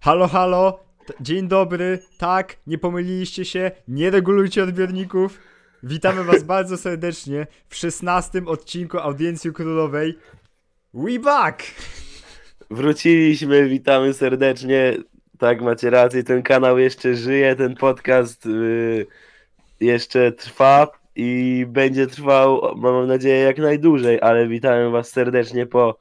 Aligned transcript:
Halo, 0.00 0.28
halo, 0.28 0.80
dzień 1.20 1.48
dobry, 1.48 1.98
tak, 2.18 2.56
nie 2.66 2.78
pomyliliście 2.78 3.44
się, 3.44 3.70
nie 3.88 4.10
regulujcie 4.10 4.62
odbiorników. 4.62 5.40
Witamy 5.82 6.24
was 6.24 6.42
bardzo 6.54 6.76
serdecznie 6.76 7.46
w 7.68 7.76
szesnastym 7.76 8.48
odcinku 8.48 8.98
Audiencji 8.98 9.52
Królowej. 9.52 10.18
We 10.94 11.18
back! 11.18 11.62
Wróciliśmy, 12.70 13.68
witamy 13.68 14.14
serdecznie. 14.14 14.96
Tak, 15.38 15.60
macie 15.62 15.90
rację, 15.90 16.22
ten 16.22 16.42
kanał 16.42 16.78
jeszcze 16.78 17.14
żyje, 17.14 17.56
ten 17.56 17.74
podcast 17.76 18.46
y, 18.46 19.06
jeszcze 19.80 20.32
trwa 20.32 20.88
i 21.16 21.64
będzie 21.68 22.06
trwał, 22.06 22.76
mam 22.76 23.06
nadzieję, 23.06 23.38
jak 23.38 23.58
najdłużej, 23.58 24.20
ale 24.20 24.48
witamy 24.48 24.90
was 24.90 25.10
serdecznie 25.10 25.66
po 25.66 25.98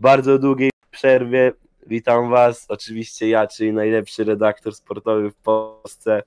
bardzo 0.00 0.38
długiej 0.38 0.70
przerwie. 0.90 1.52
Witam 1.86 2.30
was, 2.30 2.66
oczywiście 2.68 3.28
ja, 3.28 3.46
czyli 3.46 3.72
najlepszy 3.72 4.24
redaktor 4.24 4.74
sportowy 4.74 5.30
w 5.30 5.36
Polsce. 5.36 6.22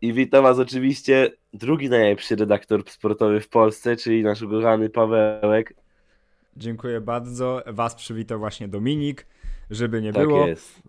I 0.00 0.12
witam 0.12 0.42
was 0.42 0.58
oczywiście 0.58 1.30
drugi 1.52 1.88
najlepszy 1.88 2.36
redaktor 2.36 2.90
sportowy 2.90 3.40
w 3.40 3.48
Polsce, 3.48 3.96
czyli 3.96 4.22
nasz 4.22 4.42
ukochany 4.42 4.90
Pawełek. 4.90 5.74
Dziękuję 6.56 7.00
bardzo. 7.00 7.62
Was 7.66 7.94
przywitał 7.94 8.38
właśnie 8.38 8.68
Dominik, 8.68 9.26
żeby 9.70 10.02
nie 10.02 10.12
Tak 10.12 10.26
było. 10.26 10.46
jest. 10.46 10.82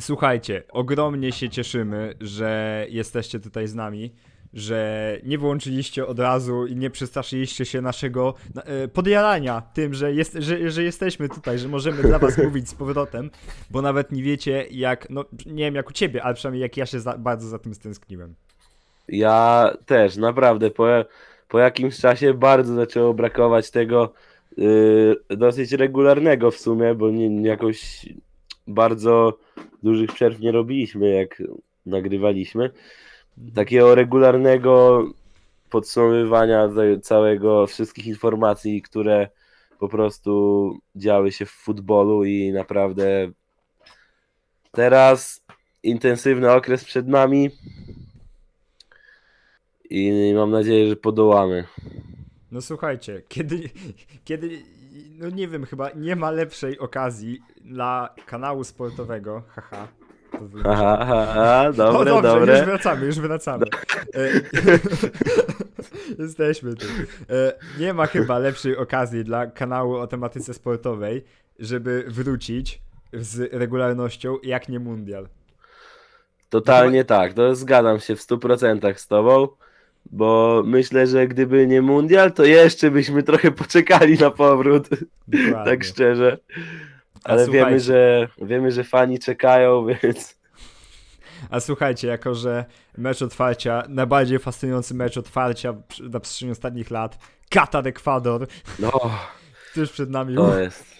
Słuchajcie, 0.00 0.62
ogromnie 0.70 1.32
się 1.32 1.50
cieszymy, 1.50 2.14
że 2.20 2.86
jesteście 2.88 3.40
tutaj 3.40 3.68
z 3.68 3.74
nami, 3.74 4.12
że 4.54 5.18
nie 5.24 5.38
wyłączyliście 5.38 6.06
od 6.06 6.18
razu 6.18 6.66
i 6.66 6.76
nie 6.76 6.90
przestraszyliście 6.90 7.64
się 7.64 7.80
naszego 7.80 8.34
na- 8.54 8.62
e, 8.62 8.88
podjarania 8.88 9.60
tym, 9.74 9.94
że, 9.94 10.12
jest, 10.14 10.36
że, 10.40 10.70
że 10.70 10.82
jesteśmy 10.82 11.28
tutaj, 11.28 11.58
że 11.58 11.68
możemy 11.68 12.02
dla 12.02 12.18
was 12.18 12.38
mówić 12.44 12.68
z 12.68 12.74
powrotem, 12.74 13.30
bo 13.70 13.82
nawet 13.82 14.12
nie 14.12 14.22
wiecie 14.22 14.66
jak, 14.70 15.10
no 15.10 15.24
nie 15.46 15.64
wiem 15.64 15.74
jak 15.74 15.88
u 15.90 15.92
ciebie, 15.92 16.22
ale 16.22 16.34
przynajmniej 16.34 16.62
jak 16.62 16.76
ja 16.76 16.86
się 16.86 17.00
za, 17.00 17.18
bardzo 17.18 17.48
za 17.48 17.58
tym 17.58 17.74
stęskniłem. 17.74 18.34
Ja 19.08 19.70
też, 19.86 20.16
naprawdę. 20.16 20.70
Po, 20.70 20.86
po 21.48 21.58
jakimś 21.58 21.98
czasie 21.98 22.34
bardzo 22.34 22.74
zaczęło 22.74 23.14
brakować 23.14 23.70
tego 23.70 24.12
yy, 24.56 25.16
dosyć 25.28 25.72
regularnego 25.72 26.50
w 26.50 26.58
sumie, 26.58 26.94
bo 26.94 27.10
nie, 27.10 27.28
nie 27.28 27.48
jakoś 27.48 28.06
bardzo 28.66 29.38
dużych 29.82 30.12
przerw 30.12 30.40
nie 30.40 30.52
robiliśmy, 30.52 31.10
jak 31.10 31.42
nagrywaliśmy. 31.86 32.70
Takiego 33.54 33.94
regularnego 33.94 35.04
podsumowywania 35.70 36.68
całego, 37.02 37.66
wszystkich 37.66 38.06
informacji, 38.06 38.82
które 38.82 39.28
po 39.78 39.88
prostu 39.88 40.72
działy 40.96 41.32
się 41.32 41.46
w 41.46 41.50
futbolu 41.50 42.24
i 42.24 42.52
naprawdę 42.52 43.30
teraz 44.72 45.44
intensywny 45.82 46.52
okres 46.52 46.84
przed 46.84 47.08
nami 47.08 47.50
i 49.90 50.32
mam 50.34 50.50
nadzieję, 50.50 50.88
że 50.88 50.96
podołamy. 50.96 51.64
No 52.50 52.60
słuchajcie, 52.60 53.22
kiedy, 53.28 53.70
kiedy, 54.24 54.62
no 55.10 55.30
nie 55.30 55.48
wiem, 55.48 55.66
chyba 55.66 55.90
nie 55.90 56.16
ma 56.16 56.30
lepszej 56.30 56.78
okazji 56.78 57.40
dla 57.60 58.14
kanału 58.26 58.64
sportowego, 58.64 59.42
haha. 59.48 59.88
Aha, 60.64 60.98
aha, 61.00 61.72
dobre, 61.72 62.14
o, 62.14 62.22
dobrze, 62.22 62.38
dobre. 62.40 62.56
już 62.58 62.66
wracamy, 62.66 63.06
już 63.06 63.20
wracamy. 63.20 63.66
E, 64.14 64.28
Jesteśmy 66.22 66.74
tu. 66.74 66.86
E, 67.30 67.52
Nie 67.78 67.94
ma 67.94 68.06
chyba 68.06 68.38
lepszej 68.38 68.76
okazji 68.76 69.24
dla 69.24 69.46
kanału 69.46 69.94
o 69.96 70.06
tematyce 70.06 70.54
sportowej, 70.54 71.24
żeby 71.58 72.04
wrócić 72.08 72.82
z 73.12 73.52
regularnością, 73.52 74.36
jak 74.42 74.68
nie 74.68 74.80
mundial. 74.80 75.28
Totalnie 76.48 77.04
tak, 77.04 77.32
to 77.32 77.54
zgadzam 77.54 78.00
się 78.00 78.16
w 78.16 78.20
100% 78.20 78.94
z 78.98 79.08
tobą, 79.08 79.48
bo 80.10 80.62
myślę, 80.66 81.06
że 81.06 81.28
gdyby 81.28 81.66
nie 81.66 81.82
mundial, 81.82 82.32
to 82.32 82.44
jeszcze 82.44 82.90
byśmy 82.90 83.22
trochę 83.22 83.50
poczekali 83.50 84.18
na 84.18 84.30
powrót, 84.30 84.88
Dokładnie. 85.28 85.64
tak 85.72 85.84
szczerze. 85.84 86.38
Ale 87.24 87.44
słuchajcie- 87.44 87.66
wiemy, 87.66 87.80
że 87.80 88.28
wiemy, 88.42 88.70
że 88.72 88.84
fani 88.84 89.18
czekają, 89.18 89.86
więc 90.02 90.38
A 91.50 91.60
słuchajcie, 91.60 92.08
jako 92.08 92.34
że 92.34 92.64
mecz 92.98 93.22
otwarcia, 93.22 93.82
najbardziej 93.88 94.38
fascynujący 94.38 94.94
mecz 94.94 95.16
otwarcia 95.16 95.74
na 96.10 96.20
przestrzeni 96.20 96.52
ostatnich 96.52 96.90
lat, 96.90 97.18
Katar 97.50 97.88
Ekwador, 97.88 98.46
no, 98.78 98.90
tuż 99.74 99.90
przed 99.90 100.10
nami. 100.10 100.34
to 100.36 100.58
jest 100.60 100.94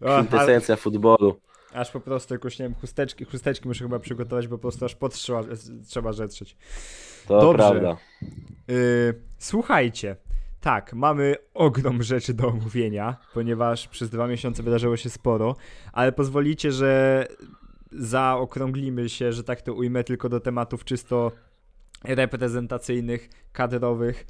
kwintesencja 0.00 0.76
futbolu. 0.76 1.40
Aż 1.72 1.90
po 1.90 2.00
prostu 2.00 2.34
jakoś, 2.34 2.58
nie 2.58 2.64
wiem, 2.64 2.74
chusteczki, 2.80 3.24
chusteczki 3.24 3.68
muszę 3.68 3.84
chyba 3.84 3.98
przygotować, 3.98 4.48
bo 4.48 4.58
po 4.58 4.62
prostu 4.62 4.84
aż 4.84 4.94
pot 4.94 5.14
trzeba, 5.88 6.12
żetrzeć. 6.12 6.56
To 7.28 7.40
Dobrze. 7.40 7.56
prawda. 7.58 7.96
Yy, 8.68 8.74
słuchajcie, 9.38 10.16
tak, 10.66 10.94
mamy 10.94 11.36
ogrom 11.54 12.02
rzeczy 12.02 12.34
do 12.34 12.48
omówienia, 12.48 13.16
ponieważ 13.34 13.88
przez 13.88 14.10
dwa 14.10 14.26
miesiące 14.26 14.62
wydarzyło 14.62 14.96
się 14.96 15.10
sporo, 15.10 15.56
ale 15.92 16.12
pozwolicie, 16.12 16.72
że 16.72 17.26
zaokrąglimy 17.92 19.08
się, 19.08 19.32
że 19.32 19.44
tak 19.44 19.62
to 19.62 19.74
ujmę, 19.74 20.04
tylko 20.04 20.28
do 20.28 20.40
tematów 20.40 20.84
czysto 20.84 21.32
reprezentacyjnych, 22.04 23.28
kadrowych. 23.52 24.26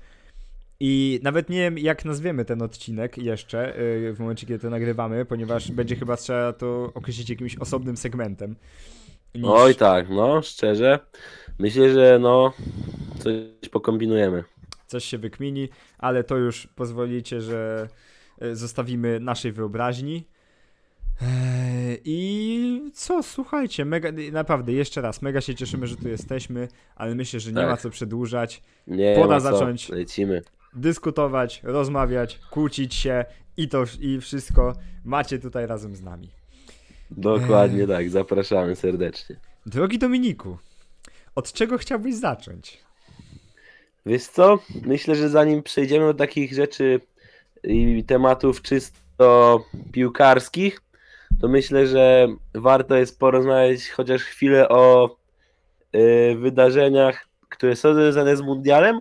I 0.81 1.21
nawet 1.23 1.51
nie 1.51 1.59
wiem, 1.59 1.79
jak 1.79 2.05
nazwiemy 2.05 2.45
ten 2.45 2.63
odcinek 2.63 3.19
jeszcze, 3.19 3.75
yy, 4.03 4.15
w 4.15 4.21
momencie, 4.21 4.47
kiedy 4.47 4.59
to 4.59 4.71
nagrywamy, 4.71 5.25
ponieważ 5.25 5.71
będzie 5.71 5.97
chyba 5.97 6.17
trzeba 6.17 6.53
to 6.53 6.91
określić 6.95 7.31
jakimś 7.31 7.57
osobnym 7.57 7.97
segmentem. 7.97 8.57
Niż... 9.35 9.45
Oj 9.49 9.75
tak, 9.75 10.09
no 10.11 10.43
szczerze. 10.43 10.99
Myślę, 11.59 11.93
że 11.93 12.19
no 12.19 12.53
coś 13.19 13.69
pokombinujemy. 13.71 14.45
Coś 14.87 15.05
się 15.05 15.19
wykmini, 15.19 15.69
ale 15.99 16.25
to 16.25 16.37
już 16.37 16.67
pozwolicie, 16.67 17.41
że 17.41 17.89
e, 18.41 18.57
zostawimy 18.57 19.21
naszej 19.21 19.53
wyobraźni. 19.53 20.27
Eee, 21.23 22.01
I 22.05 22.91
co, 22.95 23.23
słuchajcie, 23.23 23.85
mega, 23.85 24.09
naprawdę, 24.33 24.73
jeszcze 24.73 25.01
raz, 25.01 25.23
mega 25.23 25.41
się 25.41 25.55
cieszymy, 25.55 25.87
że 25.87 25.97
tu 25.97 26.09
jesteśmy, 26.09 26.69
ale 26.97 27.15
myślę, 27.15 27.41
że 27.41 27.51
nie 27.51 27.57
Tak. 27.57 27.71
ma 27.71 27.77
co 27.77 27.91
przedłużać, 27.91 28.63
Nie 28.87 29.15
Pora 29.17 29.29
ma 29.39 29.51
co, 29.51 29.59
zacząć. 29.59 29.89
Lecimy. 29.89 30.43
dyskutować, 30.75 31.61
rozmawiać, 31.65 32.41
kłócić 32.51 32.95
się 32.95 33.25
i 33.57 33.69
to 33.69 33.85
i 34.01 34.21
wszystko 34.21 34.75
macie 35.05 35.39
tutaj 35.39 35.67
razem 35.67 35.97
z 35.97 36.03
nami. 36.03 36.31
Dokładnie 37.11 37.87
tak, 37.87 38.11
zapraszamy 38.11 38.77
serdecznie. 38.77 39.37
Drogi 39.67 39.99
Dominiku, 39.99 40.59
od 41.35 41.53
czego 41.53 41.79
chciałbyś 41.79 42.15
zacząć? 42.15 42.79
Wiesz 44.07 44.27
co? 44.27 44.59
Myślę, 44.83 45.15
że 45.15 45.29
zanim 45.29 45.63
przejdziemy 45.63 46.07
do 46.07 46.15
takich 46.15 46.55
rzeczy 46.55 47.01
i 47.65 48.05
tematów 48.05 48.63
czysto 48.63 49.65
piłkarskich, 49.93 50.81
to 51.41 51.49
myślę, 51.49 51.87
że 51.87 52.29
warto 52.55 52.97
jest 52.97 53.19
porozmawiać 53.19 53.89
chociaż 53.89 54.23
chwilę 54.23 54.69
o 54.69 55.17
y, 55.97 56.37
wydarzeniach, 56.39 57.29
które 57.49 57.77
są 57.77 57.95
związane 57.95 58.37
z 58.37 58.41
mundialem, 58.41 59.01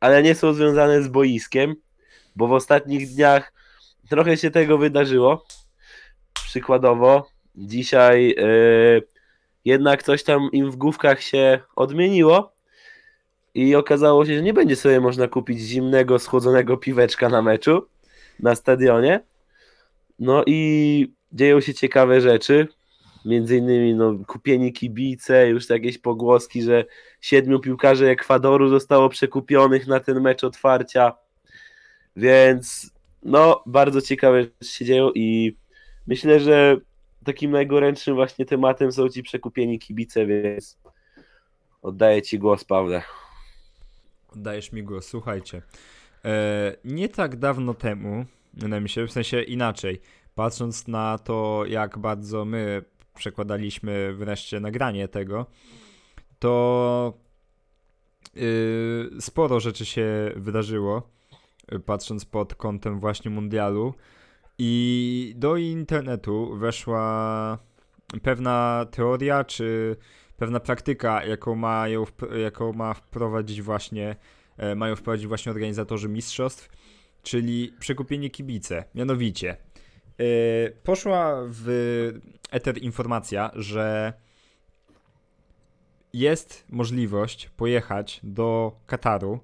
ale 0.00 0.22
nie 0.22 0.34
są 0.34 0.52
związane 0.52 1.02
z 1.02 1.08
boiskiem, 1.08 1.74
bo 2.36 2.46
w 2.46 2.52
ostatnich 2.52 3.08
dniach 3.08 3.52
trochę 4.08 4.36
się 4.36 4.50
tego 4.50 4.78
wydarzyło. 4.78 5.44
Przykładowo, 6.34 7.28
dzisiaj 7.54 8.34
y, 8.38 9.02
jednak 9.64 10.02
coś 10.02 10.24
tam 10.24 10.48
im 10.52 10.70
w 10.70 10.76
główkach 10.76 11.22
się 11.22 11.60
odmieniło. 11.76 12.51
I 13.54 13.74
okazało 13.74 14.26
się, 14.26 14.36
że 14.36 14.42
nie 14.42 14.54
będzie 14.54 14.76
sobie 14.76 15.00
można 15.00 15.28
kupić 15.28 15.60
zimnego, 15.60 16.18
schłodzonego 16.18 16.76
piweczka 16.76 17.28
na 17.28 17.42
meczu 17.42 17.86
na 18.40 18.54
stadionie. 18.54 19.20
No 20.18 20.44
i 20.46 21.12
dzieją 21.32 21.60
się 21.60 21.74
ciekawe 21.74 22.20
rzeczy. 22.20 22.68
Między 23.24 23.56
innymi 23.56 23.94
no, 23.94 24.14
kupieni 24.26 24.72
kibice, 24.72 25.48
już 25.48 25.70
jakieś 25.70 25.98
pogłoski, 25.98 26.62
że 26.62 26.84
siedmiu 27.20 27.60
piłkarzy 27.60 28.08
Ekwadoru 28.08 28.68
zostało 28.68 29.08
przekupionych 29.08 29.86
na 29.86 30.00
ten 30.00 30.20
mecz 30.20 30.44
otwarcia. 30.44 31.12
Więc 32.16 32.90
no, 33.22 33.62
bardzo 33.66 34.00
ciekawe 34.00 34.42
rzeczy 34.42 34.72
się 34.72 34.84
dzieją 34.84 35.10
i 35.14 35.56
myślę, 36.06 36.40
że 36.40 36.76
takim 37.24 37.50
najgorętszym 37.50 38.14
właśnie 38.14 38.44
tematem 38.44 38.92
są 38.92 39.08
ci 39.08 39.22
przekupieni 39.22 39.78
kibice, 39.78 40.26
więc 40.26 40.78
oddaję 41.82 42.22
ci 42.22 42.38
głos, 42.38 42.64
Pawle. 42.64 43.02
Oddajesz 44.34 44.72
mi 44.72 44.82
głos, 44.82 45.06
słuchajcie. 45.06 45.62
E, 46.24 46.76
nie 46.84 47.08
tak 47.08 47.36
dawno 47.36 47.74
temu, 47.74 48.24
wydaje 48.54 48.82
mi 48.82 48.88
się, 48.88 49.06
w 49.06 49.12
sensie 49.12 49.42
inaczej, 49.42 50.00
patrząc 50.34 50.88
na 50.88 51.18
to, 51.18 51.64
jak 51.68 51.98
bardzo 51.98 52.44
my 52.44 52.84
przekładaliśmy 53.14 54.14
wreszcie 54.14 54.60
nagranie 54.60 55.08
tego, 55.08 55.46
to 56.38 57.14
y, 58.36 59.10
sporo 59.20 59.60
rzeczy 59.60 59.84
się 59.84 60.32
wydarzyło, 60.36 61.10
y, 61.72 61.80
patrząc 61.80 62.24
pod 62.24 62.54
kątem 62.54 63.00
właśnie 63.00 63.30
mundialu. 63.30 63.94
I 64.58 65.34
do 65.36 65.56
internetu 65.56 66.56
weszła 66.56 67.58
pewna 68.22 68.86
teoria, 68.90 69.44
czy 69.44 69.96
pewna 70.36 70.60
praktyka, 70.60 71.24
jaką, 71.24 71.54
mają, 71.54 72.04
jaką 72.42 72.72
ma 72.72 72.94
wprowadzić 72.94 73.62
właśnie, 73.62 74.16
e, 74.56 74.74
mają 74.74 74.96
wprowadzić 74.96 75.26
właśnie 75.26 75.52
organizatorzy 75.52 76.08
mistrzostw, 76.08 76.68
czyli 77.22 77.74
przekupienie 77.78 78.30
kibice. 78.30 78.84
Mianowicie, 78.94 79.56
e, 80.18 80.70
poszła 80.70 81.36
w 81.46 81.68
eter 82.50 82.78
informacja, 82.78 83.50
że 83.54 84.12
jest 86.12 86.64
możliwość 86.68 87.48
pojechać 87.56 88.20
do 88.22 88.72
Kataru 88.86 89.40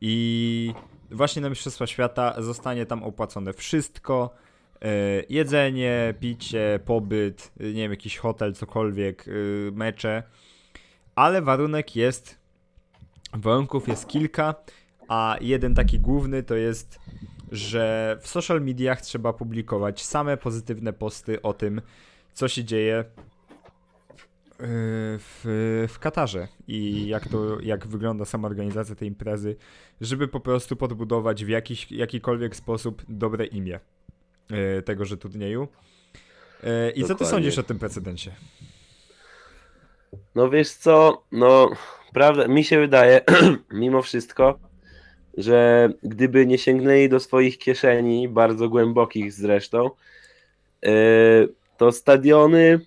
i 0.00 0.74
właśnie 1.10 1.42
na 1.42 1.50
Mistrzostwa 1.50 1.86
Świata 1.86 2.42
zostanie 2.42 2.86
tam 2.86 3.02
opłacone 3.02 3.52
wszystko. 3.52 4.30
E, 4.82 5.22
Jedzenie, 5.28 6.14
picie, 6.20 6.80
pobyt, 6.84 7.52
e, 7.60 7.64
nie 7.64 7.82
wiem, 7.82 7.90
jakiś 7.90 8.18
hotel, 8.18 8.54
cokolwiek, 8.54 9.28
e, 9.28 9.32
mecze. 9.72 10.22
Ale 11.14 11.42
warunek 11.42 11.96
jest, 11.96 12.38
warunków 13.34 13.88
jest 13.88 14.08
kilka, 14.08 14.54
a 15.08 15.36
jeden 15.40 15.74
taki 15.74 16.00
główny 16.00 16.42
to 16.42 16.54
jest, 16.54 16.98
że 17.52 18.16
w 18.20 18.28
social 18.28 18.60
mediach 18.60 19.00
trzeba 19.00 19.32
publikować 19.32 20.04
same 20.04 20.36
pozytywne 20.36 20.92
posty 20.92 21.42
o 21.42 21.52
tym, 21.52 21.80
co 22.32 22.48
się 22.48 22.64
dzieje 22.64 23.04
w, 24.60 25.86
w 25.88 25.98
Katarze 25.98 26.48
i 26.68 27.06
jak 27.06 27.28
to, 27.28 27.60
jak 27.60 27.86
wygląda 27.86 28.24
sama 28.24 28.48
organizacja 28.48 28.94
tej 28.94 29.08
imprezy, 29.08 29.56
żeby 30.00 30.28
po 30.28 30.40
prostu 30.40 30.76
podbudować 30.76 31.44
w 31.44 31.48
jakiś, 31.48 31.92
jakikolwiek 31.92 32.56
sposób 32.56 33.02
dobre 33.08 33.46
imię 33.46 33.80
tegoże 34.84 35.16
turnieju. 35.16 35.68
Yy, 36.62 36.90
I 36.90 37.02
co 37.02 37.06
ty 37.06 37.14
Dokładnie. 37.14 37.26
sądzisz 37.26 37.58
o 37.58 37.62
tym 37.62 37.78
precedencie? 37.78 38.32
No 40.34 40.50
wiesz 40.50 40.70
co, 40.70 41.22
no 41.32 41.70
prawda, 42.12 42.48
mi 42.48 42.64
się 42.64 42.80
wydaje, 42.80 43.20
mimo 43.72 44.02
wszystko, 44.02 44.58
że 45.36 45.88
gdyby 46.02 46.46
nie 46.46 46.58
sięgnęli 46.58 47.08
do 47.08 47.20
swoich 47.20 47.58
kieszeni, 47.58 48.28
bardzo 48.28 48.68
głębokich 48.68 49.32
zresztą, 49.32 49.90
yy, 50.82 50.90
to 51.76 51.92
stadiony 51.92 52.80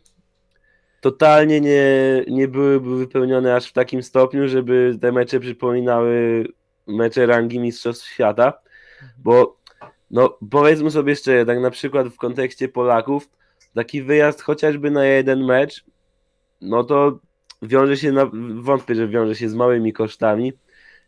totalnie 1.01 1.61
nie, 1.61 1.85
nie 2.27 2.47
byłyby 2.47 2.97
wypełnione 2.97 3.55
aż 3.55 3.69
w 3.69 3.73
takim 3.73 4.03
stopniu, 4.03 4.47
żeby 4.47 4.97
te 5.01 5.11
mecze 5.11 5.39
przypominały 5.39 6.45
mecze 6.87 7.25
rangi 7.25 7.59
Mistrzostw 7.59 8.07
Świata, 8.07 8.53
bo 9.17 9.60
no 10.11 10.37
powiedzmy 10.51 10.91
sobie 10.91 11.15
szczerze, 11.15 11.45
tak 11.45 11.59
na 11.59 11.71
przykład 11.71 12.07
w 12.07 12.17
kontekście 12.17 12.69
Polaków, 12.69 13.29
taki 13.73 14.03
wyjazd 14.03 14.41
chociażby 14.41 14.91
na 14.91 15.05
jeden 15.05 15.45
mecz, 15.45 15.85
no 16.61 16.83
to 16.83 17.19
wiąże 17.61 17.97
się, 17.97 18.11
na, 18.11 18.31
wątpię, 18.55 18.95
że 18.95 19.07
wiąże 19.07 19.35
się 19.35 19.49
z 19.49 19.55
małymi 19.55 19.93
kosztami, 19.93 20.53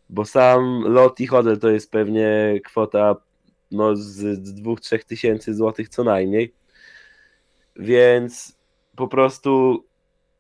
bo 0.10 0.26
sam 0.26 0.84
lot 0.88 1.20
i 1.20 1.28
hotel 1.28 1.60
to 1.60 1.70
jest 1.70 1.92
pewnie 1.92 2.60
kwota 2.66 3.16
no, 3.72 3.96
z, 3.96 4.16
z 4.46 4.62
2-3 4.62 5.04
tysięcy 5.06 5.54
złotych 5.54 5.90
co 5.90 6.04
najmniej. 6.04 6.54
Więc 7.76 8.58
po 8.96 9.08
prostu 9.08 9.84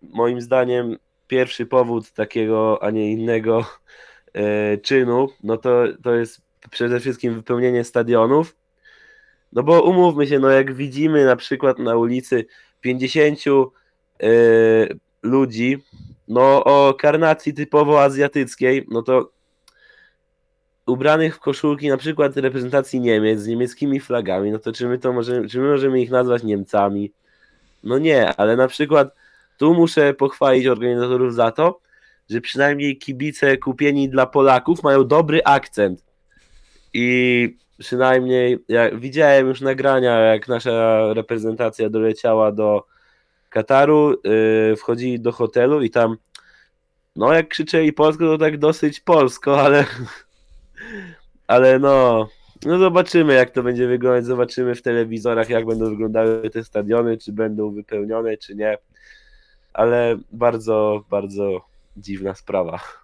moim 0.01 0.41
zdaniem 0.41 0.97
pierwszy 1.27 1.65
powód 1.65 2.11
takiego, 2.11 2.83
a 2.83 2.91
nie 2.91 3.11
innego 3.11 3.65
e, 4.33 4.77
czynu, 4.77 5.27
no 5.43 5.57
to, 5.57 5.83
to 6.03 6.15
jest 6.15 6.41
przede 6.71 6.99
wszystkim 6.99 7.35
wypełnienie 7.35 7.83
stadionów. 7.83 8.55
No 9.53 9.63
bo 9.63 9.81
umówmy 9.81 10.27
się, 10.27 10.39
no 10.39 10.49
jak 10.49 10.73
widzimy 10.73 11.25
na 11.25 11.35
przykład 11.35 11.79
na 11.79 11.95
ulicy 11.95 12.45
50 12.81 13.39
e, 13.39 14.27
ludzi, 15.23 15.83
no 16.27 16.63
o 16.63 16.93
karnacji 16.93 17.53
typowo 17.53 18.03
azjatyckiej, 18.03 18.85
no 18.91 19.01
to 19.01 19.31
ubranych 20.85 21.35
w 21.35 21.39
koszulki 21.39 21.89
na 21.89 21.97
przykład 21.97 22.37
reprezentacji 22.37 22.99
Niemiec 22.99 23.39
z 23.39 23.47
niemieckimi 23.47 23.99
flagami, 23.99 24.51
no 24.51 24.59
to 24.59 24.71
czy 24.71 24.87
my 24.87 24.97
to 24.97 25.13
możemy, 25.13 25.47
czy 25.49 25.59
my 25.59 25.71
możemy 25.71 26.01
ich 26.01 26.11
nazwać 26.11 26.43
Niemcami? 26.43 27.11
No 27.83 27.97
nie, 27.97 28.35
ale 28.35 28.55
na 28.55 28.67
przykład 28.67 29.15
tu 29.57 29.73
muszę 29.73 30.13
pochwalić 30.13 30.67
organizatorów 30.67 31.33
za 31.33 31.51
to, 31.51 31.79
że 32.29 32.41
przynajmniej 32.41 32.97
kibice 32.97 33.57
kupieni 33.57 34.09
dla 34.09 34.25
Polaków 34.25 34.83
mają 34.83 35.07
dobry 35.07 35.41
akcent. 35.43 36.12
I 36.93 37.57
przynajmniej 37.79 38.59
widziałem 38.93 39.47
już 39.47 39.61
nagrania, 39.61 40.19
jak 40.19 40.47
nasza 40.47 41.13
reprezentacja 41.13 41.89
doleciała 41.89 42.51
do 42.51 42.85
Kataru, 43.49 44.21
yy, 44.23 44.75
wchodzili 44.75 45.19
do 45.19 45.31
hotelu 45.31 45.81
i 45.81 45.89
tam 45.89 46.17
no 47.15 47.33
jak 47.33 47.47
krzyczeli 47.47 47.93
polsko, 47.93 48.25
to 48.25 48.37
tak 48.37 48.57
dosyć 48.57 48.99
polsko, 48.99 49.61
ale 49.65 49.85
ale 51.47 51.79
no 51.79 52.27
no 52.65 52.77
zobaczymy 52.79 53.33
jak 53.33 53.51
to 53.51 53.63
będzie 53.63 53.87
wyglądać, 53.87 54.25
zobaczymy 54.25 54.75
w 54.75 54.81
telewizorach 54.81 55.49
jak 55.49 55.65
będą 55.65 55.89
wyglądały 55.89 56.49
te 56.49 56.63
stadiony, 56.63 57.17
czy 57.17 57.31
będą 57.31 57.71
wypełnione, 57.71 58.37
czy 58.37 58.55
nie, 58.55 58.77
ale 59.73 60.17
bardzo, 60.31 61.03
bardzo 61.09 61.65
dziwna 61.97 62.35
sprawa. 62.35 63.02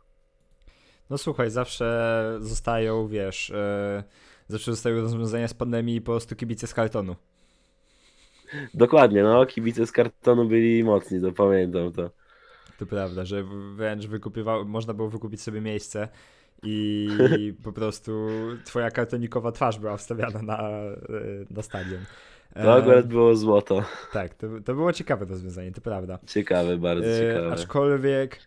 No 1.09 1.17
słuchaj, 1.17 1.49
zawsze 1.49 2.37
zostają, 2.39 3.07
wiesz, 3.07 3.51
e, 3.51 4.03
zawsze 4.47 4.71
zostają 4.71 5.01
rozwiązania 5.01 5.47
z 5.47 5.53
pandemii 5.53 6.01
po 6.01 6.11
prostu 6.11 6.35
kibice 6.35 6.67
z 6.67 6.73
kartonu. 6.73 7.15
Dokładnie, 8.73 9.23
no 9.23 9.45
kibice 9.45 9.85
z 9.87 9.91
kartonu 9.91 10.45
byli 10.45 10.83
mocni, 10.83 11.21
to 11.21 11.31
pamiętam 11.31 11.91
to. 11.91 12.09
To 12.79 12.85
prawda, 12.85 13.25
że 13.25 13.43
wręcz 13.75 14.07
wykupywał, 14.07 14.65
można 14.65 14.93
było 14.93 15.09
wykupić 15.09 15.41
sobie 15.41 15.61
miejsce 15.61 16.07
i 16.63 17.09
po 17.63 17.71
prostu 17.71 18.27
twoja 18.65 18.91
kartonikowa 18.91 19.51
twarz 19.51 19.79
była 19.79 19.97
wstawiana 19.97 20.41
na, 20.41 20.57
e, 20.59 20.93
na 21.49 21.61
stadion. 21.61 22.05
To 22.53 22.73
akurat 22.73 23.05
E, 23.05 23.07
było 23.07 23.35
złoto. 23.35 23.83
tak, 24.13 24.33
to, 24.33 24.47
to 24.65 24.73
było 24.73 24.93
ciekawe 24.93 25.25
rozwiązanie, 25.25 25.71
to 25.71 25.81
prawda. 25.81 26.19
Ciekawe, 26.27 26.77
bardzo 26.77 27.07
ciekawe. 27.19 27.51
Aczkolwiek, 27.53 28.39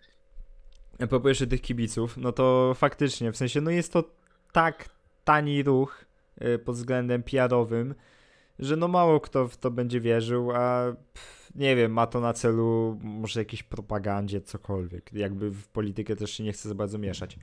propos 0.99 1.29
jeszcze 1.29 1.47
tych 1.47 1.61
kibiców, 1.61 2.17
no 2.17 2.33
to 2.33 2.75
faktycznie, 2.75 3.33
w 3.33 3.37
sensie, 3.37 3.61
no 3.61 3.71
jest 3.71 3.93
to 3.93 4.05
tak 4.53 4.89
tani 5.25 5.63
ruch 5.63 6.05
e, 6.39 6.59
pod 6.59 6.77
względem 6.77 7.23
PR-owym, 7.23 7.95
że 8.59 8.77
no 8.77 8.89
mało 8.89 9.21
kto 9.21 9.49
w 9.49 9.57
to 9.57 9.71
będzie 9.71 10.01
wierzył, 10.01 10.51
a 10.51 10.97
nie 11.55 11.77
wiem, 11.77 11.93
ma 11.93 12.07
to 12.07 12.21
na 12.21 12.33
celu 12.33 12.99
może 13.03 13.41
jakiejś 13.41 13.63
propagandzie, 13.63 14.41
cokolwiek. 14.41 15.13
Jakby 15.13 15.51
w 15.51 15.69
politykę 15.69 16.17
też 16.17 16.31
się 16.31 16.45
nie 16.45 16.53
chcę 16.53 16.69
za 16.69 16.75
bardzo 16.75 16.99
mieszać. 16.99 17.39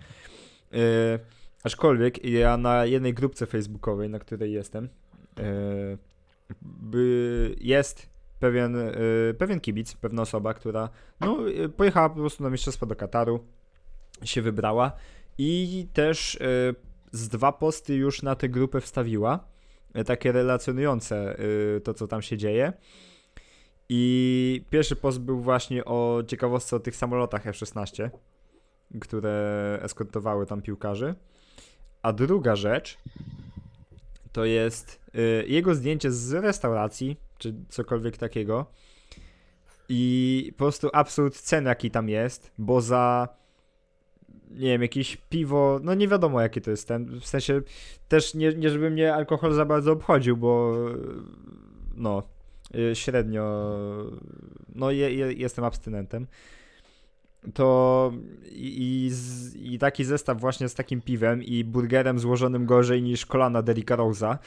E, 0.73 1.19
aczkolwiek 1.63 2.25
ja 2.25 2.57
na 2.57 2.85
jednej 2.85 3.13
grupce 3.13 3.45
facebookowej, 3.45 4.09
na 4.09 4.19
której 4.19 4.53
jestem, 4.53 4.89
e, 5.39 5.97
by, 6.62 7.55
jest 7.62 8.08
pewien, 8.39 8.75
e, 8.75 8.93
pewien 9.38 9.60
kibic, 9.60 9.93
pewna 9.93 10.22
osoba, 10.22 10.53
która 10.53 10.89
no, 11.19 11.38
e, 11.50 11.69
pojechała 11.69 12.10
po 12.10 12.15
prostu 12.15 12.43
na 12.43 12.50
mistrzostwo 12.50 12.86
do 12.86 12.96
Kataru, 12.96 13.46
się 14.24 14.41
wybrała 14.41 14.91
i 15.38 15.88
też 15.93 16.36
e, 16.36 16.39
z 17.12 17.27
dwa 17.27 17.51
posty 17.51 17.96
już 17.96 18.24
na 18.24 18.36
tę 18.36 18.50
grupę 18.50 18.81
wstawiła, 18.81 19.48
takie 20.05 20.31
relacjonujące 20.31 21.38
to, 21.84 21.93
co 21.93 22.08
tam 22.08 22.22
się 22.22 22.38
dzieje. 22.38 22.74
I 23.89 24.65
pierwszy 24.69 24.96
post 24.96 25.19
był 25.19 25.41
właśnie 25.41 25.86
o 25.86 26.24
ciekawostce 26.27 26.75
o 26.75 26.79
tych 26.79 26.96
samolotach 26.96 27.48
F-16, 27.48 28.10
które 29.00 29.79
eskortowały 29.81 30.46
tam 30.46 30.62
piłkarzy. 30.62 31.15
A 32.01 32.13
druga 32.13 32.55
rzecz 32.55 32.98
to 34.31 34.46
jest 34.46 35.01
y, 35.15 35.46
jego 35.48 35.75
zdjęcie 35.75 36.12
z 36.12 36.34
restauracji, 36.34 37.17
czy 37.39 37.55
cokolwiek 37.69 38.17
takiego. 38.17 38.65
I 39.89 40.51
po 40.51 40.58
prostu 40.58 40.89
absurd 40.93 41.36
cen, 41.36 41.65
jaki 41.65 41.91
tam 41.91 42.10
jest, 42.10 42.51
bo 42.58 42.81
za 42.81 43.27
nie 44.50 44.67
wiem, 44.67 44.81
jakieś 44.81 45.17
piwo, 45.17 45.79
no 45.84 45.93
nie 45.93 46.08
wiadomo 46.08 46.41
jaki 46.41 46.62
to 46.62 46.72
jest 46.72 46.88
ten, 46.88 47.19
w 47.19 47.27
sensie 47.27 47.62
też 48.08 48.34
nie, 48.34 48.53
nie 48.53 48.69
żeby 48.69 48.89
mnie 48.89 49.13
alkohol 49.13 49.53
za 49.53 49.65
bardzo 49.65 49.91
obchodził, 49.91 50.38
bo 50.38 50.75
no 51.96 52.24
y, 52.75 52.96
średnio, 52.96 53.75
no 54.75 54.91
je, 54.91 55.13
je, 55.13 55.34
jestem 55.34 55.65
abstynentem, 55.65 56.27
to 57.53 58.12
i, 58.51 59.10
i, 59.58 59.74
i 59.74 59.79
taki 59.79 60.05
zestaw 60.05 60.39
właśnie 60.39 60.69
z 60.69 60.75
takim 60.75 61.01
piwem 61.01 61.43
i 61.43 61.63
burgerem 61.63 62.19
złożonym 62.19 62.65
gorzej 62.65 63.01
niż 63.01 63.25
kolana 63.25 63.62
Derricka 63.62 63.98
Rose'a, 63.98 64.38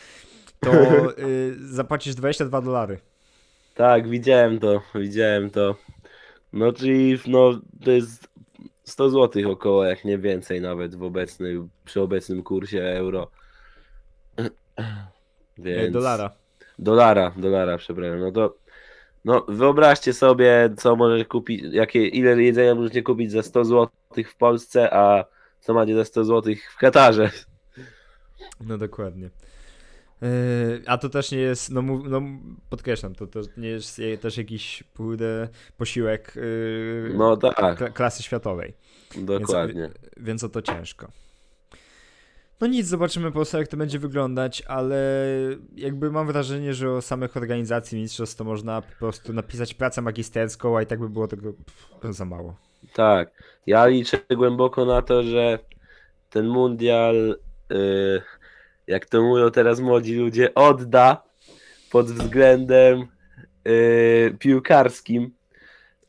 to 0.62 0.73
y, 1.19 1.54
zapłacisz 1.59 2.14
22 2.14 2.61
dolary. 2.61 2.99
Tak, 3.75 4.09
widziałem 4.09 4.59
to, 4.59 4.83
widziałem 4.95 5.50
to. 5.50 5.76
No 6.52 6.73
czyli 6.73 7.19
no, 7.26 7.61
to 7.85 7.90
jest 7.90 8.28
100 8.85 9.11
zł 9.11 9.50
około, 9.52 9.85
jak 9.85 10.04
nie 10.04 10.19
więcej 10.19 10.61
nawet 10.61 10.95
w 10.95 11.02
obecnym, 11.02 11.69
przy 11.85 12.00
obecnym 12.00 12.42
kursie 12.42 12.83
euro. 12.83 13.31
Więc... 14.38 14.50
Więc... 15.59 15.92
Dolara. 15.92 16.31
Dolara, 16.78 17.33
dolara, 17.37 17.78
przepraszam. 17.78 18.21
No 18.21 18.33
to 18.33 18.57
No, 19.25 19.47
wyobraźcie 19.49 20.12
sobie, 20.12 20.71
co 20.76 20.97
może 20.97 21.25
kupić, 21.25 21.64
jakie, 21.71 22.07
ile 22.09 22.42
jedzenia 22.42 22.75
możecie 22.75 23.02
kupić 23.02 23.33
za 23.33 23.42
100 23.42 23.64
zł 23.64 23.88
w 24.26 24.37
Polsce, 24.37 24.95
a 24.95 25.25
co 25.61 25.75
macie 25.75 25.95
za 25.95 26.04
100 26.04 26.25
zł 26.25 26.54
w 26.75 26.78
Katarze. 26.78 27.31
No 28.61 28.78
dokładnie. 28.78 29.31
Yy, 30.23 30.29
a 30.87 30.99
to 30.99 31.09
też 31.09 31.31
nie 31.33 31.38
jest, 31.38 31.71
no, 31.71 31.83
no 31.83 32.23
podkreślam, 32.71 33.14
to, 33.14 33.26
to 33.26 33.41
nie 33.57 33.69
jest 33.69 33.99
je- 33.99 34.19
też 34.19 34.37
jakiś 34.37 34.83
pójdę 34.95 35.49
posiłek 35.76 36.33
yy, 36.37 37.12
No 37.14 37.37
tak, 37.37 37.57
kla- 37.57 37.93
klasy 37.93 38.23
światowej, 38.23 38.75
dokładnie. 39.17 39.91
więc 40.17 40.45
o 40.45 40.49
to 40.49 40.62
ciężko. 40.62 41.09
No 42.61 42.67
nic, 42.67 42.87
zobaczymy 42.87 43.26
po 43.26 43.33
prostu 43.33 43.59
jak 43.59 43.69
to 43.69 43.76
będzie 43.76 43.99
wyglądać, 43.99 44.62
ale 44.67 45.26
jakby 45.76 46.11
mam 46.11 46.26
wrażenie, 46.26 46.75
że 46.75 46.91
o 46.91 47.02
samych 47.02 47.37
organizacji 47.37 48.00
mistrzostw 48.00 48.37
to 48.37 48.45
można 48.45 48.83
po 48.83 48.93
prostu 48.99 49.33
napisać 49.33 49.75
pracę 49.75 50.02
magisterską, 50.02 50.79
a 50.79 50.83
i 50.83 50.87
tak 50.87 51.00
by 51.00 51.09
było 51.09 51.29
tego 51.29 51.52
pff, 51.52 52.14
za 52.17 52.25
mało. 52.25 52.57
Tak, 52.93 53.43
ja 53.67 53.87
liczę 53.87 54.19
głęboko 54.37 54.85
na 54.85 55.02
to, 55.02 55.23
że 55.23 55.59
ten 56.31 56.47
mundial, 56.49 57.37
y, 57.73 58.23
jak 58.87 59.07
to 59.07 59.23
mówią 59.23 59.51
teraz 59.51 59.81
młodzi 59.81 60.15
ludzie, 60.15 60.55
odda 60.55 61.23
pod 61.91 62.07
względem 62.07 63.07
y, 63.69 64.37
piłkarskim 64.39 65.31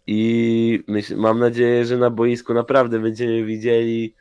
i 0.07 0.83
myśl, 0.87 1.17
mam 1.17 1.39
nadzieję, 1.39 1.85
że 1.85 1.97
na 1.97 2.09
boisku 2.09 2.53
naprawdę 2.53 2.99
będziemy 2.99 3.43
widzieli 3.45 4.15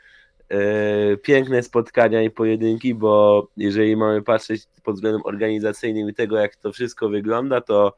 y, 1.13 1.17
piękne 1.17 1.63
spotkania 1.63 2.23
i 2.23 2.31
pojedynki, 2.31 2.95
bo 2.95 3.47
jeżeli 3.57 3.97
mamy 3.97 4.23
patrzeć 4.23 4.67
pod 4.83 4.95
względem 4.95 5.23
organizacyjnym 5.25 6.09
i 6.09 6.15
tego, 6.15 6.37
jak 6.39 6.57
to 6.57 6.73
wszystko 6.73 7.09
wygląda, 7.09 7.61
to 7.61 7.97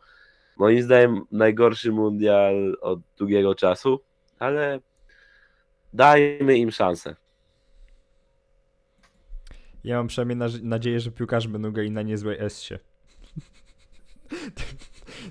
moim 0.56 0.82
zdaniem 0.82 1.20
najgorszy 1.32 1.92
mundial 1.92 2.76
od 2.80 3.00
długiego 3.18 3.54
czasu 3.54 4.00
ale 4.38 4.80
dajmy 5.92 6.58
im 6.58 6.70
szansę. 6.70 7.16
Ja 9.84 9.96
mam 9.96 10.06
przynajmniej 10.06 10.62
nadzieję, 10.62 11.00
że 11.00 11.10
piłkarze 11.10 11.48
będą 11.48 11.72
grali 11.72 11.90
na 11.90 12.02
niezłej 12.02 12.36
S-sie. 12.40 12.78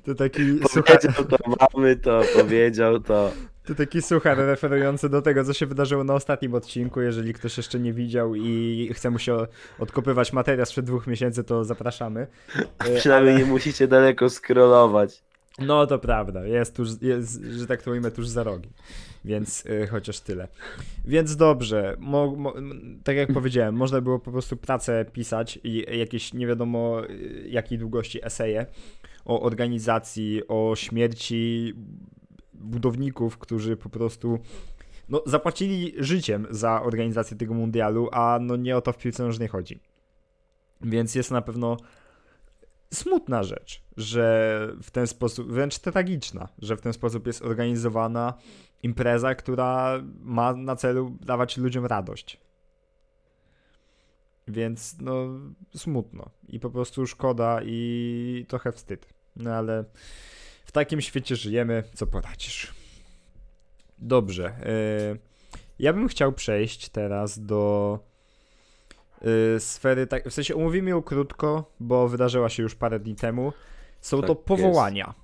To 0.05 0.15
taki 0.15 0.41
suchar, 0.69 1.00
Powiedział 1.00 1.25
to 1.25 1.38
mamy, 1.74 1.95
to 1.95 2.22
powiedział 2.38 3.00
to. 3.00 3.31
to 3.65 3.75
taki 3.75 4.01
suchar 4.01 4.38
referujący 4.38 5.10
do 5.10 5.22
tego, 5.22 5.43
co 5.43 5.53
się 5.53 5.65
wydarzyło 5.65 6.03
na 6.03 6.13
ostatnim 6.13 6.53
odcinku. 6.53 7.01
Jeżeli 7.01 7.33
ktoś 7.33 7.57
jeszcze 7.57 7.79
nie 7.79 7.93
widział 7.93 8.36
i 8.36 8.89
chce 8.93 9.10
mu 9.10 9.19
się 9.19 9.48
odkopywać 9.79 10.33
materiał 10.33 10.65
sprzed 10.65 10.86
dwóch 10.86 11.07
miesięcy, 11.07 11.43
to 11.43 11.63
zapraszamy. 11.63 12.27
E, 12.79 12.95
Przynajmniej 12.95 13.36
nie 13.38 13.45
musicie 13.45 13.88
daleko 13.88 14.29
scrollować. 14.29 15.24
No 15.60 15.88
to 15.88 16.00
prawda, 16.00 16.45
jest 16.45 16.75
tuż, 16.75 16.89
jest, 17.01 17.41
że 17.43 17.67
tak 17.67 17.81
to 17.81 17.91
ujmę, 17.91 18.12
tuż 18.12 18.27
za 18.27 18.43
rogi. 18.43 18.69
Więc 19.25 19.65
y, 19.65 19.88
chociaż 19.88 20.20
tyle. 20.20 20.48
Więc 21.06 21.36
dobrze, 21.36 21.96
mo, 22.00 22.36
mo, 22.36 22.53
tak 23.03 23.15
jak 23.15 23.34
powiedziałem, 23.34 23.75
można 23.75 24.01
było 24.01 24.20
po 24.20 24.32
prostu 24.32 24.58
pracę 24.58 25.06
pisać 25.13 25.60
i 25.63 25.98
jakieś 25.98 26.34
nie 26.34 26.48
wiadomo 26.48 27.10
y, 27.10 27.48
jakiej 27.50 27.77
długości 27.77 28.25
eseje 28.25 28.65
o 29.25 29.42
organizacji, 29.42 30.42
o 30.48 30.74
śmierci 30.75 31.74
budowników, 32.53 33.38
którzy 33.38 33.77
po 33.77 33.89
prostu 33.89 34.39
no, 35.10 35.24
zapłacili 35.25 35.94
życiem 35.98 36.48
za 36.50 36.82
organizację 36.82 37.38
tego 37.38 37.53
mundialu, 37.53 38.10
a 38.12 38.39
no 38.42 38.56
nie 38.56 38.77
o 38.77 38.82
to 38.82 38.94
w 38.94 38.98
piłce 38.98 39.24
nożnej 39.24 39.48
chodzi. 39.48 39.80
Więc 40.82 41.15
jest 41.15 41.32
na 41.32 41.42
pewno 41.42 41.77
smutna 42.94 43.44
rzecz, 43.44 43.84
że 43.98 44.68
w 44.84 44.92
ten 44.92 45.08
sposób, 45.08 45.51
wręcz 45.51 45.80
tragiczna, 45.80 46.48
że 46.60 46.77
w 46.77 46.82
ten 46.82 46.94
sposób 46.94 47.27
jest 47.27 47.42
organizowana 47.42 48.34
impreza, 48.84 49.36
która 49.36 50.02
ma 50.20 50.54
na 50.54 50.75
celu 50.75 51.18
dawać 51.22 51.58
ludziom 51.58 51.86
radość. 51.86 52.38
Więc 54.48 54.96
no 55.02 55.25
smutno 55.75 56.30
i 56.48 56.60
po 56.60 56.70
prostu 56.70 57.08
szkoda 57.08 57.60
i 57.63 58.46
trochę 58.48 58.72
wstyd. 58.72 59.13
No 59.36 59.54
ale 59.54 59.86
w 60.66 60.72
takim 60.72 61.02
świecie 61.02 61.36
żyjemy, 61.36 61.84
co 61.94 62.08
poradzisz. 62.08 62.74
Dobrze. 63.98 64.54
Yy, 65.12 65.20
ja 65.80 65.94
bym 65.94 66.08
chciał 66.08 66.34
przejść 66.34 66.90
teraz 66.90 67.46
do 67.46 68.00
yy, 69.22 69.60
sfery, 69.60 70.08
tak, 70.08 70.30
w 70.30 70.34
sensie 70.34 70.56
omówimy 70.56 70.90
ją 70.90 71.02
krótko, 71.02 71.72
bo 71.80 72.08
wydarzyła 72.08 72.50
się 72.50 72.63
już 72.63 72.75
parę 72.75 73.00
dni 73.00 73.16
temu. 73.16 73.54
Są 74.02 74.18
Tak 74.18 74.28
to 74.28 74.36
jest. 75.08 75.23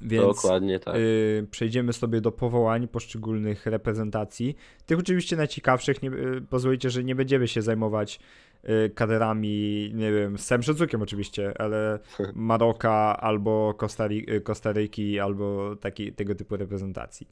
Więc 0.00 0.26
Dokładnie 0.26 0.78
tak. 0.78 0.94
yy, 0.94 1.46
przejdziemy 1.50 1.92
sobie 1.92 2.20
do 2.20 2.32
powołań 2.32 2.88
poszczególnych 2.88 3.66
reprezentacji. 3.66 4.56
Tych 4.86 4.98
oczywiście 4.98 5.36
najciekawszych, 5.36 6.02
nie, 6.02 6.08
yy, 6.08 6.40
pozwolicie, 6.50 6.90
że 6.90 7.04
nie 7.04 7.14
będziemy 7.14 7.48
się 7.48 7.62
zajmować 7.62 8.20
yy, 8.62 8.90
kaderami, 8.94 9.90
nie 9.94 10.12
wiem, 10.12 10.38
z 10.38 10.46
całym 10.46 10.62
szacunkiem 10.62 11.02
oczywiście, 11.02 11.60
ale 11.60 11.98
Maroka 12.34 13.16
albo 13.20 13.74
yy, 14.10 14.40
Kostaryki, 14.40 15.20
albo 15.20 15.76
taki, 15.76 16.12
tego 16.12 16.34
typu 16.34 16.56
reprezentacji. 16.56 17.28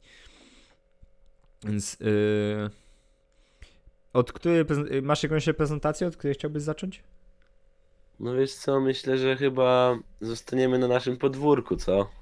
Więc 1.65 1.97
yy, 1.99 2.69
od 4.13 4.31
której 4.31 4.65
yy, 4.91 5.01
masz 5.01 5.23
jakąś 5.23 5.47
reprezentację, 5.47 6.07
od 6.07 6.17
której 6.17 6.33
chciałbyś 6.33 6.63
zacząć? 6.63 7.03
No 8.19 8.35
wiesz 8.35 8.53
co, 8.53 8.79
myślę, 8.79 9.17
że 9.17 9.35
chyba 9.35 9.99
zostaniemy 10.21 10.79
na 10.79 10.87
naszym 10.87 11.17
podwórku, 11.17 11.75
co? 11.75 12.18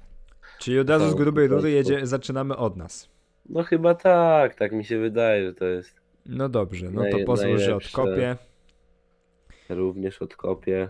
Czyli 0.60 0.80
od 0.80 0.90
razu 0.90 1.06
z 1.06 1.10
Tak, 1.10 1.18
grubej 1.18 1.46
tak, 1.46 1.52
rury 1.52 1.64
tak. 1.64 1.72
jedzie, 1.72 2.08
zaczynamy 2.08 2.56
od 2.58 2.78
nas. 2.78 3.10
No 3.50 3.64
chyba 3.64 3.96
tak, 3.96 4.56
tak 4.56 4.72
mi 4.72 4.86
się 4.86 5.00
wydaje, 5.00 5.46
że 5.48 5.54
to 5.54 5.66
jest 5.66 5.96
No 6.26 6.50
dobrze, 6.50 6.92
no 6.92 7.02
to 7.12 7.18
Naj- 7.18 7.26
pozwól, 7.26 7.58
że 7.58 7.66
najlepsze. 7.66 7.88
odkopię. 8.02 8.36
również 9.70 10.22
odkopię. 10.22 10.90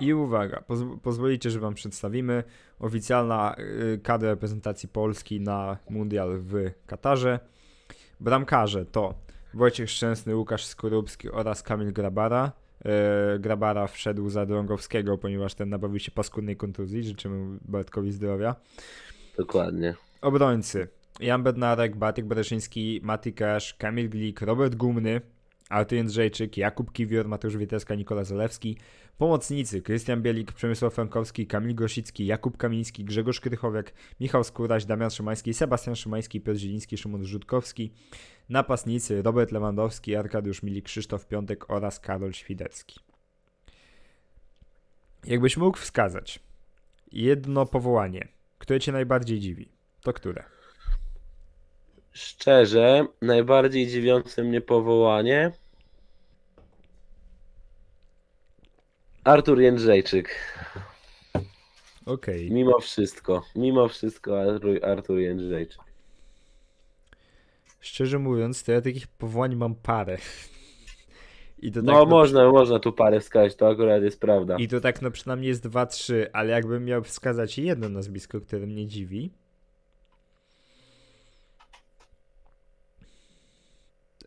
I 0.00 0.14
uwaga, 0.14 0.62
poz- 0.68 0.98
pozwolicie, 1.02 1.50
że 1.50 1.60
wam 1.60 1.74
przedstawimy 1.74 2.44
oficjalna 2.78 3.56
y, 3.58 3.98
kadra 4.02 4.30
reprezentacji 4.30 4.88
Polski 4.88 5.40
na 5.40 5.76
mundial 5.90 6.38
w 6.38 6.54
Katarze. 6.86 7.38
Bramkarze 8.20 8.84
to 8.86 9.14
Wojciech 9.54 9.90
Szczęsny, 9.90 10.36
Łukasz 10.36 10.64
Skorupski 10.64 11.30
oraz 11.30 11.62
Kamil 11.62 11.92
Grabara. 11.92 12.52
E, 12.84 13.38
Grabara 13.38 13.86
wszedł 13.86 14.28
za 14.30 14.46
Drągowskiego, 14.46 15.18
ponieważ 15.18 15.54
ten 15.54 15.68
nabawił 15.68 15.98
się 15.98 16.10
paskudnej 16.10 16.56
kontuzji. 16.56 17.02
Życzymy 17.02 17.58
Bartkowi 17.62 18.12
zdrowia. 18.12 18.56
Dokładnie. 19.36 19.94
Obrońcy. 20.20 20.88
Jan 21.20 21.42
Bednarek, 21.42 21.96
Bartek 21.96 22.26
Bereszyński, 22.26 23.00
Mati 23.02 23.32
Cash, 23.32 23.74
Kamil 23.74 24.10
Glik, 24.10 24.40
Robert 24.40 24.74
Gumny, 24.74 25.20
Artur 25.68 25.96
Jędrzejczyk, 25.96 26.56
Jakub 26.56 26.92
Kiwior, 26.92 27.28
Mateusz 27.28 27.56
Wieteska, 27.56 27.94
Nikola 27.94 28.24
Zalewski. 28.24 28.76
Pomocnicy. 29.20 29.82
Krystian 29.82 30.22
Bielik, 30.22 30.52
Przemysław 30.52 30.94
Frankowski, 30.94 31.46
Kamil 31.46 31.74
Grosicki, 31.74 32.26
Jakub 32.26 32.56
Kamiński, 32.56 33.04
Grzegorz 33.04 33.40
Krychowiak, 33.40 33.92
Michał 34.20 34.44
Skóraś, 34.44 34.84
Damian 34.84 35.10
Szymański, 35.10 35.54
Sebastian 35.54 35.96
Szymański, 35.96 36.40
Piotr 36.40 36.58
Zieliński, 36.58 36.96
Szymon 36.96 37.24
Rzutkowski. 37.24 37.92
Napastnicy. 38.48 39.22
Robert 39.22 39.52
Lewandowski, 39.52 40.16
Arkadiusz 40.16 40.62
Milik, 40.62 40.84
Krzysztof 40.84 41.26
Piątek 41.26 41.70
oraz 41.70 42.00
Karol 42.00 42.32
Świdecki. 42.32 43.00
Jakbyś 45.24 45.56
mógł 45.56 45.78
wskazać 45.78 46.40
jedno 47.12 47.66
powołanie, 47.66 48.28
które 48.58 48.80
cię 48.80 48.92
najbardziej 48.92 49.40
dziwi, 49.40 49.68
to 50.02 50.12
które? 50.12 50.44
Szczerze, 52.12 53.06
najbardziej 53.22 53.86
dziwiące 53.86 54.44
mnie 54.44 54.60
powołanie 54.60 55.52
Artur 59.24 59.60
Jędrzejczyk. 59.60 60.28
Okej. 62.06 62.50
Mimo 62.50 62.80
wszystko, 62.80 63.42
mimo 63.56 63.88
wszystko 63.88 64.40
Artur, 64.40 64.84
Artur 64.84 65.18
Jędrzejczyk. 65.18 65.80
Szczerze 67.80 68.18
mówiąc, 68.18 68.64
to 68.64 68.72
ja 68.72 68.80
takich 68.80 69.06
powołań 69.06 69.56
mam 69.56 69.74
parę. 69.74 70.18
I 71.58 71.72
to 71.72 71.82
No 71.82 72.00
tak, 72.00 72.10
można, 72.10 72.52
można 72.52 72.78
tu 72.78 72.92
parę 72.92 73.20
wskazać, 73.20 73.56
to 73.56 73.68
akurat 73.68 74.02
jest 74.02 74.20
prawda. 74.20 74.56
I 74.56 74.68
to 74.68 74.80
tak 74.80 75.02
no 75.02 75.10
przynajmniej 75.10 75.48
jest 75.48 75.62
dwa, 75.62 75.86
trzy, 75.86 76.30
ale 76.32 76.50
jakbym 76.50 76.84
miał 76.84 77.02
wskazać 77.02 77.58
jedno 77.58 77.88
nazwisko, 77.88 78.40
które 78.40 78.66
mnie 78.66 78.86
dziwi. 78.86 79.30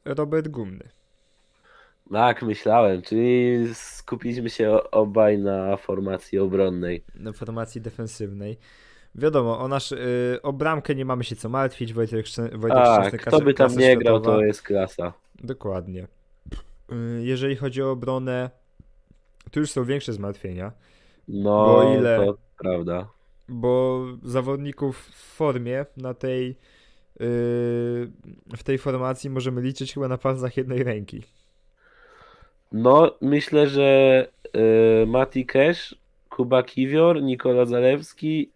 Robert 0.05 0.47
Gumny. 0.47 0.89
Tak, 2.11 2.41
myślałem, 2.41 3.01
czyli 3.01 3.57
skupiliśmy 3.73 4.49
się 4.49 4.91
obaj 4.91 5.37
na 5.37 5.77
formacji 5.77 6.39
obronnej. 6.39 7.03
na 7.15 7.33
formacji 7.33 7.81
defensywnej. 7.81 8.57
Wiadomo, 9.15 9.59
o, 9.59 9.67
nasz, 9.67 9.91
y, 9.91 10.39
o 10.43 10.53
bramkę 10.53 10.95
nie 10.95 11.05
mamy 11.05 11.23
się 11.23 11.35
co 11.35 11.49
martwić. 11.49 11.93
Wojtek, 11.93 12.25
Wojtek 12.53 12.69
Tak, 12.83 12.99
Szczęsny, 13.01 13.19
kto 13.19 13.41
by 13.41 13.53
tam 13.53 13.77
nie 13.77 13.97
grał, 13.97 14.19
to 14.21 14.41
jest 14.41 14.61
klasa. 14.61 15.13
Dokładnie. 15.43 16.07
Y, 16.91 17.23
Jeżeli 17.23 17.55
chodzi 17.55 17.81
o 17.83 17.91
obronę, 17.91 18.49
tu 19.51 19.59
już 19.59 19.71
są 19.71 19.83
większe 19.85 20.13
zmartwienia. 20.13 20.71
No, 21.27 21.65
Bo 21.65 21.93
ile- 21.97 22.17
to 22.25 22.37
prawda. 22.59 23.07
bo 23.49 24.05
zawodników 24.23 24.97
w 24.99 25.35
formie 25.35 25.85
na 25.97 26.13
tej 26.13 26.47
yy, 26.47 26.55
w 28.57 28.63
tej 28.63 28.77
formacji 28.77 29.29
możemy 29.29 29.61
liczyć 29.61 29.93
chyba 29.93 30.07
na 30.07 30.17
palcach 30.17 30.57
jednej 30.57 30.83
ręki. 30.83 31.23
No, 32.73 33.11
myślę, 33.21 33.67
że 33.67 34.27
y, 35.03 35.07
Mati 35.07 35.45
Cash, 35.45 35.95
Kuba 36.29 36.63
Kiwior, 36.63 37.21
Nikola 37.21 37.65
Zalewski 37.65 38.51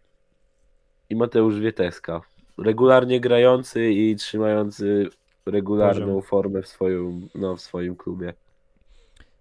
i 1.09 1.15
Mateusz 1.15 1.59
Wieteska. 1.59 2.21
Regularnie 2.57 3.19
grający 3.19 3.91
i 3.91 4.15
trzymający 4.15 5.09
regularną 5.45 6.05
Poziom. 6.05 6.21
formę 6.21 6.61
w 6.61 6.67
swoim, 6.67 7.29
no, 7.35 7.55
w 7.55 7.61
swoim 7.61 7.95
klubie. 7.95 8.33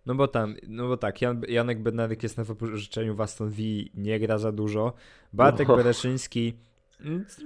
No 0.06 0.14
bo 0.14 0.28
tam, 0.28 0.54
no 0.68 0.88
bo 0.88 0.96
tak, 0.96 1.22
Jan, 1.22 1.42
Janek 1.48 1.82
Bednarek 1.82 2.22
jest 2.22 2.36
na 2.36 2.44
wypożyczeniu 2.44 3.14
w 3.14 3.20
Aston 3.20 3.50
Villa, 3.50 3.90
nie 3.94 4.20
gra 4.20 4.38
za 4.38 4.52
dużo. 4.52 4.92
Bartek 5.32 5.68
No. 5.68 5.76
Bereszyński, 5.76 6.54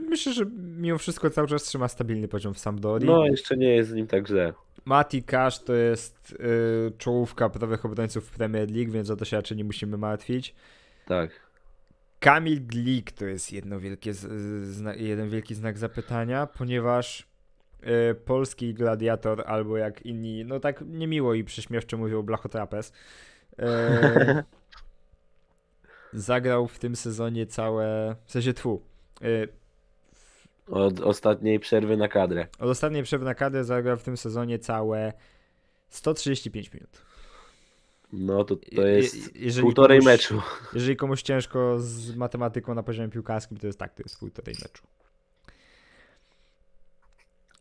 myślę, 0.09 0.33
że 0.33 0.47
mimo 0.57 0.99
wszystko 0.99 1.31
cały 1.31 1.49
czas 1.49 1.63
trzyma 1.63 1.89
stabilny 1.89 2.29
poziom 2.29 2.55
w 2.55 2.59
Sampdori. 2.59 3.07
No, 3.07 3.27
jeszcze 3.27 3.57
nie 3.57 3.69
jest 3.69 3.91
z 3.91 3.93
nim 3.93 4.07
tak 4.07 4.29
źle. 4.29 4.53
Mati 4.85 5.23
Cash 5.23 5.59
to 5.59 5.75
jest 5.75 6.33
y, 6.33 6.93
czołówka 6.99 7.49
prawych 7.49 7.85
obrońców 7.85 8.27
w 8.27 8.31
Premier 8.31 8.71
League, 8.71 8.93
więc 8.93 9.11
o 9.11 9.17
to 9.17 9.25
się 9.25 9.37
raczej 9.37 9.57
nie 9.57 9.65
musimy 9.65 9.97
martwić. 9.97 10.55
Tak. 11.07 11.51
Kamil 12.21 12.67
Glik 12.67 13.13
to 13.13 13.25
jest 13.25 13.53
jedno 13.53 13.81
wielkie 13.81 14.15
zna, 14.63 14.95
jeden 14.95 15.31
wielki 15.31 15.55
znak 15.55 15.79
zapytania, 15.79 16.47
ponieważ 16.47 17.27
y, 18.11 18.15
polski 18.15 18.75
gladiator, 18.75 19.45
albo 19.47 19.77
jak 19.77 20.07
inni, 20.07 20.45
no 20.45 20.61
tak 20.61 20.85
niemiło 20.87 21.35
i 21.35 21.45
prześmiewczo 21.45 21.97
mówią 21.97 22.23
Blachotrapez, 22.23 22.93
y, 23.53 23.65
zagrał 26.13 26.69
w 26.69 26.79
tym 26.79 26.97
sezonie 26.97 27.47
całe, 27.47 28.17
w 28.27 28.33
sensie 28.33 28.55
tfu, 28.55 28.83
y, 28.85 28.90
Od 30.67 31.01
ostatniej 31.01 31.61
przerwy 31.61 31.97
na 31.97 32.09
kadrę. 32.09 32.47
od 32.59 32.69
ostatniej 32.71 33.03
przerwy 33.03 33.25
na 33.25 33.35
kadrę 33.35 33.65
zagrał 33.65 33.97
w 33.97 34.03
tym 34.03 34.17
sezonie 34.17 34.59
całe 34.59 35.13
135 35.89 36.73
minut. 36.73 37.03
No 38.13 38.45
to 38.45 38.55
Je- 38.73 38.77
to 38.77 38.87
je- 38.87 38.97
jest 38.97 39.37
jeżeli 39.37 39.63
półtorej 39.63 39.99
komuś- 40.01 40.07
meczu. 40.07 40.43
Jeżeli 40.75 40.97
komuś 40.97 41.23
ciężko 41.23 41.81
z 41.81 42.17
matematyką 42.17 42.75
na 42.75 42.83
poziomie 42.83 43.09
piłkarskim, 43.09 43.57
to 43.59 43.67
jest 43.67 43.79
tak, 43.79 43.95
to 43.95 44.03
jest 44.03 44.19
półtorej 44.19 44.55
meczu. 44.63 44.83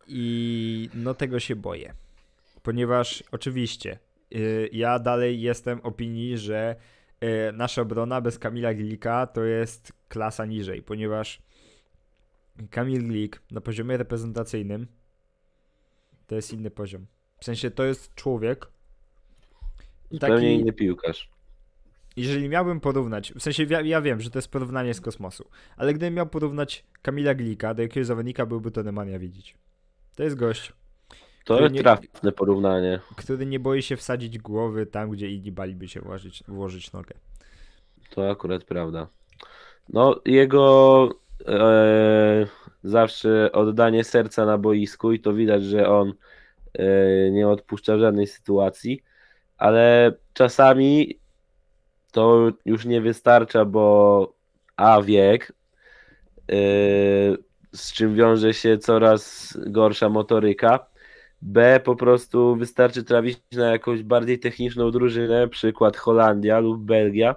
I 0.08 0.90
no 0.94 1.14
tego 1.14 1.40
się 1.40 1.56
boję. 1.56 1.94
Ponieważ 2.64 3.24
oczywiście 3.32 4.00
y, 4.36 4.70
ja 4.72 5.00
dalej 5.00 5.42
jestem 5.42 5.80
opinii, 5.82 6.38
że 6.38 6.76
y, 7.24 7.52
nasza 7.54 7.82
obrona 7.82 8.22
bez 8.22 8.40
Kamila 8.40 8.74
Glika 8.74 9.28
to 9.28 9.44
jest 9.44 9.94
klasa 10.08 10.46
niżej, 10.46 10.82
ponieważ 10.82 11.42
Kamil 12.68 13.08
Glik 13.08 13.42
na 13.52 13.62
poziomie 13.62 13.98
reprezentacyjnym 13.98 14.88
to 16.28 16.36
jest 16.36 16.54
inny 16.54 16.72
poziom. 16.72 17.06
W 17.40 17.46
sensie 17.46 17.72
to 17.72 17.84
jest 17.84 18.16
człowiek, 18.16 18.68
Zupełnie 20.12 20.36
taki- 20.36 20.54
inny 20.62 20.74
piłkarz. 20.74 21.30
jeżeli 22.16 22.50
miałbym 22.50 22.80
porównać, 22.80 23.34
w 23.34 23.42
sensie 23.42 23.64
ja, 23.70 23.82
ja 23.82 24.02
wiem, 24.02 24.22
że 24.22 24.30
to 24.30 24.38
jest 24.40 24.52
porównanie 24.52 24.94
z 24.94 25.02
kosmosu, 25.02 25.50
ale 25.78 25.94
gdybym 25.94 26.14
miał 26.14 26.28
porównać 26.28 26.86
Kamila 27.02 27.34
Glika 27.34 27.74
do 27.74 27.82
jakiegoś 27.82 28.08
zawodnika, 28.08 28.46
byłby 28.46 28.72
to 28.72 28.84
Nemanja 28.84 29.20
widzieć. 29.20 29.56
To 30.16 30.24
jest 30.24 30.36
gość, 30.36 30.74
To 31.46 31.62
jest 31.62 31.74
nie- 31.74 31.82
trafne 31.82 32.32
porównanie. 32.32 33.00
który 33.18 33.46
nie 33.46 33.60
boi 33.60 33.82
się 33.82 33.98
wsadzić 33.98 34.38
głowy 34.40 34.86
tam, 34.86 35.10
gdzie 35.10 35.30
inni 35.30 35.52
baliby 35.52 35.88
się 35.88 36.02
włożyć, 36.02 36.44
włożyć 36.48 36.92
nogę. 36.92 37.16
To 38.10 38.32
akurat 38.32 38.64
prawda. 38.64 39.08
No, 39.90 40.22
jego 40.26 41.10
e, 41.48 42.48
zawsze 42.84 43.52
oddanie 43.52 44.04
serca 44.04 44.46
na 44.46 44.58
boisku 44.58 45.12
i 45.12 45.20
to 45.20 45.34
widać, 45.34 45.64
że 45.64 45.90
on 45.90 46.14
e, 46.74 47.32
nie 47.32 47.48
odpuszcza 47.48 47.98
żadnej 47.98 48.28
sytuacji, 48.28 49.04
ale 49.58 50.14
czasami 50.34 51.20
to 52.12 52.52
już 52.66 52.86
nie 52.86 53.02
wystarcza, 53.02 53.66
bo 53.66 54.34
A 54.76 55.02
wiek, 55.02 55.54
e, 56.52 56.56
z 57.72 57.94
czym 57.94 58.16
wiąże 58.16 58.54
się 58.54 58.78
coraz 58.78 59.54
gorsza 59.68 60.10
motoryka. 60.10 60.90
B 61.42 61.80
po 61.80 61.96
prostu 61.96 62.56
wystarczy 62.56 63.04
trafić 63.04 63.40
na 63.52 63.72
jakąś 63.72 64.04
bardziej 64.04 64.40
techniczną 64.40 64.92
drużynę, 64.92 65.48
przykład 65.48 65.98
Holandia 65.98 66.60
lub 66.60 66.84
Belgia 66.84 67.36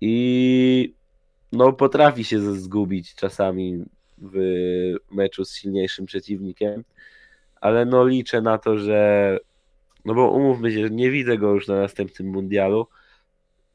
i 0.00 0.94
no 1.52 1.72
potrafi 1.72 2.24
się 2.24 2.54
zgubić 2.54 3.14
czasami 3.14 3.84
w 4.18 4.36
meczu 5.10 5.44
z 5.44 5.56
silniejszym 5.56 6.06
przeciwnikiem, 6.06 6.84
ale 7.60 7.84
no 7.84 8.06
liczę 8.06 8.42
na 8.42 8.58
to, 8.58 8.78
że 8.78 9.38
no 10.04 10.14
bo 10.14 10.30
umówmy 10.30 10.72
się, 10.72 10.82
że 10.82 10.90
nie 10.90 11.10
widzę 11.10 11.38
go 11.38 11.54
już 11.54 11.68
na 11.68 11.76
następnym 11.76 12.28
mundialu, 12.28 12.86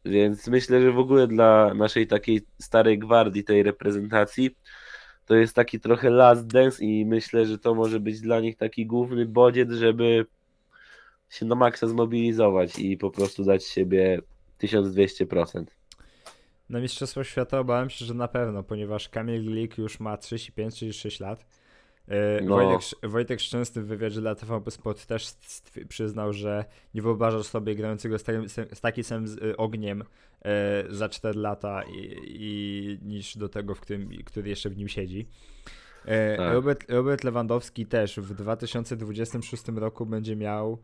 więc 0.05 0.47
myślę, 0.47 0.81
że 0.81 0.91
w 0.91 0.99
ogóle 0.99 1.27
dla 1.27 1.73
naszej 1.73 2.07
takiej 2.07 2.41
starej 2.61 2.99
gwardii, 2.99 3.43
tej 3.43 3.63
reprezentacji, 3.63 4.57
to 5.25 5.35
jest 5.35 5.55
taki 5.55 5.79
trochę 5.79 6.09
last 6.09 6.47
dance 6.47 6.85
i 6.85 7.05
myślę, 7.05 7.45
że 7.45 7.57
to 7.57 7.75
może 7.75 7.99
być 7.99 8.21
dla 8.21 8.39
nich 8.39 8.57
taki 8.57 8.85
główny 8.85 9.25
bodziec, 9.25 9.71
żeby 9.71 10.25
się 11.29 11.45
na 11.45 11.55
maksa 11.55 11.87
zmobilizować 11.87 12.79
i 12.79 12.97
po 12.97 13.11
prostu 13.11 13.43
dać 13.43 13.65
siebie 13.65 14.19
1200%. 14.63 15.76
Na 16.69 16.79
Mistrzostwo 16.79 17.23
Świata 17.23 17.59
obawiam 17.59 17.89
się, 17.89 18.05
że 18.05 18.13
na 18.13 18.27
pewno, 18.27 18.63
ponieważ 18.63 19.09
Kamil 19.09 19.43
Glik 19.43 19.77
już 19.77 19.99
ma 19.99 20.15
35-36 20.15 21.21
lat. 21.21 21.45
E, 22.07 22.41
No. 22.41 22.55
Wojtek, 22.55 22.81
Wojtek 23.03 23.39
Szczęsny 23.39 23.81
w 23.81 23.85
wywiadzie 23.85 24.21
dla 24.21 24.35
TVP 24.35 24.71
Sport 24.71 25.05
też 25.05 25.27
przyznał, 25.89 26.33
że 26.33 26.65
nie 26.93 27.01
wyobrażasz 27.01 27.45
sobie 27.45 27.75
grającego 27.75 28.19
z 28.19 28.23
takim, 28.23 28.49
z 28.49 28.81
takim 28.81 29.03
samym 29.03 29.37
y, 29.43 29.57
ogniem 29.57 30.03
e, 30.45 30.83
za 30.89 31.09
4 31.09 31.39
lata 31.39 31.83
i, 31.83 32.17
i 32.27 32.99
niż 33.01 33.37
do 33.37 33.49
tego, 33.49 33.75
w 33.75 33.79
którym, 33.81 34.09
który 34.25 34.49
jeszcze 34.49 34.69
w 34.69 34.77
nim 34.77 34.87
siedzi. 34.87 35.27
E, 36.05 36.37
Tak. 36.37 36.53
Robert, 36.53 36.91
Robert 36.91 37.23
Lewandowski 37.23 37.85
też 37.85 38.19
w 38.19 38.33
2026 38.33 39.63
roku 39.67 40.05
będzie 40.05 40.35
miał 40.35 40.77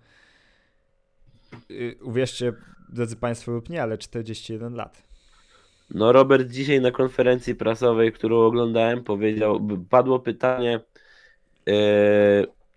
y, 1.72 1.98
uwierzcie, 2.02 2.54
drodzy 2.90 3.16
Państwo 3.16 3.52
lub 3.52 3.70
nie, 3.70 3.84
ale 3.84 3.98
41 3.98 4.74
lat. 4.74 5.13
No, 5.90 6.12
Robert 6.12 6.48
dzisiaj 6.48 6.82
na 6.82 6.92
konferencji 6.92 7.56
prasowej, 7.56 8.12
którą 8.12 8.40
oglądałem, 8.40 9.04
powiedział, 9.04 9.68
padło 9.90 10.20
pytanie, 10.20 10.80
e, 11.70 11.74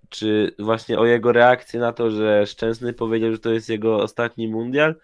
czy 0.09 0.55
właśnie 0.59 0.99
o 0.99 1.07
jego 1.07 1.33
reakcję 1.33 1.81
na 1.81 1.92
to, 1.92 2.11
że 2.11 2.47
Szczęsny 2.47 2.92
powiedział, 2.92 3.33
że 3.33 3.38
to 3.38 3.53
jest 3.53 3.69
jego 3.69 4.03
ostatni 4.03 4.49
mundial 4.49 4.95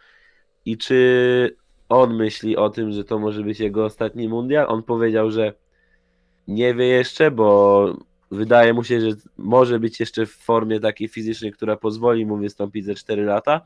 i 0.65 0.79
czy 0.79 1.57
on 1.88 2.17
myśli 2.17 2.57
o 2.57 2.71
tym, 2.71 2.93
że 2.93 3.05
to 3.05 3.19
może 3.19 3.43
być 3.43 3.61
jego 3.61 3.85
ostatni 3.85 4.29
mundial. 4.29 4.67
On 4.69 4.83
powiedział, 4.83 5.31
że 5.31 5.53
nie 6.49 6.75
wie 6.75 6.87
jeszcze, 6.87 7.31
bo 7.31 7.97
wydaje 8.31 8.75
mu 8.75 8.85
się, 8.85 9.01
że 9.01 9.17
może 9.38 9.81
być 9.81 10.01
jeszcze 10.01 10.27
w 10.27 10.33
formie 10.33 10.81
takiej 10.81 11.09
fizycznej, 11.09 11.53
która 11.53 11.77
pozwoli 11.77 12.27
mu 12.27 12.37
wystąpić 12.37 12.85
ze 12.85 12.95
4 12.95 13.25
lata, 13.25 13.61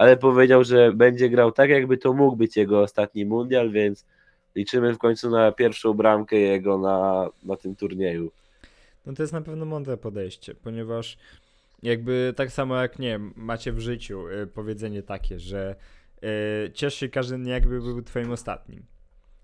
ale 0.00 0.16
powiedział, 0.16 0.64
że 0.64 0.92
będzie 0.92 1.28
grał 1.28 1.52
tak, 1.52 1.70
jakby 1.70 1.96
to 1.96 2.12
mógł 2.12 2.36
być 2.36 2.56
jego 2.56 2.82
ostatni 2.82 3.24
mundial, 3.24 3.70
więc 3.70 4.04
liczymy 4.54 4.94
w 4.94 4.98
końcu 4.98 5.30
na 5.30 5.52
pierwszą 5.52 5.94
bramkę 5.94 6.36
jego 6.36 6.78
na, 6.78 7.28
na 7.42 7.56
tym 7.56 7.76
turnieju. 7.76 8.30
No 9.06 9.12
to 9.12 9.22
jest 9.22 9.32
na 9.32 9.40
pewno 9.40 9.64
mądre 9.64 9.96
podejście, 9.96 10.54
ponieważ 10.54 11.18
jakby 11.82 12.34
tak 12.36 12.52
samo 12.52 12.76
jak 12.76 12.98
nie 12.98 13.08
wiem, 13.08 13.32
macie 13.36 13.72
w 13.72 13.80
życiu 13.80 14.28
y, 14.28 14.46
powiedzenie 14.46 15.02
takie, 15.02 15.38
że 15.38 15.76
y, 16.66 16.70
ciesz 16.72 16.94
się 16.94 17.08
każdy 17.08 17.50
jakby 17.50 17.80
był 17.80 18.02
twoim 18.02 18.32
ostatnim. 18.32 18.82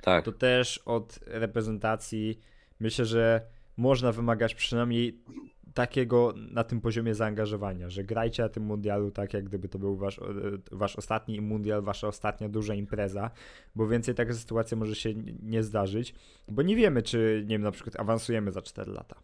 Tak, 0.03 0.25
To 0.25 0.33
też 0.33 0.79
od 0.85 1.19
reprezentacji 1.27 2.41
myślę, 2.81 3.05
że 3.05 3.41
można 3.77 4.13
wymagać 4.13 4.55
przynajmniej 4.55 5.19
takiego 5.77 6.35
na 6.37 6.65
tym 6.65 6.81
poziomie 6.81 7.15
zaangażowania, 7.15 7.91
że 7.91 8.05
grajcie 8.05 8.43
na 8.43 8.49
tym 8.49 8.63
mundialu 8.63 9.11
tak, 9.11 9.35
jak 9.35 9.45
gdyby 9.45 9.69
to 9.69 9.79
był 9.79 9.97
wasz, 9.97 10.19
y, 10.19 10.23
wasz 10.73 10.97
ostatni 10.97 11.41
mundial, 11.41 11.83
wasza 11.83 12.09
ostatnia 12.09 12.49
duża 12.49 12.75
impreza, 12.75 13.31
bo 13.75 13.89
więcej 13.89 14.15
taka 14.15 14.35
sytuacja 14.35 14.77
może 14.77 14.95
się 14.95 15.15
nie 15.43 15.63
zdarzyć, 15.63 16.15
bo 16.49 16.63
nie 16.63 16.77
wiemy, 16.77 17.03
czy 17.03 17.45
nie 17.47 17.55
wiem, 17.55 17.63
na 17.63 17.71
przykład 17.71 18.01
awansujemy 18.01 18.53
za 18.53 18.63
4 18.63 18.93
lata 18.93 19.17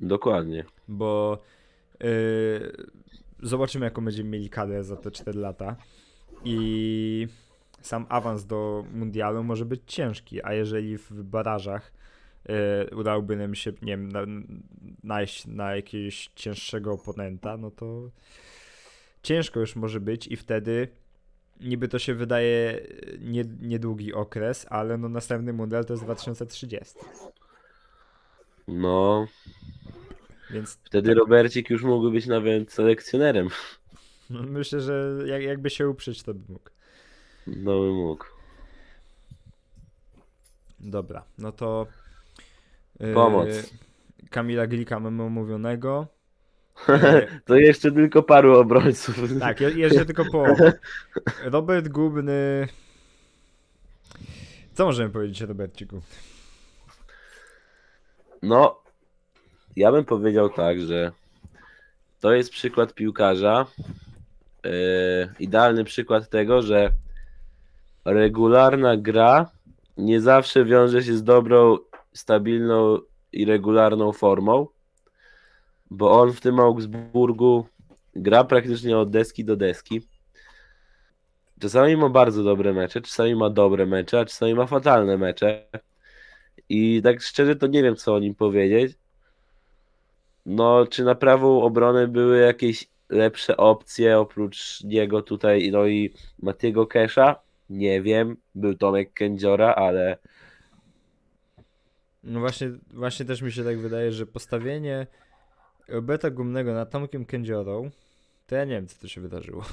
dokładnie. 0.00 0.64
bo 0.88 1.38
yy, 2.00 2.08
zobaczymy, 3.42 3.84
jaką 3.84 4.04
będziemy 4.04 4.30
mieli 4.30 4.50
kadrę 4.50 4.84
za 4.84 4.96
te 4.96 5.10
4 5.10 5.38
lata. 5.38 5.76
I 6.44 7.28
sam 7.80 8.06
awans 8.08 8.46
do 8.46 8.84
mundialu 8.94 9.44
może 9.44 9.64
być 9.64 9.80
ciężki, 9.86 10.44
a 10.44 10.54
jeżeli 10.54 10.98
w 10.98 11.22
barażach 11.22 11.92
udałoby 12.96 13.36
nam 13.36 13.54
się, 13.54 13.72
nie 13.82 13.92
wiem, 13.92 14.12
na, 14.12 14.20
najść 15.04 15.46
na 15.46 15.76
jakiegoś 15.76 16.30
cięższego 16.34 16.92
oponenta, 16.92 17.56
no 17.56 17.70
to 17.70 18.10
ciężko 19.22 19.60
już 19.60 19.76
może 19.76 20.00
być 20.00 20.26
i 20.26 20.36
wtedy 20.36 20.88
niby 21.60 21.88
to 21.88 21.98
się 21.98 22.14
wydaje 22.14 22.80
e, 22.80 23.18
nie, 23.18 23.44
niedługi 23.60 24.14
okres, 24.14 24.66
ale 24.70 24.98
no 24.98 25.08
następny 25.08 25.52
mundial 25.52 25.84
to 25.84 25.92
jest 25.92 26.04
2030. 26.04 26.94
No, 28.68 29.26
Więc 30.50 30.78
wtedy 30.84 31.14
Robercik 31.14 31.70
już 31.70 31.82
mógłby 31.82 32.10
być 32.10 32.26
nawet 32.26 32.72
selekcjonerem. 32.72 33.48
no, 34.30 34.42
myślę, 34.42 34.80
że 34.80 35.16
jak, 35.26 35.42
jakby 35.42 35.70
się 35.70 35.88
uprzeć, 35.88 36.22
to 36.22 36.34
by 36.34 36.52
mógł. 36.52 36.70
No 37.46 37.80
by 37.80 37.92
mógł. 37.92 38.24
Dobra, 40.80 41.24
no 41.38 41.52
to. 41.52 41.86
E, 43.00 43.14
Pomoc. 43.14 43.48
Kamila 44.30 44.66
Glika 44.66 45.00
mamy 45.00 45.22
omówionego. 45.22 46.06
E, 46.88 47.26
To 47.44 47.56
jeszcze 47.56 47.92
tylko 47.92 48.22
paru 48.22 48.58
obrońców. 48.58 49.16
tak, 49.40 49.60
je- 49.60 49.70
jeszcze 49.70 50.06
tylko 50.06 50.24
połowę. 50.32 50.72
Robert 51.44 51.88
Gubny. 51.88 52.68
Co 54.74 54.84
możemy 54.84 55.10
powiedzieć 55.10 55.42
o 55.42 55.46
Roberciku? 55.46 56.00
No, 58.42 58.80
ja 59.76 59.92
bym 59.92 60.04
powiedział 60.04 60.48
tak, 60.50 60.80
że 60.80 61.12
to 62.20 62.32
jest 62.32 62.50
przykład 62.50 62.94
piłkarza. 62.94 63.66
Yy, 64.64 64.70
idealny 65.40 65.84
przykład 65.84 66.28
tego, 66.28 66.62
że 66.62 66.90
regularna 68.04 68.96
gra 68.96 69.50
nie 69.96 70.20
zawsze 70.20 70.64
wiąże 70.64 71.02
się 71.02 71.16
z 71.16 71.24
dobrą, 71.24 71.78
stabilną 72.12 72.98
i 73.32 73.44
regularną 73.44 74.12
formą, 74.12 74.66
bo 75.90 76.20
on 76.20 76.32
w 76.32 76.40
tym 76.40 76.60
Augsburgu 76.60 77.66
gra 78.14 78.44
praktycznie 78.44 78.98
od 78.98 79.10
deski 79.10 79.44
do 79.44 79.56
deski. 79.56 80.00
Czasami 81.60 81.96
ma 81.96 82.08
bardzo 82.08 82.42
dobre 82.42 82.72
mecze, 82.72 83.00
czasami 83.00 83.34
ma 83.34 83.50
dobre 83.50 83.86
mecze, 83.86 84.20
a 84.20 84.24
czasami 84.24 84.54
ma 84.54 84.66
fatalne 84.66 85.18
mecze. 85.18 85.66
I 86.68 87.02
tak 87.02 87.22
szczerze 87.22 87.56
to 87.56 87.66
nie 87.66 87.82
wiem, 87.82 87.96
co 87.96 88.14
o 88.14 88.18
nim 88.18 88.34
powiedzieć. 88.34 88.98
No, 90.46 90.86
czy 90.86 91.04
na 91.04 91.14
prawą 91.14 91.62
obronę 91.62 92.08
były 92.08 92.38
jakieś 92.38 92.88
lepsze 93.08 93.56
opcje 93.56 94.18
oprócz 94.18 94.84
niego 94.84 95.22
tutaj, 95.22 95.70
no 95.72 95.86
i 95.86 96.14
Matiego 96.42 96.86
Kesha? 96.86 97.36
Nie 97.70 98.02
wiem. 98.02 98.36
Był 98.54 98.74
Tomek 98.74 99.12
Kędziora, 99.12 99.74
ale 99.74 100.18
No 102.24 102.40
właśnie, 102.40 102.70
właśnie 102.94 103.26
też 103.26 103.42
mi 103.42 103.52
się 103.52 103.64
tak 103.64 103.78
wydaje, 103.78 104.12
że 104.12 104.26
postawienie 104.26 105.06
Roberta 105.88 106.30
Gumnego 106.30 106.74
na 106.74 106.86
Tomkiem 106.86 107.24
Kędziorą, 107.24 107.90
to 108.46 108.54
ja 108.54 108.64
nie 108.64 108.74
wiem, 108.74 108.86
co 108.86 109.00
to 109.00 109.08
się 109.08 109.20
wydarzyło. 109.20 109.64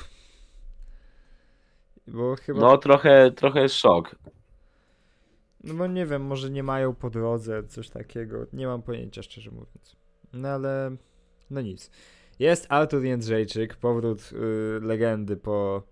Bo 2.07 2.36
chyba. 2.36 2.60
no 2.60 2.77
trochę, 2.77 3.31
trochę 3.31 3.69
szok. 3.69 4.15
No 5.63 5.73
bo 5.73 5.88
nie 5.88 6.05
wiem, 6.05 6.21
może 6.21 6.49
nie 6.49 6.63
mają 6.63 6.95
po 6.95 7.10
drodze 7.10 7.63
coś 7.63 7.89
takiego. 7.89 8.45
Nie 8.53 8.67
mam 8.67 8.81
pojęcia, 8.81 9.23
szczerze 9.23 9.51
mówiąc. 9.51 9.95
No 10.33 10.47
ale. 10.47 10.95
No 11.49 11.62
nic. 11.62 11.91
Jest 12.39 12.65
Artur 12.69 13.03
Jędrzejczyk, 13.03 13.75
powrót 13.75 14.31
y, 14.33 14.79
legendy 14.81 15.38
po, 15.38 15.83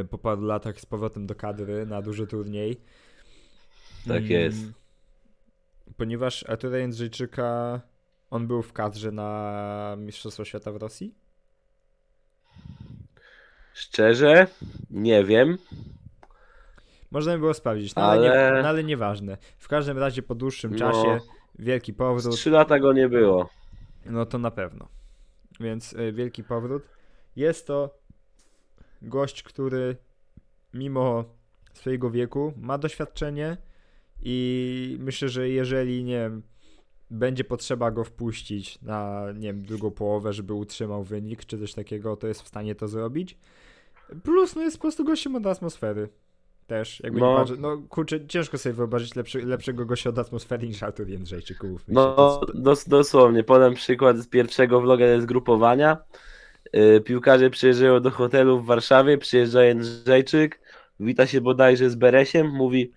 y, 0.00 0.04
po 0.04 0.18
paru 0.18 0.42
latach 0.42 0.80
z 0.80 0.86
powrotem 0.86 1.26
do 1.26 1.34
kadry 1.34 1.86
na 1.86 2.02
duży 2.02 2.26
turniej. 2.26 2.80
Tak 4.08 4.16
Mm, 4.16 4.30
jest. 4.30 4.79
Ponieważ 5.96 6.44
Artura 6.50 6.78
Jędrzejczyka 6.78 7.80
on 8.30 8.46
był 8.46 8.62
w 8.62 8.72
kadrze 8.72 9.12
na 9.12 9.94
Mistrzostwo 9.98 10.44
Świata 10.44 10.72
w 10.72 10.76
Rosji? 10.76 11.14
Szczerze, 13.74 14.46
nie 14.90 15.24
wiem. 15.24 15.58
Można 17.10 17.32
by 17.32 17.38
było 17.38 17.54
sprawdzić, 17.54 17.94
no 17.94 18.02
ale, 18.02 18.30
Ale- 18.32 18.56
nie, 18.56 18.62
no 18.62 18.68
ale 18.68 18.84
nieważne. 18.84 19.36
W 19.58 19.68
każdym 19.68 19.98
razie 19.98 20.22
po 20.22 20.34
dłuższym 20.34 20.72
No. 20.72 20.78
czasie 20.78 21.20
wielki 21.58 21.94
powrót. 21.94 22.34
trzy 22.34 22.50
lata 22.50 22.78
go 22.78 22.92
nie 22.92 23.08
było. 23.08 23.50
No 24.06 24.26
to 24.26 24.38
na 24.38 24.50
pewno. 24.50 24.88
Więc 25.60 25.92
y, 25.92 26.12
wielki 26.12 26.44
powrót. 26.44 26.82
Jest 27.36 27.66
to 27.66 27.98
gość, 29.02 29.42
który 29.42 29.96
mimo 30.74 31.24
swojego 31.72 32.10
wieku 32.10 32.52
ma 32.56 32.78
doświadczenie 32.78 33.56
i 34.22 34.96
myślę, 35.00 35.28
że 35.28 35.48
jeżeli 35.48 36.04
nie 36.04 36.18
wiem, 36.18 36.42
będzie 37.10 37.44
potrzeba 37.44 37.90
go 37.90 38.04
wpuścić 38.04 38.82
na 38.82 39.26
nie 39.34 39.48
wiem, 39.48 39.62
drugą 39.62 39.90
połowę, 39.90 40.32
żeby 40.32 40.54
utrzymał 40.54 41.04
wynik 41.04 41.44
czy 41.44 41.58
coś 41.58 41.74
takiego, 41.74 42.16
to 42.16 42.26
jest 42.26 42.42
w 42.42 42.48
stanie 42.48 42.74
to 42.74 42.88
zrobić. 42.88 43.38
Plus 44.22 44.56
no 44.56 44.62
jest 44.62 44.76
po 44.76 44.82
prostu 44.82 45.04
gościem 45.04 45.36
od 45.36 45.46
atmosfery. 45.46 46.08
Też, 46.66 47.00
jakby 47.00 47.20
No. 47.20 47.44
nie 47.44 47.56
no 47.56 47.82
kurczę, 47.88 48.26
ciężko 48.26 48.58
sobie 48.58 48.72
wyobrazić 48.72 49.14
lepszy, 49.14 49.46
lepszego 49.46 49.86
gościa 49.86 50.10
od 50.10 50.18
atmosfery 50.18 50.68
niż 50.68 50.82
Artur 50.82 51.08
Jędrzejczyk. 51.08 51.58
No, 51.88 52.40
dos, 52.54 52.88
dosłownie. 52.88 53.44
Podam 53.44 53.74
przykład 53.74 54.18
z 54.18 54.26
pierwszego 54.26 54.80
vloga 54.80 55.20
z 55.20 55.26
grupowania. 55.26 55.96
Yy, 56.72 57.00
piłkarze 57.00 57.50
przyjeżdżają 57.50 58.00
do 58.00 58.10
hotelu 58.10 58.60
w 58.60 58.66
Warszawie, 58.66 59.18
przyjeżdża 59.18 59.64
Jędrzejczyk, 59.64 60.60
wita 61.00 61.26
się 61.26 61.40
bodajże 61.40 61.90
z 61.90 61.94
Beresiem, 61.94 62.50
mówi 62.50 62.92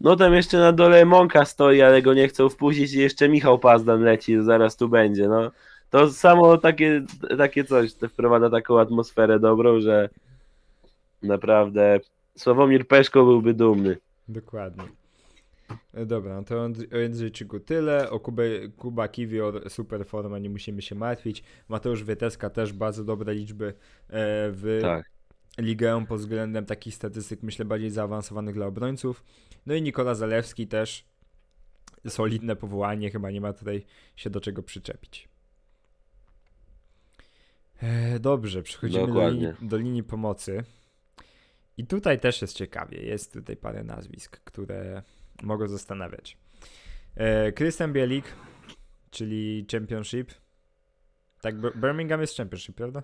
no 0.00 0.16
tam 0.16 0.34
jeszcze 0.34 0.58
na 0.58 0.72
dole 0.72 1.04
Mąka 1.04 1.44
stoi, 1.44 1.82
ale 1.82 2.02
go 2.02 2.14
nie 2.14 2.28
chcą 2.28 2.48
wpuścić 2.48 2.94
i 2.94 2.98
jeszcze 2.98 3.28
Michał 3.28 3.58
Pazdan 3.58 4.02
leci, 4.02 4.42
zaraz 4.42 4.76
tu 4.76 4.88
będzie, 4.88 5.28
no. 5.28 5.50
To 5.90 6.10
samo 6.10 6.58
takie, 6.58 7.02
takie 7.38 7.64
coś, 7.64 7.94
to 7.94 8.08
wprowadza 8.08 8.50
taką 8.50 8.80
atmosferę 8.80 9.40
dobrą, 9.40 9.80
że 9.80 10.08
naprawdę 11.22 12.00
Sławomir 12.36 12.88
Peszko 12.88 13.24
byłby 13.24 13.54
dumny. 13.54 13.96
Dokładnie. 14.28 14.84
E, 15.94 16.06
Dobra, 16.06 16.34
no 16.36 16.44
to 16.44 16.68
o 16.94 16.96
Jędrzejczyku 16.96 17.60
tyle. 17.60 18.10
O 18.10 18.20
Kubę, 18.20 18.44
Kuba 18.76 19.08
Kiwior, 19.08 19.70
super 19.70 20.06
forma, 20.06 20.38
nie 20.38 20.50
musimy 20.50 20.82
się 20.82 20.94
martwić. 20.94 21.42
Mateusz 21.68 22.04
Wieteska 22.04 22.50
też 22.50 22.72
bardzo 22.72 23.04
dobre 23.04 23.34
liczby 23.34 23.66
e, 23.66 23.72
w 24.50 24.78
Tak. 24.82 25.10
ligę 25.58 26.04
pod 26.08 26.20
względem 26.20 26.66
takich 26.66 26.94
statystyk, 26.94 27.42
myślę, 27.42 27.64
bardziej 27.64 27.90
zaawansowanych 27.90 28.54
dla 28.54 28.66
obrońców. 28.66 29.24
No 29.66 29.74
i 29.74 29.82
Nikola 29.82 30.14
Zalewski 30.14 30.66
też 30.66 31.04
solidne 32.08 32.56
powołanie, 32.56 33.10
chyba 33.10 33.30
nie 33.30 33.40
ma 33.40 33.52
tutaj 33.52 33.84
się 34.16 34.30
do 34.30 34.40
czego 34.40 34.62
przyczepić. 34.62 35.28
E, 37.82 38.18
dobrze, 38.20 38.62
przechodzimy 38.62 39.06
do 39.06 39.28
linii, 39.30 39.48
do 39.62 39.76
linii 39.76 40.02
pomocy. 40.02 40.64
I 41.78 41.86
tutaj 41.86 42.20
też 42.20 42.42
jest 42.42 42.56
ciekawie. 42.56 43.02
Jest 43.02 43.32
tutaj 43.32 43.56
parę 43.56 43.84
nazwisk, 43.84 44.40
które 44.44 45.02
mogą 45.42 45.68
zastanawiać. 45.68 46.36
E, 47.16 47.52
Christian 47.52 47.92
Bielik, 47.92 48.24
czyli 49.10 49.66
Championship. 49.72 50.30
Tak, 51.40 51.60
Bir- 51.60 51.76
Birmingham 51.76 52.20
jest 52.20 52.36
Championship, 52.36 52.76
prawda? 52.76 53.02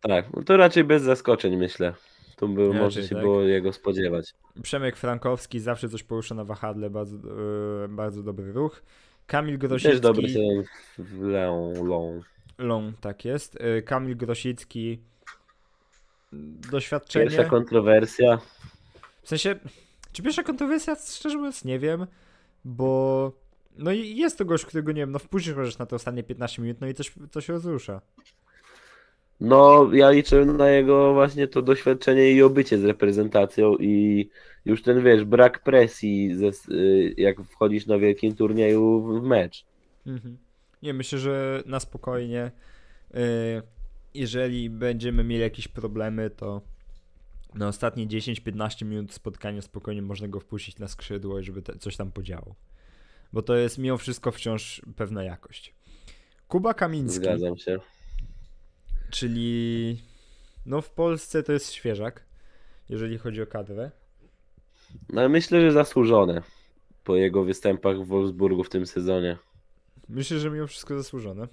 Tak, 0.00 0.32
no 0.32 0.42
to 0.42 0.56
raczej 0.56 0.84
bez 0.84 1.02
zaskoczeń 1.02 1.56
myślę. 1.56 1.94
Tu 2.36 2.48
by, 2.48 2.66
Raczej 2.66 2.80
może 2.80 3.02
się 3.02 3.14
tak. 3.14 3.24
było 3.24 3.42
jego 3.42 3.72
spodziewać. 3.72 4.34
Przemek 4.62 4.96
Frankowski 4.96 5.60
zawsze 5.60 5.88
coś 5.88 6.02
porusza 6.02 6.34
na 6.34 6.44
wahadle, 6.44 6.90
bardzo, 6.90 7.16
e, 7.84 7.88
bardzo 7.88 8.22
dobry 8.22 8.52
ruch. 8.52 8.82
Kamil 9.26 9.58
Też 9.58 10.00
dobry 10.00 10.22
Grosicki, 10.22 10.32
sezon 10.32 10.64
w 10.98 11.22
Leon, 11.22 11.86
Long. 11.86 12.24
Long, 12.58 13.00
tak 13.00 13.24
jest. 13.24 13.58
E, 13.60 13.82
Kamil 13.82 14.16
Grosicki, 14.16 14.98
doświadczenie. 16.70 17.24
Pierwsza 17.24 17.44
kontrowersja. 17.44 18.38
W 19.22 19.28
sensie, 19.28 19.56
czy 20.12 20.22
pierwsza 20.22 20.42
kontrowersja, 20.42 20.96
szczerze 20.96 21.36
mówiąc, 21.36 21.64
nie 21.64 21.78
wiem, 21.78 22.06
bo 22.64 23.32
no 23.78 23.92
i 23.92 24.16
jest 24.16 24.38
to 24.38 24.44
gość, 24.44 24.64
którego, 24.64 24.92
nie 24.92 25.02
wiem, 25.02 25.10
no 25.10 25.18
wpuścisz 25.18 25.54
możesz 25.54 25.78
na 25.78 25.86
te 25.86 25.96
ostatnie 25.96 26.22
15 26.22 26.62
minut, 26.62 26.80
no 26.80 26.86
i 26.86 26.94
coś, 26.94 27.12
coś 27.30 27.48
rozrusza. 27.48 28.00
No, 29.44 29.90
ja 29.92 30.10
liczę 30.10 30.44
na 30.44 30.68
jego 30.68 31.12
właśnie 31.12 31.48
to 31.48 31.62
doświadczenie 31.62 32.30
i 32.30 32.42
obycie 32.42 32.78
z 32.78 32.84
reprezentacją 32.84 33.76
i 33.76 34.28
już 34.64 34.82
ten, 34.82 35.04
wiesz, 35.04 35.24
brak 35.24 35.62
presji, 35.62 36.34
ze, 36.34 36.74
y, 36.74 37.14
jak 37.16 37.42
wchodzisz 37.42 37.86
na 37.86 37.98
wielkim 37.98 38.34
turnieju 38.34 39.02
w 39.02 39.22
mecz. 39.22 39.64
Mhm. 40.06 40.38
Nie, 40.82 40.94
myślę, 40.94 41.18
że 41.18 41.62
na 41.66 41.80
spokojnie, 41.80 42.50
y, 43.14 43.18
jeżeli 44.14 44.70
będziemy 44.70 45.24
mieli 45.24 45.42
jakieś 45.42 45.68
problemy, 45.68 46.30
to 46.30 46.62
na 47.54 47.68
ostatnie 47.68 48.06
10-15 48.06 48.84
minut 48.84 49.12
spotkania 49.12 49.62
spokojnie 49.62 50.02
można 50.02 50.28
go 50.28 50.40
wpuścić 50.40 50.78
na 50.78 50.88
skrzydło 50.88 51.38
i 51.38 51.44
żeby 51.44 51.62
coś 51.78 51.96
tam 51.96 52.12
podziało. 52.12 52.54
Bo 53.32 53.42
to 53.42 53.56
jest 53.56 53.78
mimo 53.78 53.98
wszystko 53.98 54.32
wciąż 54.32 54.82
pewna 54.96 55.24
jakość. 55.24 55.74
Kuba 56.48 56.74
Kamiński, 56.74 57.24
Zgadzam 57.24 57.56
się. 57.56 57.78
Czyli 59.12 59.98
no 60.66 60.80
w 60.80 60.90
Polsce 60.90 61.42
to 61.42 61.52
jest 61.52 61.72
świeżak, 61.72 62.24
jeżeli 62.88 63.18
chodzi 63.18 63.42
o 63.42 63.46
kadrę. 63.46 63.90
No, 65.08 65.28
myślę, 65.28 65.60
że 65.60 65.72
zasłużone 65.72 66.42
po 67.04 67.16
jego 67.16 67.44
występach 67.44 67.96
w 67.96 68.06
Wolfsburgu 68.06 68.64
w 68.64 68.68
tym 68.68 68.86
sezonie. 68.86 69.38
Myślę, 70.08 70.38
że 70.38 70.50
mimo 70.50 70.66
wszystko 70.66 70.94
zasłużone. 70.94 71.48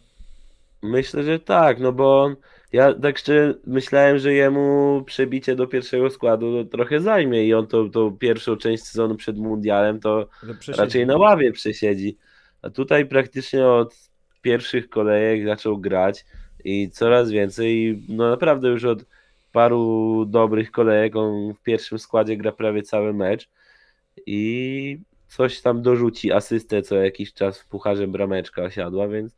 Myślę, 0.84 1.24
że 1.24 1.40
tak, 1.40 1.80
no 1.80 1.92
bo 1.92 2.36
ja 2.74 2.94
tak 2.94 3.18
szczerze 3.18 3.54
myślałem, 3.68 4.18
że 4.20 4.34
jemu 4.34 5.04
przebicie 5.06 5.56
do 5.56 5.68
pierwszego 5.68 6.10
składu 6.10 6.66
trochę 6.66 7.02
zajmie 7.02 7.46
i 7.46 7.54
on 7.54 7.68
to, 7.68 7.90
to 7.90 8.12
pierwszą 8.12 8.56
część 8.58 8.84
sezonu 8.84 9.16
przed 9.16 9.38
mundialem 9.38 10.00
to 10.00 10.30
raczej 10.68 11.06
na 11.06 11.18
ławie 11.18 11.52
przesiedzi. 11.52 12.18
A 12.62 12.70
tutaj 12.70 13.06
praktycznie 13.06 13.68
od 13.68 13.96
pierwszych 14.42 14.90
kolejek 14.90 15.46
zaczął 15.46 15.78
grać 15.78 16.26
i 16.64 16.90
coraz 16.90 17.32
więcej, 17.32 18.04
no 18.10 18.30
naprawdę 18.30 18.68
już 18.68 18.86
od 18.86 19.06
paru 19.52 20.26
dobrych 20.26 20.72
kolejek 20.72 21.16
on 21.16 21.54
w 21.54 21.62
pierwszym 21.62 22.00
składzie 22.00 22.38
gra 22.38 22.52
prawie 22.52 22.84
cały 22.84 23.14
mecz 23.14 23.50
i 24.26 25.00
coś 25.28 25.62
tam 25.62 25.82
dorzuci, 25.82 26.32
asystę 26.32 26.82
co 26.82 26.96
jakiś 26.96 27.34
czas 27.34 27.60
w 27.60 27.68
pucharze 27.68 28.08
brameczka 28.08 28.62
osiadła, 28.62 29.08
więc 29.08 29.36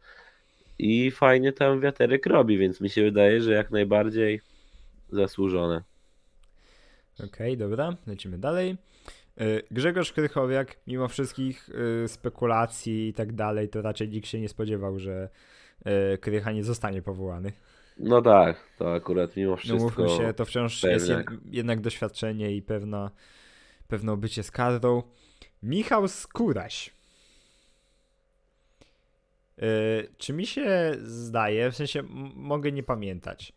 i 0.80 1.12
fajnie 1.12 1.54
tam 1.54 1.80
wiaterek 1.80 2.26
robi, 2.26 2.58
więc 2.58 2.82
mi 2.82 2.90
się 2.90 3.04
wydaje, 3.04 3.42
że 3.42 3.54
jak 3.54 3.72
najbardziej 3.72 4.42
zasłużone. 5.10 5.84
Okej, 7.26 7.58
dobra, 7.58 7.96
lecimy 8.08 8.38
dalej. 8.38 8.78
Y, 9.42 9.64
Grzegorz 9.72 10.14
Krychowiak, 10.14 10.78
mimo 10.88 11.08
wszystkich 11.08 11.70
y, 12.04 12.08
spekulacji 12.08 13.08
i 13.08 13.14
tak 13.14 13.34
dalej, 13.34 13.70
to 13.70 13.82
raczej 13.82 14.10
nikt 14.10 14.28
się 14.28 14.40
nie 14.40 14.50
spodziewał, 14.50 15.00
że 15.00 15.30
Krycha 16.22 16.52
nie 16.52 16.64
zostanie 16.64 17.02
powołany. 17.02 17.52
No 17.98 18.22
tak, 18.22 18.64
to 18.78 18.94
akurat 18.94 19.36
mimo 19.36 19.52
No 19.52 19.58
wszystko. 19.58 19.84
mówmy 19.84 20.10
się, 20.10 20.34
to 20.34 20.46
wciąż 20.46 20.84
jest 20.84 21.08
jed, 21.08 21.26
pewniak. 21.26 21.42
jednak 21.52 21.82
doświadczenie 21.82 22.56
i 22.56 22.62
pewna, 22.62 23.12
pewne 23.88 24.18
bycie 24.18 24.44
z 24.44 24.52
kadrą. 24.52 25.04
Michał 25.64 26.08
Skóraś. 26.08 26.94
Y, 29.64 30.08
czy 30.18 30.34
mi 30.34 30.46
się 30.46 30.92
zdaje, 31.04 31.72
w 31.72 31.76
sensie 31.76 32.04
mogę 32.36 32.72
nie 32.72 32.84
pamiętać, 32.84 33.54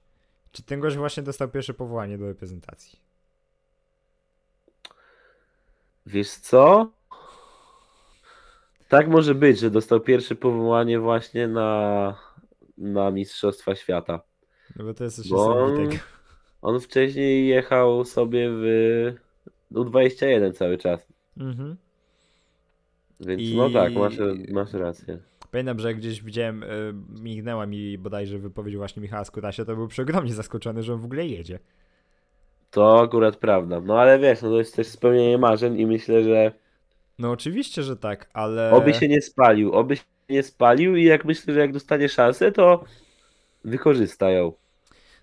czy 0.53 0.63
ten 0.63 0.81
gość 0.81 0.97
właśnie 0.97 1.23
dostał 1.23 1.49
pierwsze 1.49 1.75
powołanie 1.75 2.19
do 2.19 2.27
reprezentacji? 2.27 2.99
Wiesz 6.07 6.31
co? 6.31 6.91
Tak 8.95 9.09
może 9.09 9.35
być, 9.35 9.59
że 9.61 9.71
dostał 9.71 10.01
pierwsze 10.01 10.35
powołanie 10.35 10.99
właśnie 10.99 11.49
na, 11.49 12.19
na 12.79 13.11
Mistrzostwa 13.11 13.75
Świata. 13.75 14.21
No 14.77 14.85
bo 14.85 14.95
to 14.95 15.05
jest 15.05 15.31
Bo- 15.31 15.49
niesamowitego. 15.49 16.03
On 16.63 16.81
wcześniej 16.81 17.49
jechał 17.49 18.05
sobie 18.05 18.51
w 18.51 18.65
U21 19.73 20.53
cały 20.53 20.79
czas. 20.79 21.07
Mhm. 21.37 21.77
Więc 23.21 23.43
I- 23.43 23.57
no 23.57 23.71
tak, 23.71 23.95
masz, 23.95 24.15
masz 24.53 24.73
rację. 24.73 25.19
Pamiętam, 25.51 25.79
że 25.79 25.95
gdzieś 25.95 26.23
widziałem, 26.23 26.63
y, 26.63 26.95
mignęła 27.23 27.67
mi 27.67 27.99
bodajże 27.99 28.39
wypowiedź 28.39 28.77
właśnie 28.77 29.03
Michała 29.03 29.25
Skórasia, 29.25 29.65
to 29.65 29.77
był 29.77 29.89
przeogromnie 29.89 30.35
zaskoczony, 30.35 30.83
że 30.83 30.95
on 30.95 31.01
w 31.01 31.05
ogóle 31.05 31.27
jedzie. 31.27 31.59
To 32.71 33.01
akurat 33.01 33.37
prawda. 33.37 33.81
No 33.81 33.99
ale 34.01 34.19
wiesz, 34.19 34.43
no 34.43 34.49
to 34.51 34.59
jest 34.59 34.77
też 34.77 34.87
spełnienie 34.87 35.39
marzeń 35.39 35.81
i 35.81 35.87
myślę, 35.87 36.25
że 36.25 36.64
No 37.19 37.31
oczywiście, 37.31 37.83
że 37.83 37.97
tak, 37.97 38.31
ale... 38.33 38.71
oby 38.71 38.95
się 38.95 39.09
nie 39.09 39.23
spalił, 39.23 39.73
oby 39.73 39.97
się 39.97 40.03
nie 40.29 40.43
spalił 40.43 40.97
i 40.97 41.05
jak 41.05 41.25
myślę, 41.25 41.55
że 41.55 41.61
jak 41.61 41.73
dostanie 41.73 42.09
szansę, 42.09 42.53
to 42.53 42.85
wykorzysta 43.65 44.31
ją. 44.31 44.53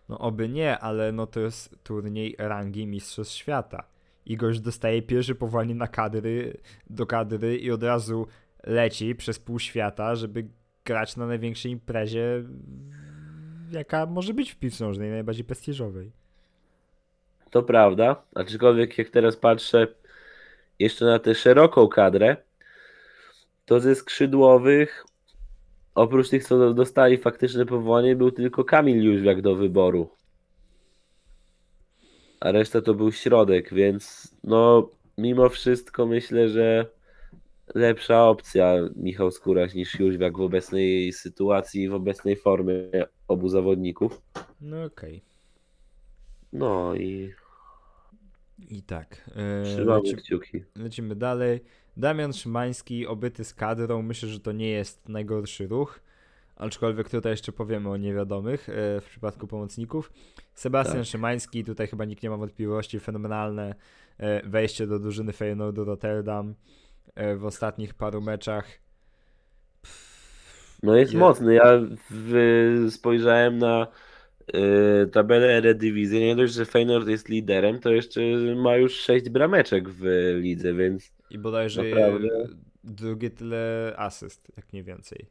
No 0.10 0.19
oby 0.19 0.49
nie, 0.49 0.80
ale 0.80 1.12
no 1.12 1.27
to 1.27 1.39
jest 1.39 1.84
turniej 1.84 2.36
rangi 2.38 2.88
Mistrzostw 2.88 3.36
Świata. 3.36 3.84
I 4.25 4.38
gość 4.38 4.60
dostaje 4.60 5.01
pierwsze 5.01 5.36
powołanie 5.36 5.75
na 5.75 5.88
kadry, 5.88 6.58
do 6.89 7.06
kadry 7.06 7.58
i 7.58 7.71
od 7.71 7.84
razu 7.84 8.27
leci 8.63 9.15
przez 9.15 9.39
pół 9.39 9.60
świata, 9.60 10.15
żeby 10.15 10.47
grać 10.86 11.17
na 11.17 11.27
największej 11.27 11.71
imprezie, 11.71 12.43
jaka 13.71 14.06
może 14.06 14.34
być 14.34 14.51
w 14.51 14.56
piłce 14.56 14.86
nożnej, 14.86 15.10
najbardziej 15.10 15.45
prestiżowej. 15.45 16.12
To 17.49 17.63
prawda, 17.63 18.23
aczkolwiek 18.36 18.97
jak 18.97 19.10
teraz 19.10 19.36
patrzę 19.36 19.88
jeszcze 20.82 21.06
na 21.06 21.20
tę 21.20 21.36
szeroką 21.36 21.88
kadrę, 21.88 22.38
to 23.65 23.80
ze 23.80 23.96
skrzydłowych, 23.96 25.06
oprócz 25.96 26.30
tych, 26.30 26.44
co 26.44 26.74
dostali 26.74 27.17
faktyczne 27.17 27.65
powołanie, 27.65 28.15
był 28.15 28.32
tylko 28.32 28.63
Kamil 28.63 29.04
Jóźwiak 29.04 29.41
do 29.41 29.56
wyboru. 29.56 30.10
A 32.39 32.52
reszta 32.52 32.82
to 32.82 32.94
był 32.94 33.12
środek, 33.12 33.74
więc 33.74 34.36
no 34.44 34.89
mimo 35.17 35.50
wszystko 35.50 36.06
myślę, 36.06 36.50
że 36.50 36.86
lepsza 37.76 38.28
opcja 38.28 38.76
Michał 38.96 39.32
Skóraś 39.32 39.74
niż 39.74 40.00
Jóźwiak 40.00 40.38
w 40.38 40.41
obecnej 40.41 41.13
sytuacji, 41.13 41.89
w 41.89 41.94
obecnej 41.94 42.36
formie 42.36 42.74
obu 43.28 43.50
zawodników. 43.50 44.22
No 44.62 44.84
okej. 44.84 45.22
No 46.54 46.96
i 46.96 47.34
I 48.69 48.82
tak. 48.84 49.30
e, 49.36 49.63
trzymamy 49.63 50.02
leci- 50.02 50.15
kciuki. 50.17 50.63
Lecimy 50.76 51.15
dalej. 51.15 51.60
Damian 51.97 52.34
Szymański, 52.34 53.08
obyty 53.08 53.43
z 53.43 53.54
kadrą. 53.54 54.02
Myślę, 54.02 54.30
że 54.30 54.39
to 54.39 54.52
nie 54.52 54.69
jest 54.69 55.10
najgorszy 55.10 55.67
ruch. 55.67 56.00
Aczkolwiek 56.56 57.10
tutaj 57.10 57.32
jeszcze 57.32 57.52
powiemy 57.52 57.89
o 57.89 57.97
niewiadomych 57.97 58.69
e, 58.69 58.74
w 59.02 59.06
przypadku 59.10 59.47
pomocników. 59.47 60.12
Sebastian 60.54 60.97
Tak. 60.97 61.06
Szymański, 61.06 61.63
tutaj 61.63 61.88
chyba 61.88 62.06
nikt 62.06 62.24
nie 62.24 62.30
ma 62.30 62.38
wątpliwości. 62.38 63.00
Fenomenalne 63.00 63.76
e, 64.17 64.50
wejście 64.50 64.88
do 64.88 65.00
drużyny 65.00 65.34
Feyenoordu 65.34 65.86
Rotterdam 65.86 66.56
w 67.38 67.45
ostatnich 67.45 67.93
paru 67.93 68.21
meczach. 68.21 68.67
No 70.84 70.95
jest 70.95 71.13
Je- 71.13 71.19
mocny. 71.19 71.54
Ja 71.54 71.65
w, 72.12 72.88
spojrzałem 72.91 73.58
na 73.58 73.88
y, 75.04 75.08
tabelę 75.08 75.58
Eredivisie. 75.58 76.19
Nie 76.19 76.36
dość, 76.36 76.54
że 76.54 76.65
Feyenoord 76.65 77.08
jest 77.08 77.30
liderem, 77.30 77.80
to 77.80 77.91
jeszcze 77.91 78.21
ma 78.56 78.75
już 78.77 78.93
6 78.95 79.30
brameczek 79.30 79.89
w 79.89 80.04
lidze, 80.41 80.73
więc 80.73 81.12
I 81.30 81.38
bodajże 81.38 81.84
Naprawdę? 81.84 82.47
drugie 82.84 83.30
tyle 83.30 83.93
asyst, 83.97 84.51
jak 84.58 84.73
nie 84.73 84.84
więcej. 84.84 85.25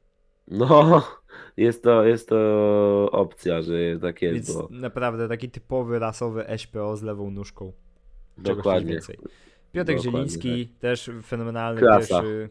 no 0.48 1.02
jest 1.56 1.82
to, 1.82 2.04
jest 2.04 2.28
to 2.28 3.08
opcja, 3.12 3.62
że 3.62 3.72
tak 4.02 4.22
jest, 4.22 4.34
Więc 4.34 4.52
bo 4.52 4.68
naprawdę 4.70 5.28
taki 5.28 5.50
typowy 5.50 5.98
rasowy 5.98 6.44
SPO 6.58 6.96
z 6.96 7.02
lewą 7.02 7.30
nóżką. 7.30 7.72
Dokładnie. 8.38 8.92
więcej. 8.92 9.16
Piotr 9.72 9.92
Dokładnie 9.94 10.02
Zieliński 10.02 10.66
też 10.66 11.10
fenomenalny 11.26 11.80
pierwszy, 11.80 12.50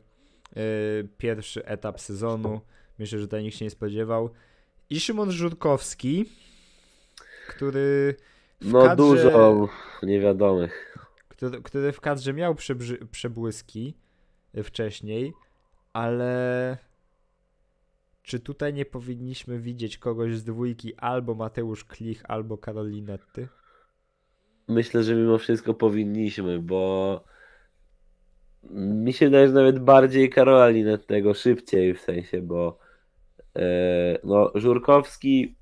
y, 0.57 1.07
pierwszy 1.17 1.65
etap 1.65 1.99
sezonu. 1.99 2.61
Myślę, 2.99 3.19
że 3.19 3.25
tutaj 3.25 3.43
nikt 3.43 3.57
się 3.57 3.65
nie 3.65 3.71
spodziewał. 3.71 4.29
I 4.89 4.99
Szymon 4.99 5.31
Żurkowski, 5.31 6.25
który 7.49 8.15
No 8.61 8.81
kadrze, 8.81 8.95
dużo 8.95 9.69
niewiadomych. 10.03 10.97
który, 11.27 11.61
który 11.61 11.91
w 11.91 12.01
kadrze 12.01 12.33
miał 12.33 12.55
przebrzy, 12.55 12.97
przebłyski 13.11 13.97
y, 14.57 14.63
wcześniej, 14.63 15.33
ale 15.93 16.77
czy 18.23 18.39
tutaj 18.39 18.73
nie 18.73 18.85
powinniśmy 18.85 19.59
widzieć 19.59 19.97
kogoś 19.97 20.35
z 20.35 20.43
dwójki 20.43 20.95
albo 20.95 21.35
Mateusz 21.35 21.85
Klich, 21.85 22.23
albo 22.27 22.57
Karolinetty? 22.57 23.47
Myślę, 24.67 25.03
że 25.03 25.15
mimo 25.15 25.37
wszystko 25.37 25.73
powinniśmy, 25.73 26.59
bo 26.59 27.23
mi 28.71 29.13
się 29.13 29.25
wydaje, 29.25 29.47
że 29.47 29.53
nawet 29.53 29.79
bardziej 29.79 30.29
Karola 30.29 30.69
Linetnego 30.69 31.33
szybciej 31.33 31.93
w 31.93 32.01
sensie, 32.01 32.41
bo 32.41 32.77
e, 33.55 34.19
no, 34.23 34.51
Żurkowski 34.55 35.55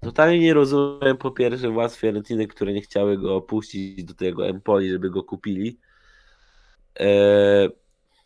totalnie 0.00 0.38
nie 0.38 0.54
rozumiem 0.54 1.16
po 1.16 1.30
pierwsze 1.30 1.70
władz 1.70 1.96
Fiorentiny, 1.96 2.46
które 2.46 2.72
nie 2.72 2.80
chciały 2.80 3.18
go 3.18 3.36
opuścić 3.36 4.04
do 4.04 4.14
tego 4.14 4.48
Empoli, 4.48 4.90
żeby 4.90 5.10
go 5.10 5.22
kupili. 5.22 5.78
E, 7.00 7.68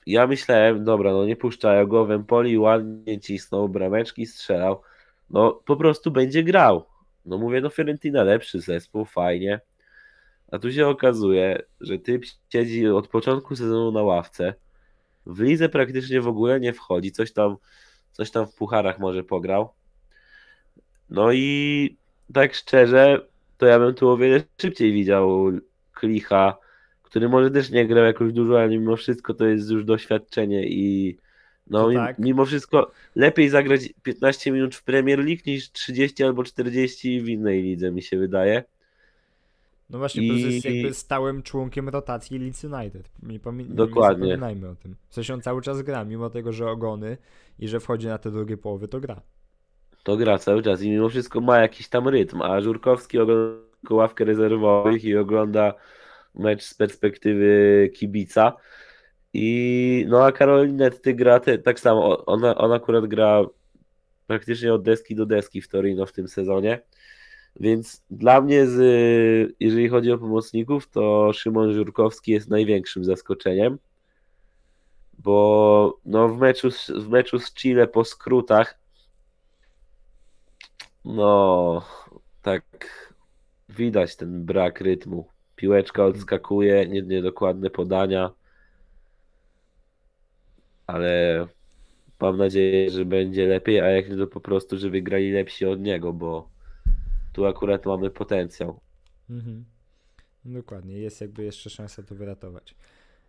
ja 0.06 0.26
myślałem, 0.26 0.84
dobra, 0.84 1.12
no 1.12 1.24
nie 1.26 1.37
puszczają 1.37 1.87
go 1.87 2.06
w 2.06 2.10
Empoli, 2.10 2.58
ładnie 2.58 3.20
cisnął, 3.20 3.68
brameczki 3.68 4.26
strzelał, 4.26 4.82
no 5.30 5.52
po 5.52 5.76
prostu 5.76 6.10
będzie 6.10 6.42
grał. 6.42 6.87
No 7.24 7.38
mówię, 7.38 7.60
no 7.60 7.70
Fiorentina 7.70 8.22
lepszy 8.22 8.60
zespół, 8.60 9.04
fajnie. 9.04 9.60
A 10.52 10.58
tu 10.58 10.72
się 10.72 10.87
okazuje, 10.87 11.62
że 11.80 11.98
typ 11.98 12.24
siedzi 12.52 12.88
od 12.88 13.08
początku 13.08 13.56
sezonu 13.56 13.92
na 13.92 14.02
ławce. 14.02 14.54
W 15.26 15.40
lidze 15.40 15.68
praktycznie 15.68 16.20
w 16.20 16.28
ogóle 16.28 16.60
nie 16.60 16.72
wchodzi. 16.72 17.12
Coś 17.12 17.32
tam, 17.32 17.56
coś 18.12 18.30
tam 18.30 18.46
w 18.46 18.54
pucharach 18.54 18.98
może 18.98 19.24
pograł. 19.24 19.68
No 21.11 21.33
i 21.33 21.97
tak 22.33 22.55
szczerze, 22.55 23.27
to 23.59 23.67
ja 23.67 23.79
bym 23.79 23.95
tu 23.95 24.09
o 24.09 24.17
wiele 24.17 24.43
szybciej 24.61 24.93
widział 24.93 25.53
Klicha, 25.95 26.57
który 27.03 27.29
może 27.29 27.51
też 27.51 27.71
nie 27.71 27.87
grał 27.87 28.05
jakoś 28.05 28.33
dużo, 28.33 28.61
ale 28.61 28.69
mimo 28.69 28.97
wszystko 28.97 29.35
to 29.35 29.47
jest 29.47 29.71
już 29.71 29.85
doświadczenie 29.85 30.69
i 30.69 31.17
no 31.71 31.90
i 31.90 31.95
tak. 31.95 32.19
mimo 32.19 32.45
wszystko 32.45 32.90
lepiej 33.17 33.49
zagrać 33.49 33.88
15 34.03 34.53
minut 34.53 34.75
w 34.75 34.83
Premier 34.83 35.19
League 35.19 35.43
niż 35.47 35.73
30 35.73 36.25
albo 36.25 36.45
40 36.45 37.21
w 37.21 37.29
innej 37.29 37.62
lidze, 37.62 37.90
mi 37.90 38.03
się 38.03 38.19
wydaje. 38.19 38.64
No 39.90 39.99
właśnie, 39.99 40.23
I- 40.27 40.29
plus 40.29 40.40
jest 40.40 40.64
jakby 40.64 40.95
stałym 40.95 41.43
członkiem 41.43 41.88
rotacji 41.88 42.38
Leeds 42.38 42.64
United. 42.64 43.09
Nie, 43.23 43.40
pomi- 43.40 43.64
Dokładnie. 43.69 44.27
nie 44.27 44.33
zapominajmy 44.33 44.69
o 44.69 44.75
tym. 44.75 44.97
W 45.09 45.14
sensie 45.14 45.35
on 45.35 45.40
cały 45.43 45.62
czas 45.62 45.83
gra, 45.83 46.05
mimo 46.05 46.31
tego, 46.31 46.53
że 46.53 46.71
ogony 46.71 47.17
i 47.59 47.69
że 47.69 47.81
wchodzi 47.81 48.07
na 48.07 48.19
te 48.19 48.31
drugie 48.31 48.57
połowy, 48.57 48.88
to 48.88 49.01
gra. 49.01 49.21
To 50.05 50.17
gra 50.17 50.38
cały 50.38 50.62
czas 50.62 50.83
i 50.83 50.90
mimo 50.90 51.09
wszystko 51.09 51.40
ma 51.40 51.61
jakiś 51.61 51.88
tam 51.88 52.09
rytm, 52.09 52.43
a 52.43 52.61
Żurkowski 52.61 53.19
ogląda 53.19 53.64
ławkę 53.90 54.25
rezerwowych 54.25 55.05
i 55.05 55.17
ogląda 55.17 55.75
mecz 56.35 56.62
z 56.62 56.75
perspektywy 56.75 57.90
kibica. 57.95 58.53
I 59.33 60.07
no 60.09 60.25
a 60.25 60.33
Karolinetty 60.33 61.14
gra 61.14 61.40
te, 61.40 61.59
tak 61.59 61.81
samo, 61.81 62.27
ona, 62.27 62.55
ona 62.55 62.75
akurat 62.75 63.07
gra 63.07 63.45
praktycznie 64.27 64.75
od 64.75 64.83
deski 64.83 65.14
do 65.14 65.27
deski 65.27 65.61
w 65.61 65.69
Torino 65.69 66.07
w 66.07 66.12
tym 66.12 66.29
sezonie. 66.29 66.81
Więc 67.61 68.05
dla 68.11 68.40
mnie, 68.40 68.67
z, 68.67 69.55
jeżeli 69.61 69.88
chodzi 69.88 70.12
o 70.12 70.19
pomocników, 70.19 70.90
to 70.90 71.33
Szymon 71.33 71.73
Żurkowski 71.73 72.33
jest 72.33 72.51
największym 72.51 73.05
zaskoczeniem, 73.05 73.79
bo 75.19 75.99
no 76.05 76.29
w, 76.29 76.38
meczu, 76.38 76.69
w 76.88 77.09
meczu 77.09 77.38
z 77.38 77.55
Chile 77.55 77.87
po 77.87 78.05
skrótach, 78.05 78.84
no 81.05 81.83
tak 82.43 82.64
widać 83.69 84.17
ten 84.17 84.45
brak 84.45 84.81
rytmu. 84.81 85.29
Piłeczka 85.57 86.05
odskakuje, 86.05 86.87
nie- 86.87 87.03
niedokładne 87.03 87.71
podania, 87.71 88.31
ale 90.87 91.47
mam 92.21 92.37
nadzieję, 92.37 92.90
że 92.90 93.05
będzie 93.05 93.47
lepiej, 93.47 93.81
a 93.81 93.87
jak 93.90 94.09
nie 94.11 94.17
to 94.17 94.27
po 94.27 94.40
prostu, 94.40 94.79
że 94.79 94.90
wygrali 94.90 95.33
lepsi 95.33 95.67
od 95.67 95.81
niego, 95.81 96.12
bo 96.12 96.49
tu 97.33 97.47
akurat 97.47 97.87
mamy 97.87 98.11
potencjał. 98.11 98.81
Mhm. 99.31 99.64
Dokładnie, 100.45 100.99
jest 100.99 101.21
jakby 101.21 101.45
jeszcze 101.45 101.71
szansa 101.71 102.03
to 102.03 102.14
wyratować. 102.14 102.75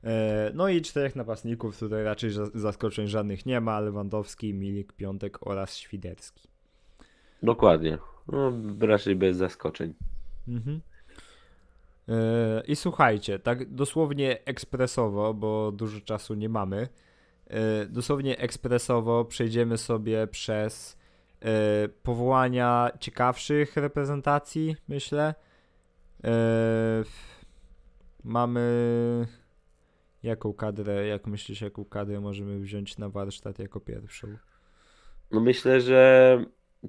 E, 0.03 0.51
No 0.53 0.69
i 0.69 0.81
czterech 0.81 1.15
napastników, 1.15 1.79
tutaj 1.79 2.03
raczej 2.03 2.29
za- 2.29 2.49
zaskoczeń 2.53 3.07
żadnych 3.07 3.45
nie 3.45 3.61
ma, 3.61 3.79
Lewandowski, 3.79 4.53
Milik, 4.53 4.93
Piątek 4.93 5.47
oraz 5.47 5.77
Świderski. 5.77 6.47
Dokładnie. 7.43 7.97
No, 8.27 8.51
raczej 8.79 9.15
bez 9.15 9.37
zaskoczeń. 9.37 9.93
Mhm. 10.47 10.81
E, 12.09 12.63
I 12.67 12.75
słuchajcie, 12.75 13.39
tak 13.39 13.73
dosłownie 13.73 14.45
ekspresowo, 14.45 15.33
bo 15.33 15.71
dużo 15.71 16.01
czasu 16.01 16.33
nie 16.33 16.49
mamy. 16.49 16.87
e, 17.47 17.85
Dosłownie 17.85 18.37
ekspresowo 18.39 19.25
przejdziemy 19.25 19.77
sobie 19.77 20.27
przez 20.27 20.97
e, 21.41 21.87
powołania 22.03 22.91
ciekawszych 22.99 23.77
reprezentacji, 23.77 24.75
myślę. 24.87 25.35
Mamy 28.23 29.27
jaką 30.23 30.53
kadrę, 30.53 31.07
jak 31.07 31.27
myślisz, 31.27 31.61
jaką 31.61 31.85
kadrę 31.85 32.19
możemy 32.21 32.59
wziąć 32.59 32.97
na 32.97 33.09
warsztat 33.09 33.59
jako 33.59 33.79
pierwszą? 33.79 34.27
No 35.31 35.39
myślę, 35.39 35.81
że 35.81 36.37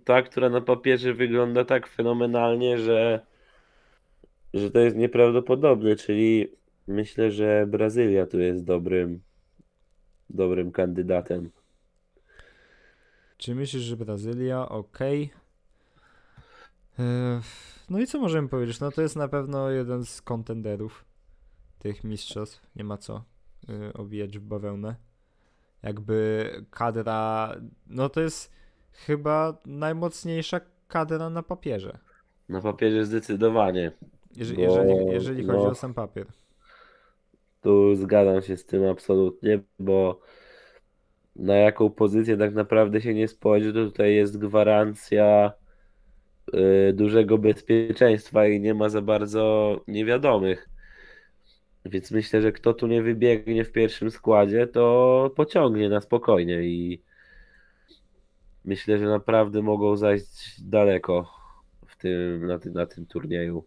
ta, 0.04 0.22
która 0.22 0.48
na 0.50 0.60
papierze 0.60 1.14
wygląda 1.14 1.64
tak 1.64 1.86
fenomenalnie, 1.86 2.78
że, 2.78 3.26
że 4.54 4.70
to 4.70 4.78
jest 4.78 4.96
nieprawdopodobne, 4.96 5.96
czyli 5.96 6.48
myślę, 6.86 7.30
że 7.30 7.66
Brazylia 7.66 8.26
tu 8.26 8.40
jest 8.40 8.64
dobrym, 8.64 9.20
dobrym 10.30 10.72
kandydatem. 10.72 11.50
Czy 13.36 13.54
myślisz, 13.54 13.82
że 13.82 13.96
Brazylia? 13.96 14.68
Okej. 14.68 15.30
E, 16.98 17.40
No 17.90 18.00
i 18.00 18.06
co 18.06 18.20
możemy 18.20 18.48
powiedzieć? 18.48 18.80
No 18.80 18.90
to 18.92 19.02
jest 19.02 19.16
na 19.16 19.28
pewno 19.28 19.70
jeden 19.70 20.04
z 20.04 20.22
kontenderów 20.22 21.04
tych 21.78 22.04
mistrzostw. 22.04 22.66
Nie 22.76 22.84
ma 22.84 22.98
co 22.98 23.24
y, 23.68 23.92
owijać 23.92 24.38
w 24.38 24.42
bawełnę. 24.42 24.96
Jakby 25.82 26.50
kadra, 26.70 27.54
no 27.86 28.08
to 28.08 28.20
jest 28.20 28.52
chyba 28.96 29.58
najmocniejsza 29.66 30.60
kadra 30.88 31.30
na 31.30 31.42
papierze. 31.42 31.98
Na 32.48 32.60
papierze 32.60 33.04
zdecydowanie. 33.04 33.92
Jeżeli, 34.36 34.66
Bo, 34.66 34.72
jeżeli, 34.72 35.06
jeżeli 35.06 35.46
chodzi 35.46 35.64
no. 35.64 35.70
o 35.70 35.74
sam 35.74 35.94
papier. 35.94 36.26
Tu 37.60 37.96
zgadzam 37.96 38.42
się 38.42 38.56
z 38.56 38.64
tym 38.64 38.84
absolutnie, 38.84 39.60
bo 39.78 40.20
na 41.36 41.56
jaką 41.56 41.90
pozycję 41.90 42.36
tak 42.36 42.54
naprawdę 42.54 43.00
się 43.00 43.14
nie 43.14 43.28
spojrzy, 43.28 43.72
to 43.72 43.84
tutaj 43.84 44.14
jest 44.14 44.38
gwarancja 44.38 45.52
y, 46.54 46.92
dużego 46.92 47.38
bezpieczeństwa 47.38 48.46
i 48.46 48.60
nie 48.60 48.74
ma 48.74 48.88
za 48.88 49.02
bardzo 49.02 49.80
niewiadomych. 49.88 50.68
Więc 51.84 52.10
myślę, 52.10 52.42
że 52.42 52.52
kto 52.52 52.74
tu 52.74 52.86
nie 52.86 53.02
wybiegnie 53.02 53.64
w 53.64 53.72
pierwszym 53.72 54.10
składzie, 54.10 54.66
to 54.66 55.30
pociągnie 55.36 55.88
na 55.88 56.00
spokojnie 56.00 56.62
i 56.62 57.02
myślę, 58.66 58.98
że 58.98 59.04
naprawdę 59.04 59.62
mogą 59.62 59.96
zajść 59.96 60.60
daleko 60.62 61.30
w 61.86 61.96
tym, 61.96 62.46
na, 62.46 62.58
tym, 62.58 62.72
na 62.72 62.86
tym 62.86 63.06
turnieju. 63.06 63.64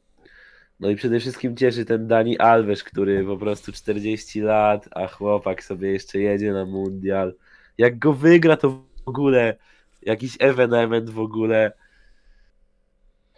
No 0.79 0.89
i 0.89 0.95
przede 0.95 1.19
wszystkim 1.19 1.55
cieszy 1.55 1.85
ten 1.85 2.07
Dani 2.07 2.39
Alves, 2.39 2.83
który 2.83 3.23
po 3.23 3.37
prostu 3.37 3.71
40 3.71 4.41
lat, 4.41 4.89
a 4.91 5.07
chłopak 5.07 5.63
sobie 5.63 5.91
jeszcze 5.91 6.19
jedzie 6.19 6.53
na 6.53 6.65
mundial. 6.65 7.33
Jak 7.77 7.99
go 7.99 8.13
wygra, 8.13 8.57
to 8.57 8.69
w 8.69 8.83
ogóle 9.05 9.55
jakiś 10.01 10.37
evenement 10.39 11.09
w 11.09 11.19
ogóle. 11.19 11.71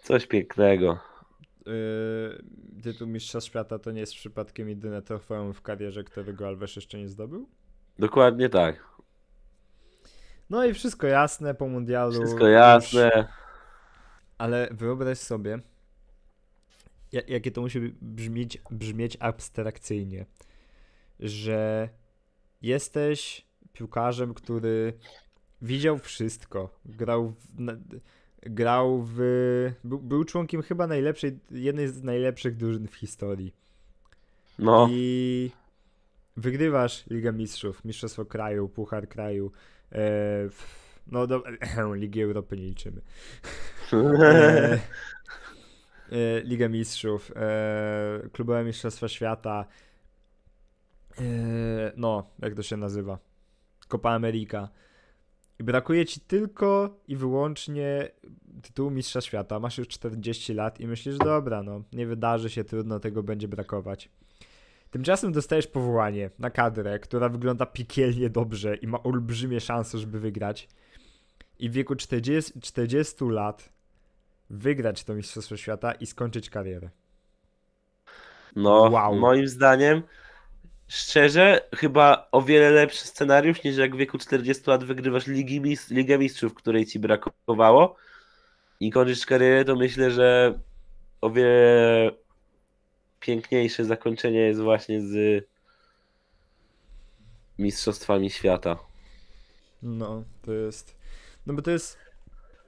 Coś 0.02 0.26
pięknego. 0.26 0.98
Yy, 1.66 2.42
tytuł 2.82 3.08
Mistrza 3.08 3.40
Świata 3.40 3.78
to 3.78 3.90
nie 3.90 4.00
jest 4.00 4.14
przypadkiem 4.14 4.68
jedyne 4.68 5.02
trofeum 5.02 5.52
w 5.52 5.62
karierze, 5.62 6.04
którego 6.04 6.46
Alves 6.46 6.76
jeszcze 6.76 6.98
nie 6.98 7.08
zdobył? 7.08 7.48
Dokładnie 7.98 8.48
tak. 8.48 8.91
No 10.52 10.64
i 10.64 10.74
wszystko 10.74 11.06
jasne 11.06 11.54
po 11.54 11.68
mundialu. 11.68 12.12
Wszystko 12.12 12.46
już- 12.46 12.52
jasne. 12.54 13.28
Ale 14.38 14.68
wyobraź 14.70 15.18
sobie, 15.18 15.58
ja- 17.12 17.22
jakie 17.28 17.50
to 17.50 17.60
musi 17.60 17.94
brzmieć, 18.02 18.58
brzmieć 18.70 19.16
abstrakcyjnie, 19.20 20.26
że 21.20 21.88
jesteś 22.62 23.46
piłkarzem, 23.72 24.34
który 24.34 24.92
widział 25.62 25.98
wszystko, 25.98 26.78
grał 26.84 27.30
w, 27.30 27.46
grał 28.42 29.02
w, 29.02 29.18
był, 29.84 29.98
był 29.98 30.24
członkiem 30.24 30.62
chyba 30.62 30.86
najlepszej, 30.86 31.38
jednej 31.50 31.88
z 31.88 32.02
najlepszych 32.02 32.56
drużyn 32.56 32.88
w 32.88 32.94
historii 32.94 33.54
No, 34.58 34.88
i 34.90 35.50
wygrywasz 36.36 37.06
Ligę 37.10 37.32
Mistrzów, 37.32 37.84
Mistrzostwo 37.84 38.24
Kraju, 38.24 38.68
Puchar 38.68 39.08
Kraju, 39.08 39.52
no 41.06 41.26
do, 41.26 41.42
Ligi 41.94 42.22
Europy 42.22 42.56
nie 42.56 42.66
liczymy. 42.66 43.00
E, 43.92 44.80
e, 46.12 46.40
Ligę 46.44 46.68
Mistrzów, 46.68 47.32
e, 47.36 48.28
Klubowe 48.32 48.64
Mistrzostwa 48.64 49.08
Świata, 49.08 49.64
e, 51.18 51.22
no, 51.96 52.30
jak 52.38 52.54
to 52.54 52.62
się 52.62 52.76
nazywa? 52.76 53.18
Copa 53.88 54.10
America. 54.10 54.68
I 55.58 55.64
brakuje 55.64 56.06
ci 56.06 56.20
tylko 56.20 57.00
i 57.08 57.16
wyłącznie 57.16 58.08
tytułu 58.62 58.90
Mistrza 58.90 59.20
Świata. 59.20 59.60
Masz 59.60 59.78
już 59.78 59.88
40 59.88 60.54
lat 60.54 60.80
i 60.80 60.86
myślisz, 60.86 61.18
dobra, 61.18 61.62
no, 61.62 61.82
nie 61.92 62.06
wydarzy 62.06 62.50
się, 62.50 62.64
trudno, 62.64 63.00
tego 63.00 63.22
będzie 63.22 63.48
brakować. 63.48 64.10
Tymczasem 64.92 65.32
dostajesz 65.32 65.66
powołanie 65.66 66.30
na 66.38 66.50
kadrę, 66.50 66.98
która 66.98 67.28
wygląda 67.28 67.66
piekielnie 67.66 68.30
dobrze 68.30 68.76
i 68.76 68.86
ma 68.86 69.02
olbrzymie 69.02 69.60
szanse, 69.60 69.98
żeby 69.98 70.20
wygrać. 70.20 70.68
I 71.58 71.70
w 71.70 71.72
wieku 71.72 71.96
40, 71.96 72.60
40 72.60 73.24
lat 73.24 73.72
wygrać 74.50 75.04
to 75.04 75.14
Mistrzostwo 75.14 75.56
Świata 75.56 75.92
i 75.92 76.06
skończyć 76.06 76.50
karierę. 76.50 76.90
no, 78.56 78.90
Wow. 78.90 79.16
moim 79.16 79.48
zdaniem, 79.48 80.02
szczerze, 80.88 81.60
chyba 81.74 82.28
o 82.32 82.42
wiele 82.42 82.70
lepszy 82.70 83.04
scenariusz 83.06 83.64
niż 83.64 83.76
jak 83.76 83.94
w 83.94 83.98
wieku 83.98 84.18
40 84.18 84.70
lat 84.70 84.84
wygrywasz 84.84 85.26
Ligi 85.26 85.62
Ligę 85.90 86.18
Mistrzów, 86.18 86.54
której 86.54 86.86
ci 86.86 86.98
brakowało 86.98 87.96
i 88.80 88.90
kończysz 88.90 89.26
karierę, 89.26 89.64
to 89.64 89.76
myślę, 89.76 90.10
że 90.10 90.58
o 91.20 91.30
wiele 91.30 92.10
piękniejsze 93.22 93.84
zakończenie 93.84 94.40
jest 94.40 94.60
właśnie 94.60 95.00
z 95.00 95.44
Mistrzostwami 97.58 98.30
Świata. 98.30 98.78
No, 99.82 100.24
to 100.42 100.52
jest. 100.52 100.96
No 101.46 101.54
bo 101.54 101.62
to 101.62 101.70
jest. 101.70 101.98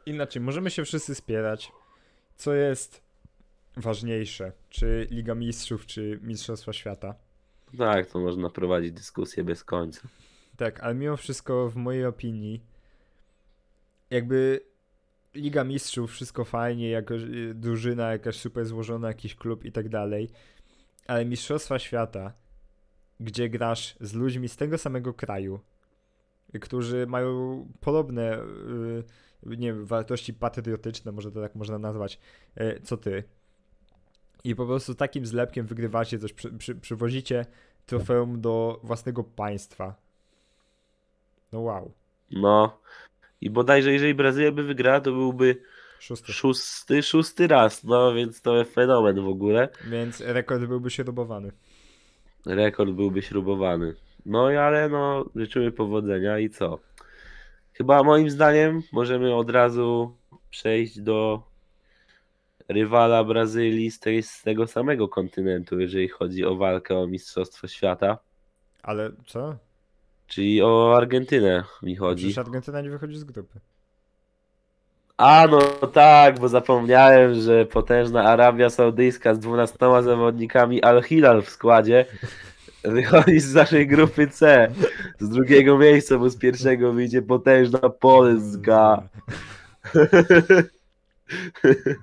Inaczej, 0.07 0.43
możemy 0.43 0.71
się 0.71 0.85
wszyscy 0.85 1.15
spierać, 1.15 1.73
co 2.37 2.55
jest 2.55 3.01
ważniejsze, 3.77 4.53
czy 4.71 5.07
Liga 5.11 5.35
Mistrzów, 5.35 5.87
czy 5.87 6.19
Mistrzostwa 6.23 6.73
Świata. 6.73 7.15
Tak, 7.79 8.07
to 8.07 8.19
można 8.19 8.51
prowadzić 8.51 8.93
dyskusję 8.93 9.45
bez 9.45 9.65
końca. 9.65 10.01
Tak, 10.57 10.81
ale 10.81 10.95
mimo 10.95 11.17
wszystko, 11.17 11.71
w 11.71 11.77
mojej 11.77 12.07
opinii, 12.07 12.61
jakby 14.11 14.61
Liga 15.35 15.65
Mistrzów, 15.65 16.11
wszystko 16.11 16.45
fajnie, 16.45 16.91
jako 16.91 17.15
y, 17.15 17.55
drużyna 17.55 18.13
jakaś 18.13 18.37
super 18.37 18.67
złożona, 18.67 19.09
jakiś 19.09 19.35
klub 19.35 19.65
i 19.65 19.73
tak 19.73 19.89
dalej, 19.89 20.31
ale 21.07 21.25
Mistrzostwa 21.25 21.79
Świata, 21.79 22.33
gdzie 23.21 23.49
grasz 23.49 23.97
z 24.01 24.15
ludźmi 24.15 24.49
z 24.49 24.57
tego 24.57 24.79
samego 24.79 25.15
kraju, 25.15 25.61
którzy 26.61 27.07
mają 27.07 27.67
podobne 27.81 28.39
y, 28.39 29.05
nie 29.47 29.73
wiem, 29.73 29.87
wartości 29.87 30.35
patriotyczne, 30.35 31.13
może 31.13 31.33
to 31.33 31.41
tak 31.41 31.55
można 31.55 31.79
nazwać, 31.79 32.19
y, 32.61 32.81
co 32.85 32.97
ty. 32.97 33.25
I 34.45 34.55
po 34.55 34.67
prostu 34.67 34.95
takim 34.95 35.27
zlepkiem 35.27 35.67
wygrywacie 35.67 36.19
coś, 36.19 36.33
przy, 36.33 36.53
przy, 36.53 36.75
przywozicie 36.75 37.47
trofeum 37.87 38.41
do 38.41 38.81
własnego 38.83 39.25
państwa. 39.25 39.95
No 41.53 41.61
wow. 41.61 41.93
No. 42.31 42.79
I 43.45 43.51
bodajże 43.51 43.93
jeżeli 43.93 44.15
Brazylia 44.15 44.53
by 44.53 44.63
wygrała, 44.63 45.01
to 45.01 45.13
byłby 45.13 45.57
Szósty. 45.99 46.33
szósty, 46.33 47.03
szósty 47.03 47.47
raz. 47.47 47.85
No 47.85 48.15
więc 48.15 48.41
to 48.41 48.57
jest 48.57 48.75
fenomen 48.75 49.23
w 49.23 49.29
ogóle. 49.29 49.69
Więc 49.91 50.21
rekord 50.21 50.65
byłby 50.65 50.91
śrubowany. 50.91 51.53
Rekord 52.47 52.91
byłby 52.91 53.23
śrubowany. 53.23 53.95
No 54.27 54.51
i 54.51 54.57
ale 54.57 54.89
no, 54.89 55.25
życzymy 55.37 55.73
powodzenia 55.73 56.39
i 56.39 56.51
co? 56.51 56.79
Chyba 57.73 58.03
moim 58.03 58.31
zdaniem 58.31 58.83
możemy 58.93 59.35
od 59.35 59.51
razu 59.51 60.17
przejść 60.51 61.01
do 61.01 61.43
rywala 62.69 63.25
Brazylii 63.25 63.91
z, 63.91 64.01
tej, 64.01 64.23
z 64.23 64.43
tego 64.43 64.67
samego 64.67 65.09
kontynentu, 65.09 65.81
jeżeli 65.81 66.09
chodzi 66.09 66.45
o 66.45 66.57
walkę 66.57 66.99
o 66.99 67.07
Mistrzostwo 67.07 67.69
Świata. 67.69 68.19
Ale 68.83 69.11
co? 69.27 69.57
Czyli 70.27 70.63
o 70.63 70.97
Argentynę 70.97 71.65
mi 71.83 71.97
chodzi. 71.97 72.25
Przecież 72.25 72.39
Argentyna 72.39 72.81
nie 72.81 72.91
wychodzi 72.91 73.19
z 73.19 73.25
grupy. 73.25 73.61
A 75.17 75.47
no 75.51 75.61
tak, 75.87 76.41
bo 76.41 76.49
zapomniałem, 76.49 77.35
że 77.41 77.67
potężna 77.67 78.25
Arabia 78.25 78.71
Saudyjska 78.71 79.35
z 79.35 79.39
12 79.39 79.77
zawodnikami 79.79 80.83
Al 80.83 81.03
Hilal 81.03 81.43
w 81.43 81.51
składzie 81.51 82.05
wychodzi 82.85 83.41
z 83.41 83.55
naszej 83.55 83.87
grupy 83.87 84.27
C. 84.27 84.73
Z 85.19 85.29
drugiego 85.29 85.79
miejsca, 85.79 86.19
bo 86.19 86.31
z 86.31 86.37
pierwszego 86.37 86.93
wyjdzie 86.93 87.23
potężna 87.23 87.79
Polska. 87.79 89.09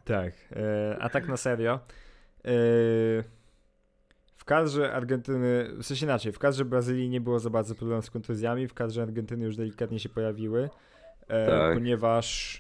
Tak. 0.06 0.34
E, 0.56 0.98
a 1.00 1.10
tak 1.10 1.28
na 1.28 1.38
serio. 1.38 1.80
E, 2.46 2.52
w 4.42 4.46
kadrze 4.46 4.94
Argentyny, 4.94 5.70
w 5.78 5.84
sensie 5.86 6.06
inaczej, 6.06 6.32
w 6.32 6.40
kadrze 6.40 6.66
Brazylii 6.66 7.10
nie 7.10 7.22
było 7.22 7.40
za 7.40 7.50
bardzo 7.50 7.76
problemów 7.76 8.06
z 8.06 8.10
kontuzjami, 8.10 8.68
w 8.68 8.74
kadrze 8.74 9.02
Argentyny 9.02 9.46
już 9.46 9.56
delikatnie 9.56 10.00
się 10.00 10.10
pojawiły, 10.10 10.70
e, 11.28 11.46
Tak. 11.48 11.74
ponieważ 11.74 12.58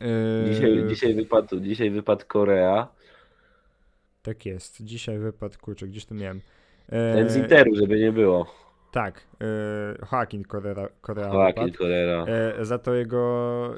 e, 0.00 0.06
Dzisiaj, 0.52 0.84
dzisiaj, 0.88 1.14
wypadł, 1.14 1.60
dzisiaj 1.60 1.90
wypadł 1.90 2.24
Korea. 2.28 2.88
tak 4.22 4.46
jest, 4.46 4.82
dzisiaj 4.84 5.18
wypadł, 5.18 5.54
kurczę, 5.60 5.86
gdzieś 5.86 6.04
to 6.06 6.14
miałem. 6.14 6.40
E, 6.88 7.14
Ten 7.14 7.30
z 7.30 7.36
Interu, 7.36 7.74
żeby 7.74 8.00
nie 8.00 8.12
było. 8.12 8.54
Tak, 8.92 9.20
e, 9.40 9.46
Joaquin 10.12 10.44
Korea, 10.44 10.88
Korea 11.00 11.28
Joaquin. 11.28 11.72
Correa. 11.72 12.26
Za 12.60 12.78
to 12.78 12.94
jego. 12.94 13.74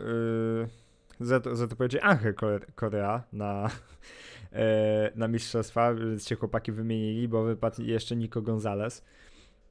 Za, 1.20 1.40
to, 1.40 1.56
za 1.56 1.66
to 1.68 1.76
powiedzie 1.76 2.02
Angel 2.04 2.34
Korea 2.74 3.22
na, 3.32 3.70
na 5.14 5.28
mistrzostwa, 5.28 5.94
więc 5.94 6.28
się 6.28 6.36
chłopaki 6.36 6.72
wymienili, 6.72 7.28
bo 7.28 7.42
wypadł 7.44 7.82
jeszcze 7.82 8.16
Nico 8.16 8.42
Gonzalez. 8.42 9.04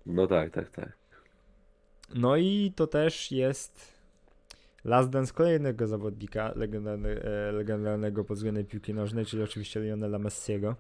No 0.05 0.27
tak, 0.27 0.51
tak, 0.51 0.69
tak. 0.69 0.91
No 2.15 2.38
i 2.38 2.73
to 2.75 2.88
też 2.88 3.32
jest 3.32 3.93
last 4.86 5.09
dance 5.09 5.34
kolejnego 5.34 5.88
zawodnika 5.88 6.51
legendarny, 6.55 7.21
e, 7.23 7.51
legendarnego 7.51 8.23
pod 8.23 8.38
względem 8.38 8.65
piłki 8.65 8.93
nożnej, 8.93 9.25
czyli 9.25 9.43
oczywiście 9.43 9.80
Lionela 9.80 10.19
Messiego. 10.19 10.75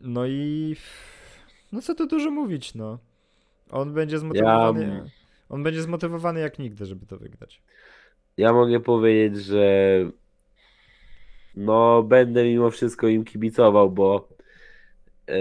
No 0.00 0.26
i 0.26 0.76
no 1.72 1.80
co 1.82 1.94
tu 1.94 2.06
dużo 2.06 2.30
mówić, 2.30 2.74
no. 2.74 2.98
On 3.70 3.94
będzie 3.94 4.18
zmotywowany. 4.18 4.86
Ja- 5.04 5.04
On 5.48 5.62
będzie 5.62 5.82
zmotywowany 5.82 6.40
jak 6.40 6.58
nigdy, 6.58 6.86
żeby 6.86 7.06
to 7.06 7.16
wygrać. 7.18 7.62
Ja 8.36 8.52
mogę 8.52 8.80
powiedzieć, 8.80 9.44
że 9.44 9.64
no 11.56 12.02
będę 12.02 12.44
mimo 12.44 12.70
wszystko 12.70 13.08
im 13.08 13.24
kibicował, 13.24 13.90
bo 13.90 14.28
e, 15.28 15.34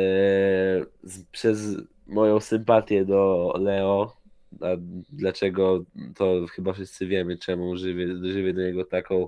przez 1.31 1.77
moją 2.07 2.39
sympatię 2.39 3.05
do 3.05 3.53
Leo, 3.59 4.17
a 4.61 4.67
dlaczego 5.09 5.83
to 6.15 6.45
chyba 6.55 6.73
wszyscy 6.73 7.07
wiemy, 7.07 7.37
czemu 7.37 7.77
żywię, 7.77 8.07
żywię 8.31 8.53
do 8.53 8.61
niego 8.61 8.85
taką 8.85 9.27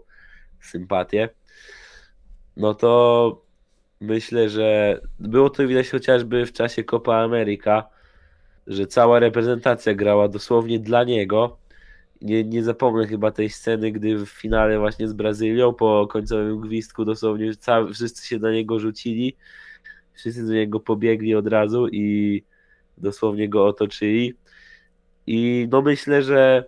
sympatię, 0.61 1.29
no 2.57 2.73
to 2.73 3.41
myślę, 4.01 4.49
że 4.49 4.99
było 5.19 5.49
to 5.49 5.67
widać 5.67 5.89
chociażby 5.89 6.45
w 6.45 6.53
czasie 6.53 6.83
Copa 6.83 7.15
America, 7.15 7.89
że 8.67 8.88
cała 8.88 9.19
reprezentacja 9.19 9.93
grała 9.93 10.27
dosłownie 10.27 10.79
dla 10.79 11.03
niego. 11.03 11.57
Nie, 12.22 12.43
nie 12.43 12.63
zapomnę 12.63 13.07
chyba 13.07 13.32
tej 13.32 13.49
sceny, 13.49 13.91
gdy 13.91 14.26
w 14.26 14.30
finale 14.30 14.80
właśnie 14.80 15.07
z 15.07 15.13
Brazylią 15.13 15.74
po 15.74 16.07
końcowym 16.07 16.61
gwizdku 16.61 17.05
dosłownie 17.05 17.55
cały, 17.55 17.93
wszyscy 17.93 18.28
się 18.28 18.39
na 18.39 18.51
niego 18.51 18.80
rzucili, 18.80 19.38
wszyscy 20.13 20.47
do 20.47 20.53
niego 20.53 20.80
pobiegli 20.80 21.36
od 21.36 21.47
razu 21.47 21.88
i 21.88 22.43
dosłownie 22.97 23.49
go 23.49 23.65
otoczyli. 23.65 24.34
I 25.28 25.68
no 25.72 25.82
myślę, 25.82 26.24
że 26.24 26.65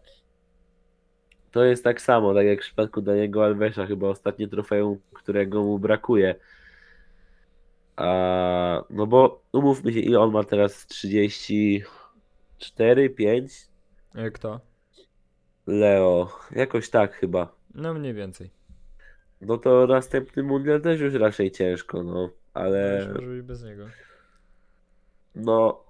to 1.52 1.64
jest 1.64 1.84
tak 1.84 2.02
samo, 2.02 2.34
tak 2.34 2.46
jak 2.46 2.60
w 2.60 2.62
przypadku 2.62 3.02
Daniego 3.02 3.46
Alvesa, 3.46 3.86
chyba 3.86 4.08
ostatnie 4.08 4.48
trofeum, 4.48 5.00
którego 5.14 5.64
mu 5.64 5.80
brakuje. 5.80 6.36
A, 7.96 8.84
no 8.90 9.08
bo 9.08 9.42
umówmy 9.52 9.94
się, 9.94 10.00
ile 10.00 10.20
on 10.20 10.32
ma 10.32 10.44
teraz? 10.44 10.88
34, 10.88 13.10
5? 13.10 13.52
E, 14.16 14.32
Kto? 14.32 14.69
Leo, 15.70 16.30
jakoś 16.52 16.90
tak 16.90 17.14
chyba. 17.14 17.56
No 17.76 17.94
mniej 17.94 18.14
więcej. 18.14 18.50
No 19.42 19.58
to 19.58 19.88
następny 19.88 20.44
mundial 20.44 20.82
też 20.82 21.00
już 21.02 21.14
raczej 21.14 21.52
ciężko, 21.52 22.04
no, 22.04 22.30
Ale... 22.54 23.00
ale 23.04 23.14
Może 23.14 23.28
być 23.28 23.42
bez 23.42 23.64
niego. 23.64 23.86
no, 25.36 25.84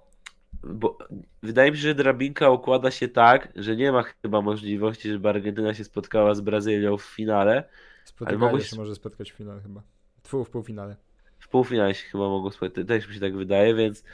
bo 0.64 0.98
wydaje 1.42 1.70
mi 1.70 1.76
się, 1.76 1.82
że 1.82 1.94
drabinka 1.94 2.50
układa 2.50 2.90
się 2.90 3.08
tak, 3.08 3.52
że 3.56 3.76
nie 3.76 3.92
ma 3.92 4.02
chyba 4.02 4.40
możliwości, 4.40 5.10
żeby 5.10 5.28
Argentyna 5.28 5.74
się 5.74 5.84
spotkała 5.84 6.34
z 6.34 6.40
Brazylią 6.40 6.96
w 6.96 7.02
finale. 7.02 7.64
Spotykają 8.04 8.38
mogłeś- 8.38 8.70
się 8.70 8.76
może 8.76 8.94
spotkać 8.94 9.32
w 9.32 9.36
finale 9.36 9.60
chyba. 9.60 9.82
Tfu, 10.22 10.44
w 10.44 10.50
półfinale. 10.50 10.96
W 11.38 11.48
półfinale 11.48 11.94
się 11.94 12.06
chyba 12.08 12.28
mogą 12.28 12.50
spotkać, 12.50 12.86
też 12.86 13.08
mi 13.08 13.14
się 13.14 13.20
tak 13.20 13.36
wydaje, 13.36 13.74
więc 13.74 14.04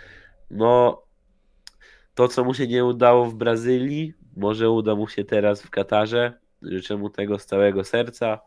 no, 0.51 1.03
to 2.17 2.29
co 2.29 2.45
mu 2.45 2.55
się 2.55 2.67
nie 2.67 2.85
udało 2.85 3.27
w 3.27 3.35
Brazylii, 3.35 4.15
może 4.37 4.71
uda 4.71 4.95
mu 4.95 5.09
się 5.09 5.25
teraz 5.25 5.63
w 5.63 5.71
Katarze. 5.71 6.39
Życzę 6.63 6.97
mu 6.97 7.11
tego 7.11 7.39
z 7.39 7.47
całego 7.47 7.85
serca. 7.85 8.41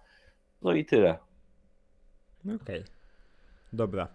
No 0.61 0.73
i 0.73 0.85
tyle. 0.85 1.17
Okej. 2.55 2.83
Dobra. 3.73 4.07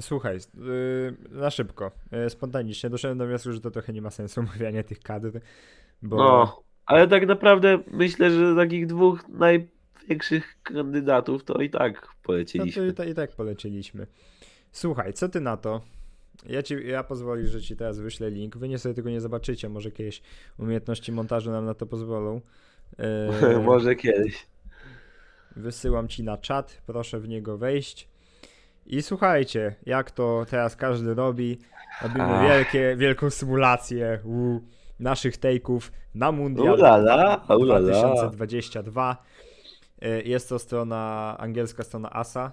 Słuchaj, 0.00 0.38
yy, 0.54 1.16
na 1.30 1.50
szybko, 1.50 1.90
yy, 2.12 2.30
spontanicznie 2.30 2.90
doszedłem 2.90 3.18
do 3.18 3.26
wniosku, 3.26 3.52
że 3.52 3.60
to 3.60 3.70
trochę 3.70 3.92
nie 3.92 4.02
ma 4.02 4.10
sensu 4.10 4.40
omawianie 4.40 4.84
tych 4.84 5.00
kadr, 5.00 5.40
bo 6.02 6.16
No, 6.16 6.62
ale 6.86 7.08
tak 7.08 7.26
naprawdę 7.26 7.78
myślę, 7.90 8.30
że 8.30 8.56
takich 8.56 8.86
dwóch 8.86 9.28
największych 9.28 10.62
kandydatów 10.62 11.44
to 11.44 11.60
i 11.60 11.70
tak 11.70 11.94
no 11.94 12.00
to 12.00 12.08
poleciliśmy. 12.22 12.88
i, 12.88 12.92
ta, 12.92 13.04
i 13.04 13.14
tak 13.14 13.30
polecieliśmy. 13.30 14.06
Słuchaj, 14.72 15.12
co 15.12 15.28
ty 15.28 15.40
na 15.40 15.56
to? 15.56 15.80
Ja, 16.46 16.62
ci, 16.62 16.86
ja 16.86 17.04
pozwolę, 17.04 17.46
że 17.46 17.62
ci 17.62 17.76
teraz 17.76 17.98
wyślę 17.98 18.30
link. 18.30 18.56
Wy 18.56 18.68
nie 18.68 18.78
sobie 18.78 18.94
tego 18.94 19.10
nie 19.10 19.20
zobaczycie, 19.20 19.68
może 19.68 19.88
jakieś 19.88 20.22
umiejętności 20.58 21.12
montażu 21.12 21.50
nam 21.50 21.64
na 21.64 21.74
to 21.74 21.86
pozwolą. 21.86 22.40
Yy, 22.98 23.58
Może 23.64 23.94
kiedyś. 23.96 24.46
Wysyłam 25.56 26.08
ci 26.08 26.22
na 26.22 26.36
czat, 26.36 26.82
proszę 26.86 27.20
w 27.20 27.28
niego 27.28 27.58
wejść. 27.58 28.08
I 28.86 29.02
słuchajcie, 29.02 29.74
jak 29.86 30.10
to 30.10 30.46
teraz 30.50 30.76
każdy 30.76 31.14
robi. 31.14 31.58
Robimy 32.02 32.48
wielkie, 32.48 32.96
wielką 32.96 33.30
symulację 33.30 34.18
u 34.24 34.60
naszych 35.00 35.38
take'ów 35.38 35.90
na 36.14 36.32
Mundial 36.32 36.74
Ulala, 36.74 37.44
ulala. 37.48 37.80
2022. 37.86 39.24
Y, 40.02 40.22
Jest 40.24 40.48
to 40.48 40.58
strona, 40.58 41.36
angielska 41.38 41.82
strona 41.82 42.10
ASA. 42.10 42.52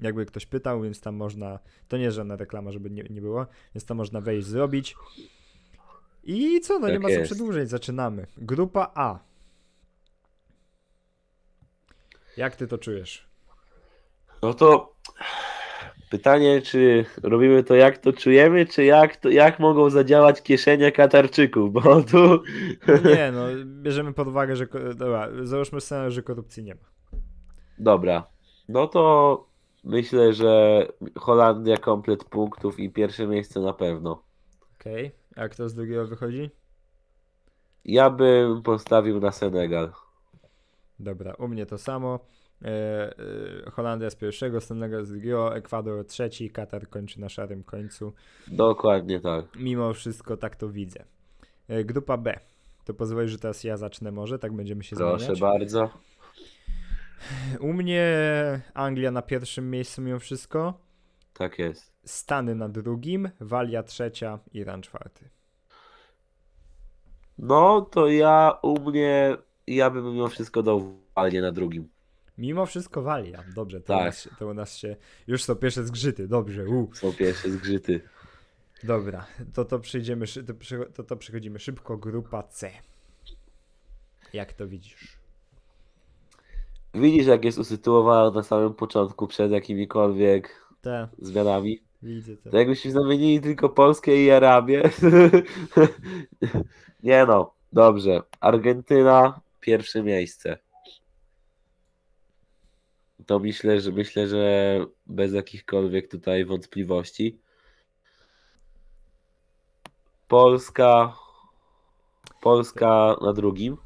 Jakby 0.00 0.26
ktoś 0.26 0.46
pytał, 0.46 0.82
więc 0.82 1.00
tam 1.00 1.14
można. 1.16 1.58
To 1.88 1.96
nie 1.96 2.02
jest 2.04 2.16
żadna 2.16 2.36
reklama, 2.36 2.72
żeby 2.72 2.90
nie, 2.90 3.02
nie 3.10 3.20
było. 3.20 3.46
Więc 3.74 3.84
tam 3.84 3.96
można 3.96 4.20
wejść, 4.20 4.46
zrobić. 4.46 4.96
I 6.24 6.60
co, 6.60 6.78
no 6.78 6.86
nie 6.88 6.92
Tak 6.94 7.02
ma 7.02 7.08
co 7.08 7.14
jest. 7.14 7.32
przedłużać, 7.32 7.70
zaczynamy. 7.70 8.26
Grupa 8.38 8.90
A. 8.94 9.18
Jak 12.36 12.56
ty 12.56 12.66
to 12.66 12.78
czujesz? 12.78 13.28
No 14.42 14.54
to 14.54 14.94
pytanie, 16.10 16.62
czy 16.62 17.04
robimy 17.22 17.64
to 17.64 17.74
jak 17.74 17.98
to 17.98 18.12
czujemy, 18.12 18.66
czy 18.66 18.84
jak, 18.84 19.16
to, 19.16 19.28
jak 19.28 19.58
mogą 19.58 19.90
zadziałać 19.90 20.42
kieszenie 20.42 20.92
Katarczyków, 20.92 21.72
bo 21.72 22.02
tu 22.10 22.42
Nie, 23.04 23.32
no, 23.32 23.42
bierzemy 23.64 24.12
pod 24.12 24.28
uwagę, 24.28 24.56
że. 24.56 24.66
Dobra, 24.96 25.28
załóżmy 25.42 25.80
scenariusz, 25.80 26.14
że 26.14 26.22
korupcji 26.22 26.64
nie 26.64 26.74
ma. 26.74 26.80
dobra. 27.78 28.26
No 28.68 28.86
to 28.86 29.47
myślę, 29.84 30.32
że 30.32 30.86
Holandia 31.16 31.76
komplet 31.76 32.24
punktów 32.24 32.80
i 32.80 32.90
pierwsze 32.90 33.26
miejsce 33.26 33.60
na 33.60 33.72
pewno. 33.72 34.10
Ok. 34.12 34.22
Okej. 34.80 35.10
A 35.36 35.48
kto 35.48 35.68
z 35.68 35.74
drugiego 35.74 36.06
wychodzi? 36.06 36.50
Ja 37.84 38.10
bym 38.10 38.62
postawił 38.62 39.20
na 39.20 39.32
Senegal. 39.32 39.92
Dobra, 41.00 41.34
u 41.34 41.48
mnie 41.48 41.66
to 41.66 41.78
samo. 41.78 42.20
E, 42.62 42.68
e, 43.66 43.70
Holandia 43.70 44.10
z 44.10 44.16
pierwszego, 44.16 44.60
Senegal 44.60 45.04
z 45.04 45.08
drugiego, 45.10 45.56
Ekwador 45.56 46.06
trzeci, 46.06 46.50
Katar 46.50 46.88
kończy 46.88 47.20
na 47.20 47.28
szarym 47.28 47.64
końcu. 47.64 48.12
Dokładnie 48.48 49.20
tak. 49.20 49.44
Mimo 49.56 49.94
wszystko 49.94 50.36
tak 50.36 50.56
to 50.56 50.68
widzę. 50.68 51.04
E, 51.68 51.84
grupa 51.84 52.16
B. 52.16 52.40
To 52.84 52.94
pozwoli, 52.94 53.28
że 53.28 53.38
teraz 53.38 53.64
ja 53.64 53.76
zacznę 53.76 54.12
może, 54.12 54.38
tak 54.38 54.52
będziemy 54.52 54.84
się 54.84 54.96
Proszę 54.96 55.18
zmieniać. 55.18 55.40
bardzo. 55.40 55.90
U 57.60 57.72
mnie 57.72 58.04
Anglia 58.74 59.10
na 59.10 59.22
pierwszym 59.22 59.70
miejscu 59.70 60.02
mimo 60.02 60.18
wszystko, 60.18 60.80
Tak 61.32 61.58
jest. 61.58 61.92
Stany 62.04 62.54
na 62.54 62.68
drugim, 62.68 63.30
Walia 63.40 63.82
trzecia, 63.82 64.38
Iran 64.52 64.82
czwarty. 64.82 65.28
No 67.38 67.80
to 67.80 68.08
ja 68.08 68.58
u 68.62 68.80
mnie, 68.90 69.36
ja 69.66 69.90
bym 69.90 70.04
mimo 70.04 70.28
wszystko 70.28 70.62
dał 70.62 70.98
Walię 71.16 71.40
na 71.42 71.52
drugim. 71.52 71.88
Mimo 72.38 72.66
wszystko 72.66 73.02
Walia. 73.02 73.44
Dobrze, 73.54 73.80
to, 73.80 73.94
u 73.94 73.96
Tak. 73.96 74.06
nas, 74.06 74.22
się- 74.22 74.30
to 74.38 74.46
u 74.46 74.54
nas 74.54 74.76
się... 74.76 74.96
Już 75.26 75.44
są 75.44 75.54
pierwsze 75.54 75.84
zgrzyty, 75.84 76.28
dobrze, 76.28 76.64
u. 76.68 76.90
Są 76.94 77.12
pierwsze 77.12 77.50
zgrzyty. 77.50 78.00
Dobra, 78.82 79.26
to 79.54 79.64
to 79.64 79.78
przejdziemy, 79.78 80.26
szy- 80.26 80.44
to, 80.44 80.54
to, 80.94 81.02
to 81.04 81.16
przechodzimy 81.16 81.58
szybko. 81.58 81.96
Grupa 81.96 82.42
C. 82.42 82.70
Jak 84.32 84.52
to 84.52 84.68
widzisz? 84.68 85.17
Widzisz, 86.98 87.26
jak 87.26 87.44
jest 87.44 87.58
usytuowana 87.58 88.30
na 88.30 88.42
samym 88.42 88.74
początku 88.74 89.26
przed 89.26 89.52
jakimikolwiek 89.52 90.66
Te, 90.80 91.08
zmianami? 91.18 91.82
widzę 92.02 92.36
to. 92.36 92.50
To 92.50 92.58
jakbyśmy 92.58 92.90
zamienili 92.90 93.40
tylko 93.40 93.68
Polskę 93.68 94.16
i 94.16 94.30
Arabię. 94.30 94.90
Nie 97.02 97.26
no, 97.26 97.54
dobrze. 97.72 98.22
Argentyna, 98.40 99.40
pierwsze 99.60 100.02
miejsce. 100.02 100.58
To 103.26 103.38
myślę, 103.38 103.80
że 103.80 103.92
myślę, 103.92 104.28
że 104.28 104.78
bez 105.06 105.32
jakichkolwiek 105.32 106.10
tutaj 106.10 106.44
wątpliwości. 106.44 107.38
Polska. 110.28 111.16
Polska 112.40 113.16
na 113.20 113.32
drugim. 113.32 113.76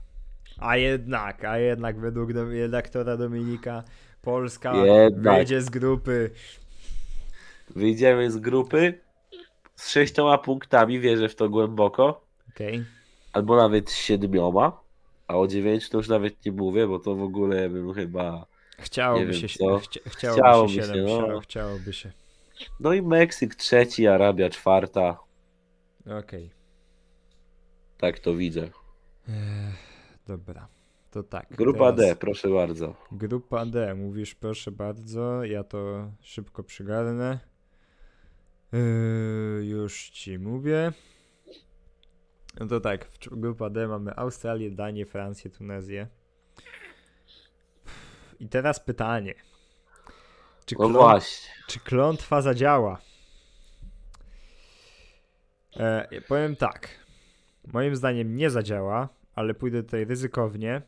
A 0.63 0.77
jednak, 0.77 1.45
a 1.45 1.59
jednak 1.59 2.01
według 2.01 2.33
do- 2.33 2.45
redaktora 2.51 3.17
Dominika 3.17 3.83
Polska 4.23 4.77
Jednak. 4.77 5.37
wyjdzie 5.37 5.63
z 5.63 5.71
grupy. 5.71 6.31
Wyjdziemy 7.71 8.31
z 8.31 8.37
grupy 8.37 8.99
z 9.75 9.91
sześcioma 9.91 10.39
punktami, 10.39 11.01
wierzę 11.01 11.29
w 11.29 11.35
to 11.35 11.49
głęboko. 11.49 12.25
Okej. 12.55 12.85
albo 13.33 13.57
nawet 13.57 13.91
z 13.91 13.95
siedmioma, 13.97 14.81
a 15.29 15.37
o 15.39 15.47
dziewięciu 15.47 15.91
to 15.91 15.97
już 15.97 16.09
nawet 16.09 16.45
nie 16.47 16.53
mówię, 16.53 16.87
bo 16.87 16.99
to 16.99 17.15
w 17.15 17.23
ogóle 17.23 17.69
bym 17.71 17.95
chyba... 17.95 18.47
Chciałoby 18.79 19.35
się, 19.35 19.49
co. 19.49 19.79
chcia, 19.79 20.01
chciałoby, 20.07 20.41
Chciałoby 20.41 20.69
się 20.73 20.81
się, 20.83 20.87
7, 20.87 21.05
no. 21.07 21.19
chciało, 21.23 21.41
chciałoby 21.41 21.93
się. 21.93 22.13
No 22.81 22.93
i 22.93 23.03
Meksyk 23.03 23.55
trzeci, 23.55 24.07
Arabia 24.07 24.51
czwarta, 24.51 25.19
Okej. 26.19 26.51
tak 27.99 28.19
to 28.19 28.35
widzę. 28.35 28.63
Ech, 29.29 29.92
Dobra, 30.27 30.69
to 31.11 31.23
tak. 31.23 31.47
Grupa 31.51 31.93
D, 31.93 32.17
proszę 32.17 32.49
bardzo. 32.49 32.95
Grupa 33.13 33.67
D, 33.67 33.95
mówisz 33.95 34.35
proszę 34.35 34.71
bardzo, 34.71 35.45
ja 35.45 35.65
to 35.65 36.11
szybko 36.21 36.63
przygarnę. 36.63 37.39
Yy, 38.73 39.65
już 39.65 40.11
ci 40.11 40.39
mówię. 40.39 40.93
No 42.61 42.67
to 42.67 42.81
tak, 42.81 43.05
w 43.07 43.37
grupa 43.41 43.71
D 43.71 43.89
mamy 43.89 44.17
Australię, 44.17 44.71
Danię, 44.71 45.07
Francję, 45.07 45.51
Tunezję. 45.51 46.07
I 48.41 48.49
teraz 48.49 48.81
pytanie. 48.81 49.35
Czy, 50.67 50.75
No 50.79 50.85
klą- 50.89 50.93
właśnie, 50.93 51.49
czy 51.67 51.81
klątwa 51.81 52.43
zadziała? 52.43 52.99
E, 55.77 56.21
powiem 56.29 56.57
tak. 56.57 56.89
Moim 57.73 57.97
zdaniem 57.97 58.37
nie 58.37 58.51
zadziała, 58.51 59.09
ale 59.35 59.55
pójdę 59.55 59.83
tutaj 59.83 60.05
ryzykownie 60.05 60.83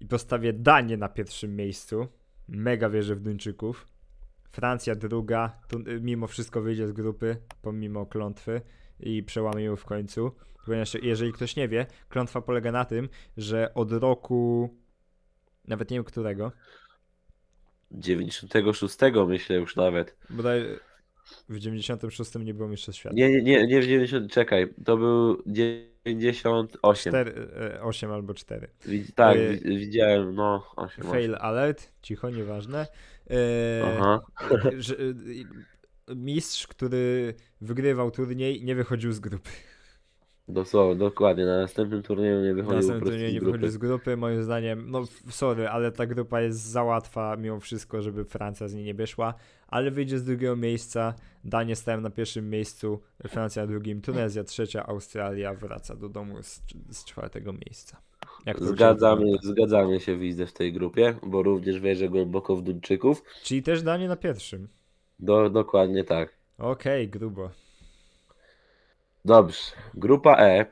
i 0.00 0.06
postawię 0.06 0.52
Danię 0.52 0.96
na 0.96 1.08
pierwszym 1.08 1.56
miejscu. 1.56 2.08
Mega 2.48 2.90
wierzę 2.90 3.14
w 3.14 3.20
Duńczyków. 3.20 3.86
Francja 4.50 4.94
druga, 4.94 5.60
tu, 5.68 5.78
y, 5.78 6.00
mimo 6.00 6.26
wszystko 6.26 6.62
wyjdzie 6.62 6.88
z 6.88 6.92
grupy, 6.92 7.36
pomimo 7.62 8.06
klątwy 8.06 8.60
i 9.00 9.22
przełamie 9.22 9.64
ją 9.64 9.76
w 9.76 9.84
końcu. 9.84 10.32
Ponieważ 10.66 10.94
jeżeli 10.94 11.32
ktoś 11.32 11.56
nie 11.56 11.68
wie, 11.68 11.86
klątwa 12.08 12.40
polega 12.40 12.72
na 12.72 12.84
tym, 12.84 13.08
że 13.36 13.74
od 13.74 13.92
roku, 13.92 14.70
nawet 15.68 15.90
nie 15.90 15.96
wiem 15.96 16.04
którego, 16.04 16.52
96 17.90 18.96
myślę 19.26 19.56
już 19.56 19.76
nawet. 19.76 20.16
bodaj 20.30 20.62
w 21.48 21.58
96 21.58 22.34
nie 22.34 22.54
było 22.54 22.68
mistrzostw 22.68 23.00
świata. 23.00 23.16
Nie, 23.16 23.28
nie, 23.30 23.42
nie, 23.42 23.66
nie 23.66 23.80
w 23.80 23.84
90, 23.84 24.32
czekaj, 24.32 24.74
to 24.84 24.96
był 24.96 25.42
98. 26.06 27.12
4, 27.12 27.32
8 27.82 28.10
albo 28.10 28.34
4. 28.34 28.68
Widz- 28.86 29.12
Tak, 29.14 29.38
wi- 29.38 29.78
widziałem, 29.78 30.34
no 30.34 30.66
8. 30.76 31.04
Fail 31.04 31.36
alert, 31.40 31.92
cicho, 32.02 32.30
nieważne. 32.30 32.86
Y, 33.30 33.34
mistrz, 36.16 36.66
który 36.66 37.34
wygrywał 37.60 38.10
turniej, 38.10 38.64
nie 38.64 38.74
wychodził 38.74 39.12
z 39.12 39.20
grupy. 39.20 39.50
Dosłownie, 40.48 40.96
dokładnie, 40.96 41.46
na 41.46 41.60
następnym 41.60 42.02
turnieju 42.02 42.54
nie 42.54 42.62
po 42.64 42.72
następnym 42.72 43.10
turnieju 43.10 43.32
nie 43.32 43.40
grupy. 43.40 43.58
wychodził 43.58 43.70
z 43.70 43.76
grupy, 43.76 44.16
moim 44.16 44.42
zdaniem, 44.42 44.90
no 44.90 45.04
sorry, 45.28 45.68
ale 45.68 45.92
ta 45.92 46.06
grupa 46.06 46.40
jest 46.40 46.58
za 46.58 46.82
łatwa 46.82 47.36
mimo 47.36 47.60
wszystko, 47.60 48.02
żeby 48.02 48.24
Francja 48.24 48.68
z 48.68 48.74
niej 48.74 48.84
nie 48.84 48.94
wyszła, 48.94 49.34
ale 49.68 49.90
wyjdzie 49.90 50.18
z 50.18 50.24
drugiego 50.24 50.56
miejsca, 50.56 51.14
Danie 51.44 51.76
stają 51.76 52.00
na 52.00 52.10
pierwszym 52.10 52.50
miejscu, 52.50 53.00
Francja 53.28 53.62
na 53.62 53.68
drugim, 53.68 54.00
Tunezja 54.00 54.44
trzecia, 54.44 54.86
Australia 54.86 55.54
wraca 55.54 55.96
do 55.96 56.08
domu 56.08 56.42
z, 56.42 56.62
z 56.90 57.04
czwartego 57.04 57.52
miejsca. 57.52 58.00
Zgadzamy, 58.58 59.26
zgadzamy 59.42 60.00
się, 60.00 60.16
widzę, 60.18 60.46
w 60.46 60.52
tej 60.52 60.72
grupie, 60.72 61.14
bo 61.26 61.42
również 61.42 61.80
wierzę 61.80 62.08
głęboko 62.08 62.56
w 62.56 62.62
Duńczyków. 62.62 63.22
Czyli 63.42 63.62
też 63.62 63.82
Danie 63.82 64.08
na 64.08 64.16
pierwszym. 64.16 64.68
Do, 65.20 65.50
dokładnie 65.50 66.04
tak. 66.04 66.34
Okej, 66.58 67.08
grubo. 67.08 67.50
Dobrze. 69.24 69.60
Grupa 69.94 70.36
E, 70.38 70.66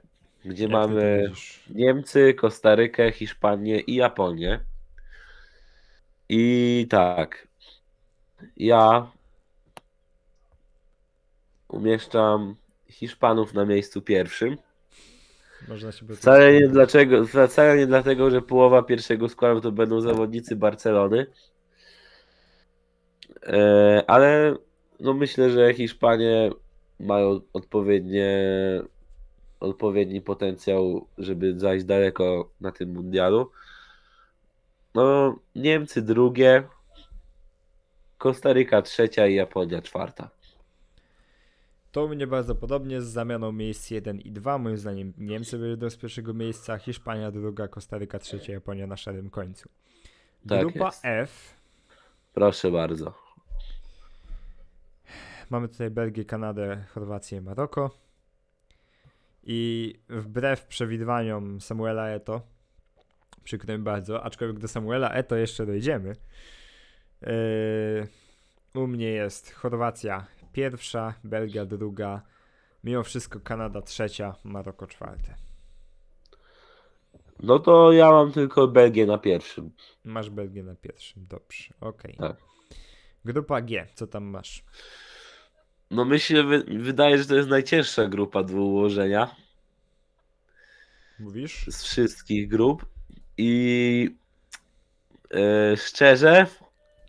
gdzie 0.44 0.62
Jak 0.62 0.72
mamy? 0.72 1.32
Niemcy, 1.74 2.34
Kostarykę, 2.34 3.12
Hiszpanię 3.12 3.80
i 3.80 3.94
Japonię. 3.94 4.60
I 6.28 6.86
tak. 6.90 7.48
Ja 8.56 9.10
umieszczam 11.68 12.56
Hiszpanów 12.88 13.54
na 13.54 13.64
miejscu 13.64 14.02
pierwszym. 14.02 14.56
Można 15.68 15.92
się 15.92 16.06
Wcale 16.06 16.52
nie, 16.52 16.68
dlaczego, 16.68 17.26
wcale 17.26 17.76
nie 17.76 17.86
dlatego, 17.86 18.30
że 18.30 18.42
połowa 18.42 18.82
pierwszego 18.82 19.28
składu 19.28 19.60
to 19.60 19.72
będą 19.72 20.00
zawodnicy 20.00 20.56
Barcelony. 20.56 21.26
E, 23.46 24.04
ale 24.06 24.56
no 25.00 25.14
myślę, 25.14 25.50
że 25.50 25.74
Hiszpanie 25.74 26.50
mają 27.00 27.40
odpowiednie, 27.52 28.28
odpowiedni 29.60 30.20
potencjał, 30.20 31.06
żeby 31.18 31.60
zajść 31.60 31.84
daleko 31.84 32.50
na 32.60 32.72
tym 32.72 32.92
mundialu. 32.92 33.50
No, 34.94 35.36
Niemcy 35.54 36.02
drugie, 36.02 36.62
Kostaryka 38.18 38.82
trzecia 38.82 39.26
i 39.26 39.34
Japonia 39.34 39.82
czwarta. 39.82 40.30
To 41.92 42.04
u 42.04 42.08
mnie 42.08 42.26
bardzo 42.26 42.54
podobnie 42.54 43.00
z 43.00 43.06
zamianą 43.06 43.52
miejsc 43.52 43.90
1 43.90 44.20
i 44.20 44.32
2. 44.32 44.58
Moim 44.58 44.76
zdaniem 44.76 45.12
Niemcy 45.18 45.58
wyjdą 45.58 45.90
z 45.90 45.96
pierwszego 45.96 46.34
miejsca, 46.34 46.78
Hiszpania 46.78 47.30
druga, 47.30 47.68
Kostaryka 47.68 48.18
trzecia, 48.18 48.52
Japonia 48.52 48.86
na 48.86 48.96
szarym 48.96 49.30
końcu. 49.30 49.68
Tak 50.48 50.60
Grupa 50.60 50.84
jest. 50.84 51.00
F. 51.04 51.54
Proszę 52.34 52.70
bardzo. 52.70 53.14
Mamy 55.50 55.68
tutaj 55.68 55.90
Belgię, 55.90 56.24
Kanadę, 56.24 56.84
Chorwację 56.94 57.38
i 57.38 57.40
Maroko. 57.40 57.90
I 59.42 59.94
wbrew 60.08 60.66
przewidywaniom 60.66 61.60
Samuela 61.60 62.08
Eto, 62.08 62.42
przykro 63.44 63.78
mi 63.78 63.84
bardzo, 63.84 64.22
aczkolwiek 64.24 64.58
do 64.58 64.68
Samuela 64.68 65.10
Eto 65.10 65.36
jeszcze 65.36 65.66
dojdziemy, 65.66 66.16
yy, 67.22 67.30
u 68.74 68.86
mnie 68.86 69.08
jest 69.08 69.52
Chorwacja 69.52 70.26
pierwsza, 70.52 71.14
Belgia 71.24 71.66
druga, 71.66 72.22
mimo 72.84 73.02
wszystko 73.02 73.40
Kanada 73.40 73.82
trzecia, 73.82 74.34
Maroko 74.44 74.86
czwarte. 74.86 75.34
No 77.42 77.58
to 77.58 77.92
ja 77.92 78.10
mam 78.10 78.32
tylko 78.32 78.68
Belgię 78.68 79.06
na 79.06 79.18
pierwszym. 79.18 79.70
Masz 80.04 80.30
Belgię 80.30 80.62
na 80.62 80.74
pierwszym, 80.74 81.26
dobrze, 81.26 81.74
okej. 81.80 82.16
Tak. 82.18 82.36
Grupa 83.24 83.60
G, 83.60 83.86
co 83.94 84.06
tam 84.06 84.24
masz? 84.24 84.64
No 85.90 86.04
myślę, 86.04 86.42
wy, 86.44 86.64
wydaje, 86.68 87.18
że 87.18 87.26
to 87.26 87.34
jest 87.34 87.48
najcięższa 87.48 88.06
grupa 88.06 88.42
do 88.42 88.54
ułożenia 88.54 89.34
Mówisz? 91.18 91.66
z 91.68 91.82
wszystkich 91.82 92.48
grup. 92.48 92.86
I 93.36 94.16
e, 95.34 95.76
szczerze, 95.76 96.46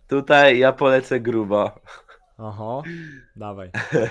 tutaj 0.08 0.58
ja 0.58 0.72
polecę 0.72 1.20
grubo. 1.20 1.80
Oho, 2.38 2.82
dawaj. 3.36 3.70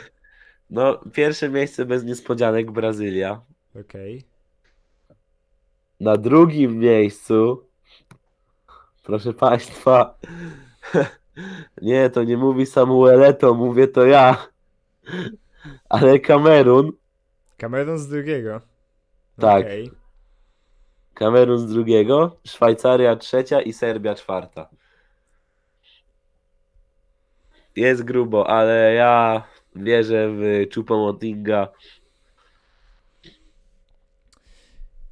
No, 0.69 0.99
pierwsze 1.13 1.49
miejsce 1.49 1.86
bez 1.86 2.03
niespodzianek 2.03 2.72
Brazylia. 2.72 3.41
Okej. 3.80 4.24
Na 5.99 6.17
drugim 6.17 6.80
miejscu, 6.80 7.65
proszę 9.03 9.34
Państwa, 9.34 10.17
nie, 11.82 12.09
to 12.09 12.24
nie 12.24 12.38
mówi 12.38 12.65
Samueleto, 12.65 13.53
mówię 13.53 13.88
to 13.88 14.05
ja, 14.05 14.47
ale 15.89 16.19
Kamerun, 16.19 16.91
Kamerun 17.57 17.97
z 17.97 18.07
drugiego. 18.07 18.61
Tak. 19.39 19.65
Okej. 19.65 19.91
Kamerun 21.13 21.57
z 21.57 21.67
drugiego, 21.67 22.37
Szwajcaria 22.47 23.15
trzecia 23.15 23.61
i 23.61 23.73
Serbia 23.73 24.15
czwarta. 24.15 24.69
Jest 27.75 28.03
grubo, 28.03 28.49
ale 28.49 28.93
ja 28.93 29.43
wierzę 29.75 30.29
w 30.29 30.41
Choupo-Motinga. 30.75 31.67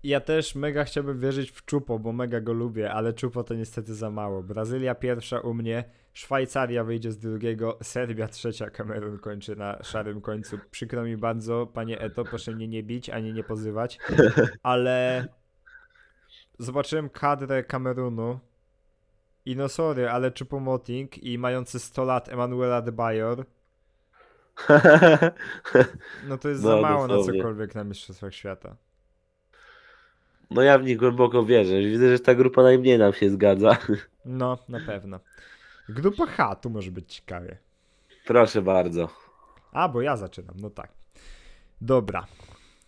Ja 0.04 0.20
też 0.20 0.56
mega 0.56 0.84
chciałbym 0.84 1.20
wierzyć 1.20 1.52
w 1.52 1.66
Czupo, 1.66 2.00
bo 2.00 2.14
mega 2.14 2.42
go 2.42 2.54
lubię, 2.54 2.94
ale 2.94 3.14
Czupo 3.14 3.44
to 3.44 3.54
niestety 3.54 3.96
za 3.96 4.10
mało. 4.10 4.44
Brazylia 4.44 4.96
pierwsza 4.96 5.40
u 5.40 5.54
mnie, 5.54 5.84
Szwajcaria 6.14 6.84
wyjdzie 6.84 7.12
z 7.12 7.18
drugiego, 7.18 7.78
Serbia 7.84 8.28
trzecia, 8.28 8.70
Kamerun 8.70 9.20
kończy 9.20 9.56
na 9.56 9.84
szarym 9.84 10.22
końcu. 10.22 10.60
Przykro 10.72 11.04
mi 11.04 11.18
bardzo, 11.18 11.68
panie 11.68 12.00
Eto, 12.00 12.24
proszę 12.24 12.52
mnie 12.52 12.68
nie 12.68 12.84
bić, 12.84 13.10
ani 13.10 13.34
nie 13.34 13.44
pozywać, 13.44 14.00
ale 14.64 15.28
zobaczyłem 16.60 17.10
kadrę 17.10 17.64
Kamerunu 17.64 18.40
i 19.46 19.56
no 19.56 19.70
sorry, 19.70 20.10
ale 20.10 20.32
Choupo-Moting 20.32 21.08
i 21.22 21.38
mający 21.38 21.80
100 21.80 22.04
lat 22.04 22.30
Emanuela 22.30 22.76
Adebayor, 22.76 23.46
no 26.28 26.38
to 26.38 26.50
jest 26.50 26.62
za 26.62 26.70
No, 26.76 26.82
mało 26.82 27.08
na 27.08 27.24
cokolwiek 27.24 27.76
na 27.76 27.84
Mistrzostwach 27.84 28.34
Świata. 28.34 28.76
No 30.52 30.62
ja 30.62 30.80
w 30.80 30.84
nich 30.84 30.98
głęboko 30.98 31.46
wierzę. 31.46 31.80
Widzę, 31.80 32.10
że 32.10 32.20
ta 32.20 32.36
grupa 32.36 32.64
najmniej 32.64 32.98
nam 32.98 33.14
się 33.14 33.30
zgadza. 33.30 33.78
No, 34.26 34.58
na 34.70 34.80
pewno. 34.80 35.20
Grupa 35.90 36.26
H, 36.26 36.56
tu 36.56 36.70
może 36.70 36.92
być 36.92 37.16
ciekawie. 37.16 37.58
Proszę 38.26 38.62
bardzo. 38.62 39.10
A, 39.72 39.90
bo 39.90 40.02
ja 40.02 40.18
zaczynam, 40.18 40.56
no 40.60 40.70
tak. 40.70 40.92
Dobra. 41.82 42.26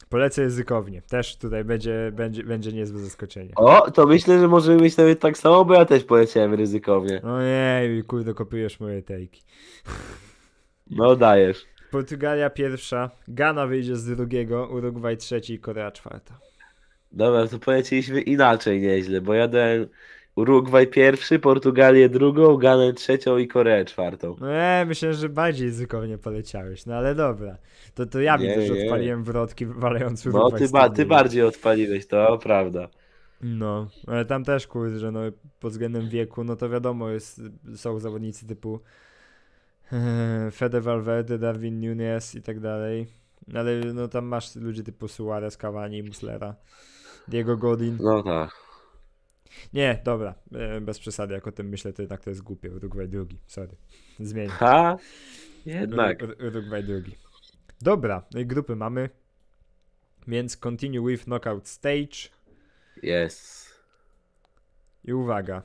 Polecę 0.09 0.41
językownie. 0.41 1.01
Też 1.01 1.37
tutaj 1.37 1.63
będzie, 1.63 2.11
będzie, 2.13 2.43
będzie 2.43 2.73
niezłe 2.73 2.99
zaskoczenie. 2.99 3.55
O, 3.55 3.91
to 3.91 4.05
myślę, 4.05 4.39
że 4.39 4.47
możemy 4.47 4.81
mieć 4.81 4.97
nawet 4.97 5.19
tak 5.19 5.37
samo, 5.37 5.65
bo 5.65 5.73
ja 5.73 5.85
też 5.85 6.03
poleciałem 6.03 6.53
ryzykownie. 6.53 7.21
Ojej, 7.21 8.03
kurde, 8.03 8.33
kopiujesz 8.33 8.79
moje 8.79 9.03
tejki. 9.03 9.43
No 10.89 11.15
dajesz. 11.15 11.65
Portugalia 11.91 12.49
pierwsza, 12.49 13.11
Ghana 13.27 13.67
wyjdzie 13.67 13.95
z 13.95 14.05
drugiego, 14.05 14.67
Urugwaj 14.67 15.17
trzeci 15.17 15.53
i 15.53 15.59
Korea 15.59 15.91
czwarta. 15.91 16.39
Dobra, 17.11 17.47
to 17.47 17.59
polecieliśmy 17.59 18.21
inaczej 18.21 18.81
nieźle, 18.81 19.21
bo 19.21 19.33
ja 19.33 19.47
dałem 19.47 19.87
Urugwaj 20.35 20.87
pierwszy, 20.87 21.39
Portugalię 21.39 22.09
drugą, 22.09 22.57
Ganę 22.57 22.93
trzecią 22.93 23.37
i 23.37 23.47
Koreę 23.47 23.85
czwartą. 23.85 24.35
No 24.39 24.47
nie, 24.47 24.85
myślę, 24.87 25.13
że 25.13 25.29
bardziej 25.29 25.67
językownie 25.67 26.17
poleciałeś, 26.17 26.85
no 26.85 26.95
ale 26.95 27.15
dobra. 27.15 27.57
To, 27.93 28.05
to 28.05 28.19
ja 28.21 28.37
Nie, 28.37 28.47
widzę, 28.47 28.61
że 28.67 28.73
nie. 28.73 28.83
odpaliłem 28.83 29.23
wrotki 29.23 29.65
wywalając 29.65 30.25
No 30.25 30.31
Urugwaj 30.31 30.59
ty, 30.59 30.67
z 30.67 30.71
ba, 30.71 30.89
ty 30.89 31.05
bardziej 31.05 31.43
odpaliłeś, 31.43 32.07
to 32.07 32.37
prawda. 32.37 32.87
No, 33.41 33.87
ale 34.07 34.25
tam 34.25 34.43
też 34.43 34.67
kurde, 34.67 35.11
no 35.11 35.19
pod 35.59 35.71
względem 35.71 36.09
wieku, 36.09 36.43
no 36.43 36.55
to 36.55 36.69
wiadomo, 36.69 37.09
jest, 37.09 37.41
są 37.75 37.99
zawodnicy 37.99 38.47
typu 38.47 38.79
e, 39.91 40.51
Fede 40.57 40.81
Valverde, 40.81 41.37
Darwin 41.39 41.79
Nunes 41.79 42.35
i 42.35 42.41
tak 42.41 42.59
dalej. 42.59 43.07
Ale 43.53 43.79
no 43.93 44.07
tam 44.07 44.25
masz 44.25 44.55
ludzi 44.55 44.83
typu 44.83 45.07
Suarez, 45.07 45.57
Cavani, 45.57 46.03
Muslera, 46.03 46.55
Diego 47.27 47.57
Godin. 47.57 47.97
No 48.01 48.23
tak. 48.23 48.70
Nie, 49.73 50.01
dobra, 50.03 50.35
e, 50.53 50.81
bez 50.81 50.99
przesady, 50.99 51.33
jak 51.33 51.47
o 51.47 51.51
tym 51.51 51.69
myślę, 51.69 51.93
to 51.93 52.01
jednak 52.01 52.23
to 52.23 52.29
jest 52.29 52.41
głupie. 52.41 52.71
Uruguay 52.71 53.07
drugi, 53.07 53.37
sorry. 53.47 53.75
Zmienię. 54.19 54.49
Ha? 54.49 54.97
Jednak. 55.65 56.21
Ur- 56.21 56.35
Uruguay 56.47 56.83
drugi. 56.83 57.15
Dobra, 57.81 58.23
no 58.33 58.39
i 58.39 58.45
grupy 58.45 58.75
mamy. 58.75 59.09
Więc 60.27 60.57
continue 60.57 61.07
with 61.07 61.23
knockout 61.23 61.67
stage. 61.67 62.29
Jest. 63.03 63.71
I 65.03 65.13
uwaga, 65.13 65.63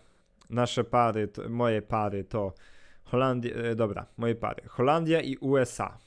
nasze 0.51 0.85
pary, 0.85 1.29
to, 1.29 1.49
moje 1.49 1.83
pary 1.83 2.25
to 2.25 2.55
Holandia, 3.05 3.55
e, 3.55 3.75
dobra, 3.75 4.07
moje 4.17 4.35
pary, 4.35 4.63
Holandia 4.69 5.21
i 5.21 5.37
USA. 5.37 5.99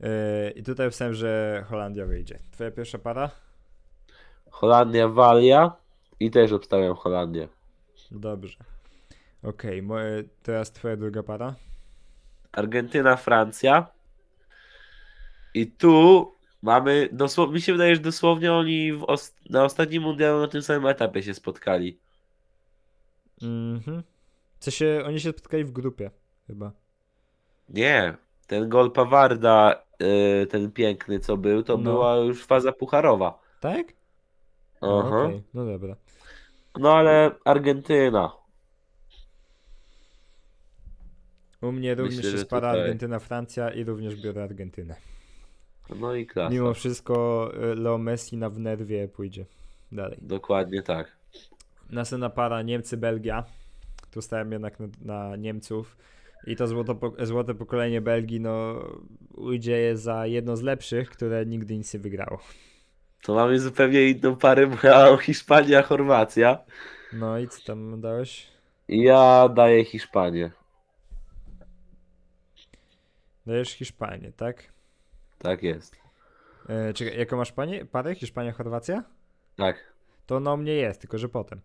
E, 0.00 0.50
I 0.50 0.62
tutaj 0.62 0.90
wstałem, 0.90 1.14
że 1.14 1.64
Holandia 1.68 2.06
wyjdzie. 2.06 2.38
Twoja 2.50 2.70
pierwsza 2.70 2.98
para? 2.98 3.30
Holandia, 4.54 5.08
Walia 5.08 5.76
i 6.20 6.30
też 6.30 6.52
obstawiam 6.52 6.94
Holandię. 6.96 7.48
Dobrze. 8.10 8.56
Okej, 9.42 9.82
moje, 9.82 10.24
teraz 10.42 10.72
twoja 10.72 10.96
druga 10.96 11.22
para? 11.22 11.54
Argentyna, 12.52 13.16
Francja. 13.16 13.86
I 15.54 15.66
tu 15.66 16.32
mamy, 16.62 17.08
dosłownie, 17.12 17.54
mi 17.54 17.60
się 17.60 17.72
wydaje, 17.72 17.94
że 17.94 18.00
dosłownie 18.00 18.52
oni 18.52 18.92
os 19.06 19.34
na 19.50 19.64
ostatnim 19.64 20.02
mundialu 20.02 20.40
na 20.40 20.48
tym 20.48 20.62
samym 20.62 20.86
etapie 20.86 21.22
się 21.22 21.34
spotkali. 21.34 21.98
Mhm. 23.42 24.02
W 24.58 24.64
sensie, 24.64 25.02
oni 25.06 25.20
się 25.20 25.30
spotkali 25.30 25.64
w 25.64 25.72
grupie, 25.72 26.10
chyba. 26.46 26.72
Nie, 27.68 28.16
ten 28.46 28.68
gol 28.68 28.92
Pawarda, 28.92 29.82
y, 30.42 30.46
ten 30.46 30.72
piękny 30.72 31.20
co 31.20 31.36
był, 31.36 31.62
to 31.62 31.76
No. 31.76 31.82
była 31.82 32.16
już 32.16 32.44
faza 32.44 32.72
pucharowa. 32.72 33.38
Tak? 33.60 33.86
No, 34.86 35.02
Aha. 35.06 35.24
okej, 35.24 35.42
no 35.54 35.66
dobra. 35.66 35.96
No 36.78 36.92
ale 36.96 37.30
Argentyna. 37.44 38.32
U 41.62 41.72
mnie 41.72 41.94
również 41.94 42.16
Myślę, 42.16 42.30
że 42.30 42.36
jest 42.36 42.50
para 42.50 42.70
tutaj- 42.70 42.80
Argentyna-Francja 42.82 43.70
i 43.70 43.84
również 43.84 44.16
biorę 44.22 44.44
Argentynę. 44.44 44.96
No 46.00 46.14
i 46.14 46.26
klasa. 46.26 46.50
Mimo 46.54 46.74
wszystko 46.74 47.50
e, 47.54 47.74
Leo 47.74 47.98
Messi 47.98 48.36
na 48.36 48.50
w 48.50 48.58
nerwie 48.58 49.08
pójdzie 49.08 49.46
dalej. 49.92 50.18
Dokładnie 50.22 50.82
tak. 50.82 51.16
Następna 51.90 52.30
para 52.30 52.62
Niemcy-Belgia. 52.62 53.44
Tu 54.10 54.22
stałem 54.22 54.52
jednak 54.52 54.80
na, 54.80 54.86
na 55.02 55.36
Niemców. 55.36 55.96
I 56.46 56.56
to 56.56 56.66
złoto, 56.66 56.94
po- 56.94 57.26
złote 57.26 57.54
pokolenie 57.54 58.00
Belgii 58.00 58.40
no, 58.40 58.74
ujdzie 59.34 59.96
za 59.96 60.26
jedno 60.26 60.56
z 60.56 60.62
lepszych, 60.62 61.10
które 61.10 61.46
nigdy 61.46 61.76
nic 61.76 61.94
nie 61.94 62.00
wygrało. 62.00 62.38
To 63.24 63.34
mamy 63.34 63.58
zupełnie 63.58 64.08
inną 64.08 64.36
parę, 64.36 64.66
bo 64.66 65.16
Hiszpania, 65.16 65.82
Chorwacja. 65.82 66.58
No 67.12 67.38
i 67.38 67.48
co 67.48 67.64
tam 67.66 68.00
dałeś? 68.00 68.46
Ja 68.88 69.48
daję 69.48 69.84
Hiszpanię. 69.84 70.50
Dajesz 73.46 73.70
Hiszpanię, 73.70 74.32
tak? 74.36 74.72
Tak 75.38 75.62
jest. 75.62 75.96
E, 76.68 76.92
czekaj, 76.92 77.18
jaką 77.18 77.36
masz 77.36 77.52
panie? 77.52 77.84
parę? 77.84 78.14
Hiszpania, 78.14 78.52
Chorwacja? 78.52 79.04
Tak. 79.56 79.94
To 80.26 80.40
no 80.40 80.56
mnie 80.56 80.72
jest, 80.72 81.00
tylko 81.00 81.18
że 81.18 81.28
potem. 81.28 81.60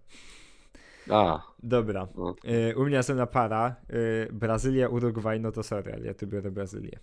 A, 1.09 1.41
Dobra. 1.63 2.07
no. 2.15 2.35
E, 2.43 2.75
u 2.75 2.85
mnie 2.85 2.95
następna 2.95 3.25
para. 3.25 3.75
E, 3.89 4.33
Brazylia, 4.33 4.89
Urugwaj, 4.89 5.39
no 5.39 5.51
to 5.51 5.63
sorry, 5.63 5.93
ale 5.93 6.05
ja 6.05 6.13
tu 6.13 6.27
biorę 6.27 6.51
Brazylię. 6.51 6.99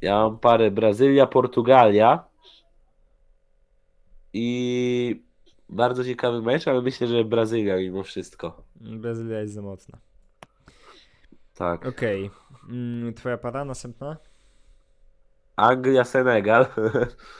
Ja 0.00 0.14
mam 0.14 0.38
parę 0.38 0.70
Brazylia, 0.70 1.26
Portugalia. 1.26 2.31
I 4.34 5.22
bardzo 5.68 6.04
ciekawy 6.04 6.42
mecz, 6.42 6.68
ale 6.68 6.82
myślę, 6.82 7.06
że 7.06 7.24
Brazylia 7.24 7.76
mimo 7.76 8.02
wszystko. 8.02 8.62
Brazylia 8.80 9.40
jest 9.40 9.54
za 9.54 9.62
mocna. 9.62 9.98
Tak. 11.54 11.86
Okej. 11.86 12.30
Mm, 12.68 13.14
Twoja 13.14 13.38
para 13.38 13.64
następna? 13.64 14.16
Anglia, 15.56 16.04
Senegal. 16.04 16.66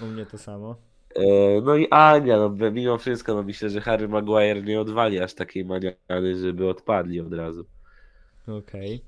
U 0.01 0.05
mnie 0.05 0.26
to 0.26 0.38
samo. 0.38 0.76
E, 1.16 1.61
No 1.61 1.76
i 1.76 1.88
Anglia, 1.90 2.36
no 2.36 2.70
mimo 2.70 2.99
wszystko, 2.99 3.34
no 3.34 3.43
myślę, 3.43 3.70
że 3.70 3.80
Harry 3.80 4.09
Maguire 4.09 4.64
nie 4.64 4.80
odwali 4.80 5.20
aż 5.20 5.34
takiej 5.34 5.64
maniany, 5.64 6.38
żeby 6.43 6.68
odpadli 6.68 7.20
od 7.20 7.32
razu. 7.32 7.64
Okej. 8.49 9.05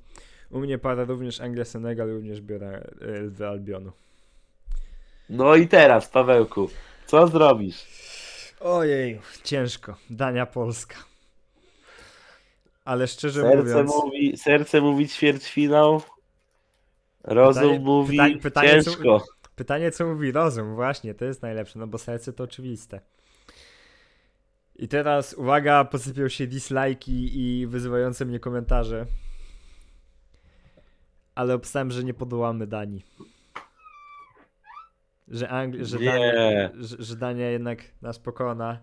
U 0.51 0.59
mnie 0.59 0.77
para 0.77 1.03
również 1.03 1.41
Anglia-Senegal, 1.41 2.07
również 2.09 2.41
biorę 2.41 2.89
e, 3.01 3.21
Lwy 3.21 3.47
Albionu. 3.47 3.91
No 5.29 5.55
i 5.55 5.67
teraz, 5.67 6.09
Pawełku, 6.09 6.69
co 7.07 7.27
zrobisz? 7.27 7.85
Ojej, 8.59 9.21
ciężko. 9.43 9.95
Dania 10.09 10.45
Polska. 10.45 10.95
Ale 12.85 13.07
szczerze 13.07 13.41
Serce 13.41 13.57
mówiąc, 13.57 13.91
mówi, 13.95 14.37
serce 14.37 14.81
mówi 14.81 15.07
ćwierćfinał, 15.09 16.01
Rozum 17.23 17.63
Pytanie- 17.63 17.79
mówi 17.79 18.17
pyta- 18.17 18.41
pytanie, 18.41 18.83
co- 18.83 18.91
ciężko. 18.91 19.23
Pytanie, 19.55 19.91
co 19.91 20.05
mówi 20.05 20.31
rozum, 20.31 20.75
właśnie, 20.75 21.13
to 21.13 21.25
jest 21.25 21.41
najlepsze, 21.41 21.79
no 21.79 21.87
bo 21.87 21.97
serce 21.97 22.33
to 22.33 22.43
oczywiste. 22.43 22.99
I 24.75 24.87
teraz, 24.87 25.33
uwaga, 25.33 25.85
posypią 25.85 26.29
się 26.29 26.47
dislajki 26.47 27.39
i 27.39 27.67
wyzywające 27.67 28.25
mnie 28.25 28.39
komentarze. 28.39 29.05
Ale 31.35 31.53
obstałem, 31.53 31.91
że 31.91 32.03
nie 32.03 32.13
podołamy 32.13 32.67
Danii. 32.67 33.05
Że, 35.27 35.47
Angli- 35.47 35.83
że. 35.85 35.99
Dania, 35.99 36.69
że, 36.75 36.95
że 36.99 37.15
Dania 37.15 37.49
jednak 37.49 37.79
nas 38.01 38.19
pokona 38.19 38.79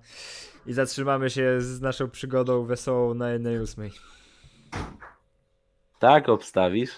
i 0.67 0.73
zatrzymamy 0.73 1.31
się 1.31 1.61
z 1.61 1.81
naszą 1.81 2.11
przygodą 2.11 2.65
wesołą 2.65 3.15
na 3.15 3.31
jednej 3.31 3.61
ósmej. 3.61 3.91
Tak 5.99 6.29
obstawisz? 6.29 6.91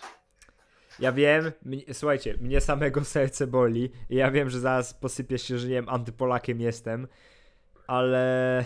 Ja 0.99 1.13
wiem, 1.13 1.53
mnie, 1.63 1.83
słuchajcie, 1.93 2.35
mnie 2.41 2.61
samego 2.61 3.05
serce 3.05 3.47
boli 3.47 3.91
i 4.11 4.17
ja 4.17 4.31
wiem, 4.31 4.51
że 4.51 4.61
zaraz 4.61 4.95
posypię 4.95 5.39
się, 5.39 5.59
że 5.59 5.69
nie 5.69 5.75
wiem, 5.75 5.89
antypolakiem 5.89 6.61
jestem, 6.61 7.09
ale 7.87 8.65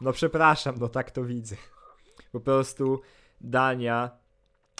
no 0.00 0.12
przepraszam, 0.12 0.74
no 0.80 0.88
tak 0.88 1.10
to 1.10 1.24
widzę. 1.24 1.56
Po 2.32 2.40
prostu 2.40 3.00
Dania, 3.40 4.10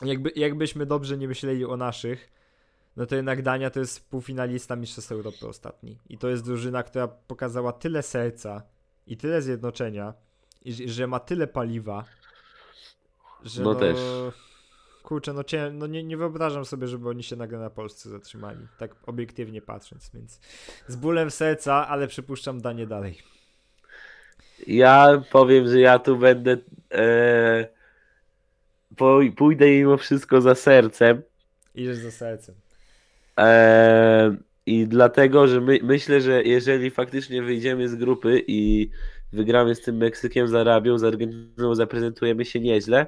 jakby, 0.04 0.32
jakbyśmy 0.36 0.86
dobrze 0.86 1.16
nie 1.16 1.28
myśleli 1.28 1.64
o 1.64 1.76
naszych, 1.76 2.30
no 3.00 3.06
to 3.06 3.16
jednak 3.16 3.42
Dania 3.42 3.70
to 3.70 3.80
jest 3.80 4.10
półfinalista 4.10 4.76
Mistrzostw 4.76 5.12
Europy 5.12 5.48
ostatni. 5.48 5.98
I 6.08 6.18
to 6.18 6.28
jest 6.28 6.44
drużyna, 6.44 6.82
która 6.82 7.08
pokazała 7.08 7.72
tyle 7.72 8.02
serca 8.02 8.62
i 9.06 9.16
tyle 9.16 9.42
zjednoczenia, 9.42 10.14
i, 10.64 10.88
że- 10.88 11.06
ma 11.06 11.20
tyle 11.20 11.46
paliwa, 11.46 12.04
że 13.44 13.62
No 13.62 13.72
no, 13.72 13.80
też. 13.80 13.98
Kurczę, 15.02 15.32
no, 15.32 15.44
cię, 15.44 15.70
no 15.74 15.86
nie, 15.86 16.04
nie 16.04 16.16
wyobrażam 16.16 16.64
sobie, 16.64 16.86
żeby 16.86 17.08
oni 17.08 17.22
się 17.22 17.36
nagle 17.36 17.58
na 17.58 17.70
Polsce 17.70 18.10
zatrzymali. 18.10 18.66
Tak 18.78 18.90
obiektywnie 19.06 19.62
patrząc, 19.62 20.10
więc 20.14 20.40
z 20.88 20.96
bólem 20.96 21.30
serca, 21.30 21.88
ale 21.88 22.06
przypuszczam 22.06 22.60
Danie 22.60 22.86
dalej. 22.86 23.18
Ja 24.66 25.22
powiem, 25.30 25.68
że 25.68 25.80
ja 25.80 25.98
tu 25.98 26.16
będę. 26.16 26.56
E, 26.92 27.68
pójdę 29.36 29.70
mimo 29.70 29.96
wszystko 29.96 30.40
za 30.40 30.54
sercem. 30.54 31.22
Idziesz 31.74 31.96
za 31.96 32.10
sercem. 32.10 32.54
E, 33.38 34.36
I 34.66 34.86
dlatego, 34.86 35.48
że 35.48 35.60
my, 35.60 35.78
myślę, 35.82 36.20
że 36.20 36.42
jeżeli 36.42 36.90
faktycznie 36.90 37.42
wyjdziemy 37.42 37.88
z 37.88 37.94
grupy 37.94 38.44
i 38.46 38.90
wygramy 39.32 39.74
z 39.74 39.80
tym 39.82 39.96
Meksykiem, 39.96 40.48
z 40.48 40.54
Arabią, 40.54 40.98
z 40.98 41.04
Argentyną, 41.04 41.74
zaprezentujemy 41.74 42.44
się 42.44 42.60
nieźle, 42.60 43.06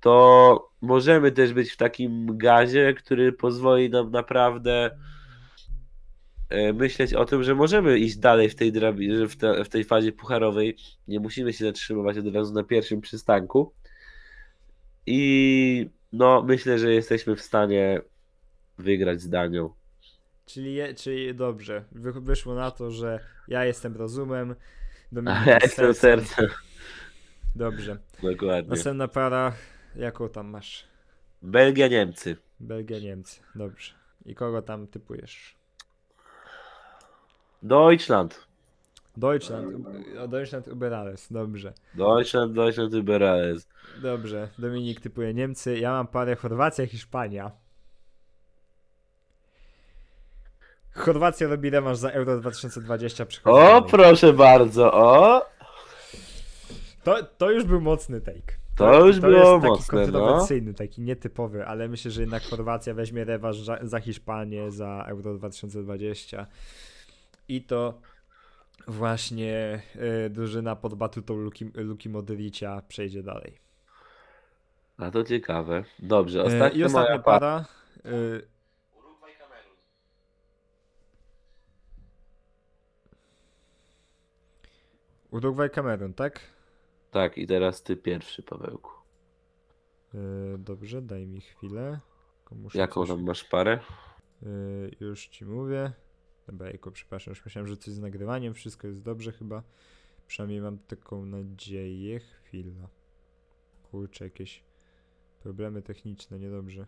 to 0.00 0.70
możemy 0.80 1.32
też 1.32 1.52
być 1.52 1.70
w 1.70 1.76
takim 1.76 2.38
gazie, 2.38 2.94
który 2.94 3.32
pozwoli 3.32 3.90
nam 3.90 4.10
naprawdę 4.10 4.90
e, 6.48 6.72
myśleć 6.72 7.14
o 7.14 7.24
tym, 7.24 7.42
że 7.42 7.54
możemy 7.54 7.98
iść 7.98 8.16
dalej 8.16 8.48
w 8.48 8.54
tej, 8.54 8.72
drabi- 8.72 9.18
że 9.18 9.28
w, 9.28 9.36
te, 9.36 9.64
w 9.64 9.68
tej 9.68 9.84
fazie 9.84 10.12
pucharowej. 10.12 10.76
Nie 11.08 11.20
musimy 11.20 11.52
się 11.52 11.64
zatrzymywać 11.64 12.18
od 12.18 12.34
razu 12.34 12.54
na 12.54 12.64
pierwszym 12.64 13.00
przystanku. 13.00 13.72
I 15.06 15.90
no, 16.12 16.42
myślę, 16.42 16.78
że 16.78 16.92
jesteśmy 16.94 17.36
w 17.36 17.42
stanie 17.42 18.00
wygrać 18.82 19.20
z 19.20 19.28
Danią. 19.28 19.70
Czyli, 20.46 20.74
je, 20.74 20.94
czyli 20.94 21.34
dobrze, 21.34 21.84
Wy, 21.92 22.12
wyszło 22.12 22.54
na 22.54 22.70
to, 22.70 22.90
że 22.90 23.20
ja 23.48 23.64
jestem 23.64 23.96
rozumem, 23.96 24.54
Dominik 25.12 25.46
ja 25.46 25.54
jest 25.54 25.64
jestem 25.64 25.94
sercem. 25.94 26.48
Dobrze. 27.56 27.98
Dokładnie. 28.22 28.70
Następna 28.70 29.08
para, 29.08 29.52
jaką 29.96 30.28
tam 30.28 30.46
masz? 30.46 30.84
Belgia, 31.42 31.88
Niemcy. 31.88 32.36
Belgia, 32.60 32.98
Niemcy. 32.98 33.40
Dobrze. 33.54 33.92
I 34.26 34.34
kogo 34.34 34.62
tam 34.62 34.86
typujesz? 34.86 35.56
Deutschland. 37.62 38.46
Deutschland. 39.16 39.66
Deutschland 40.28 40.68
Uberales. 40.68 41.28
Dobrze. 41.30 41.72
Deutschland, 41.94 42.52
Deutschland, 42.52 42.92
Liberales. 42.92 43.68
Dobrze. 44.02 44.48
Dominik 44.58 45.00
typuje 45.00 45.34
Niemcy. 45.34 45.78
Ja 45.78 45.90
mam 45.90 46.06
parę 46.06 46.36
Chorwacja, 46.36 46.86
Hiszpania. 46.86 47.50
Chorwacja 50.94 51.48
robi 51.48 51.70
rewanż 51.70 51.98
za 51.98 52.10
Euro 52.10 52.40
2020. 52.40 53.26
przechodzi 53.26 53.58
O, 53.58 53.82
proszę 53.82 54.32
bardzo, 54.32 54.92
o! 54.92 55.42
To, 57.04 57.22
to 57.38 57.50
już 57.50 57.64
był 57.64 57.80
mocny 57.80 58.20
take. 58.20 58.62
To 58.76 59.06
już 59.06 59.20
było 59.20 59.32
jest 59.32 59.62
taki 59.62 59.66
mocne, 59.66 59.98
no. 59.98 60.04
kontrowersyjny, 60.04 60.74
taki 60.74 61.02
nietypowy, 61.02 61.66
ale 61.66 61.88
myślę, 61.88 62.10
że 62.10 62.20
jednak 62.20 62.42
Chorwacja 62.42 62.94
weźmie 62.94 63.24
rewanż 63.24 63.56
za, 63.56 63.78
za 63.82 64.00
Hiszpanię, 64.00 64.70
za 64.70 65.04
Euro 65.08 65.34
2020 65.34 66.46
i 67.48 67.62
to 67.62 68.00
właśnie 68.88 69.82
y, 70.26 70.30
drużyna 70.30 70.76
pod 70.76 70.94
batutą 70.94 71.36
Luki, 71.36 71.70
Luki 71.74 72.08
Modricia 72.08 72.82
przejdzie 72.88 73.22
dalej. 73.22 73.58
A 74.96 75.10
to 75.10 75.24
ciekawe. 75.24 75.84
Dobrze, 75.98 76.38
Y, 76.40 76.42
ostatnia 76.42 76.88
moja 76.88 77.18
para. 77.18 77.22
para. 77.22 77.64
Y, 78.06 78.46
Urugwaj 85.32 85.70
Kamerun, 85.70 86.14
tak? 86.14 86.40
Tak, 87.10 87.38
i 87.38 87.46
teraz 87.46 87.82
ty 87.82 87.96
pierwszy, 87.96 88.42
Pawełku. 88.42 88.90
Y, 90.14 90.58
dobrze, 90.58 91.02
daj 91.02 91.26
mi 91.26 91.40
chwilę. 91.40 92.00
Jaką 92.74 93.00
coś- 93.00 93.08
tam 93.08 93.24
masz 93.24 93.44
parę? 93.44 93.80
Yy, 94.42 94.96
już 95.00 95.26
ci 95.26 95.44
mówię. 95.44 95.92
Dobra, 96.46 96.68
Ejku, 96.68 96.90
przepraszam, 96.90 97.32
już 97.32 97.44
myślałem, 97.44 97.68
że 97.68 97.76
coś 97.76 97.94
z 97.94 97.98
nagrywaniem, 97.98 98.54
wszystko 98.54 98.86
jest 98.86 99.02
dobrze 99.02 99.32
chyba. 99.32 99.62
Przynajmniej 100.26 100.60
mam 100.60 100.78
taką 100.78 101.26
nadzieję. 101.26 102.20
Chwila. 102.20 102.88
Kurczę, 103.90 104.24
jakieś 104.24 104.64
problemy 105.40 105.82
techniczne, 105.82 106.38
niedobrze. 106.38 106.86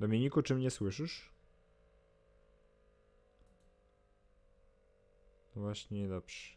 Dominiku, 0.00 0.42
czy 0.42 0.54
mnie 0.54 0.70
słyszysz? 0.70 1.31
Właśnie, 5.60 5.98
niedobrze. 5.98 6.56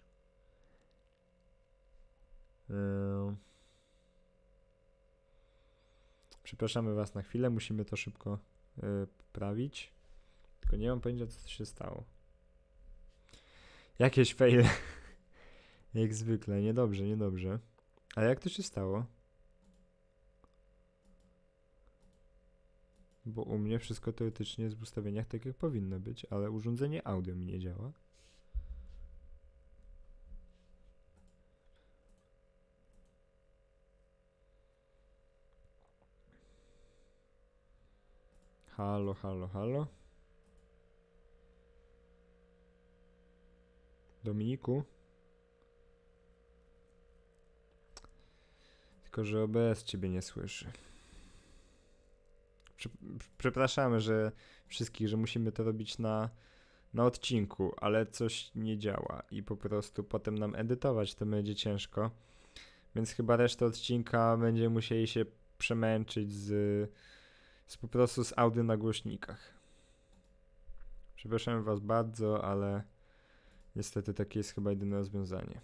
Yy... 2.70 3.36
Przepraszamy 6.46 6.94
Was 6.94 7.16
na 7.16 7.22
chwilę, 7.22 7.50
musimy 7.50 7.86
to 7.86 7.96
szybko 7.96 8.40
y, 8.78 8.82
poprawić. 9.08 9.94
Tylko 10.60 10.76
nie 10.76 10.90
mam 10.90 11.02
pojęcia, 11.02 11.28
co 11.28 11.50
się 11.50 11.66
stało. 11.66 12.04
Jakieś 14.00 14.34
faile. 14.34 14.70
jak 15.94 16.14
zwykle, 16.14 16.62
niedobrze, 16.62 17.04
niedobrze. 17.04 17.60
Ale 18.16 18.28
jak 18.28 18.40
to 18.40 18.50
się 18.50 18.64
stało? 18.64 19.06
Bo 23.26 23.42
u 23.42 23.58
mnie 23.58 23.80
wszystko 23.80 24.14
teoretycznie 24.14 24.64
jest 24.64 24.78
w 24.78 24.82
ustawieniach 24.82 25.28
tak, 25.28 25.46
jak 25.46 25.56
powinno 25.56 26.00
być, 26.00 26.26
ale 26.30 26.52
urządzenie 26.52 27.08
audio 27.08 27.36
mi 27.36 27.46
nie 27.46 27.60
działa. 27.60 27.92
Halo, 38.78 39.14
halo, 39.14 39.48
halo. 39.48 39.88
Dominiku? 44.24 44.84
Tylko, 49.04 49.26
że 49.26 49.44
OBS 49.44 49.84
ciebie 49.84 50.10
nie 50.10 50.22
słyszy. 50.22 50.72
Prze- 52.78 52.90
Przepraszamy, 53.38 54.00
że 54.02 54.32
wszystkich, 54.68 55.08
że 55.08 55.18
musimy 55.18 55.52
to 55.52 55.64
robić 55.64 55.98
na, 55.98 56.30
na 56.94 57.06
odcinku, 57.06 57.74
ale 57.78 58.06
coś 58.06 58.52
nie 58.56 58.78
działa 58.78 59.24
i 59.32 59.44
po 59.44 59.58
prostu 59.58 60.04
potem 60.04 60.38
nam 60.38 60.56
edytować 60.56 61.16
to 61.16 61.26
będzie 61.26 61.56
ciężko. 61.56 62.12
Więc 62.96 63.12
chyba 63.12 63.36
resztę 63.36 63.66
odcinka 63.66 64.38
będziemy 64.38 64.70
musieli 64.70 65.08
się 65.08 65.26
przemęczyć 65.58 66.34
z, 66.34 66.52
z 67.68 67.78
po 67.78 67.88
prostu 67.88 68.24
z 68.24 68.34
audio 68.38 68.64
na 68.64 68.78
głośnikach. 68.78 69.54
Przepraszam 71.16 71.64
was 71.64 71.80
bardzo, 71.80 72.44
ale 72.44 72.84
niestety 73.76 74.14
takie 74.14 74.40
jest 74.40 74.54
chyba 74.54 74.70
jedyne 74.70 74.98
rozwiązanie. 74.98 75.62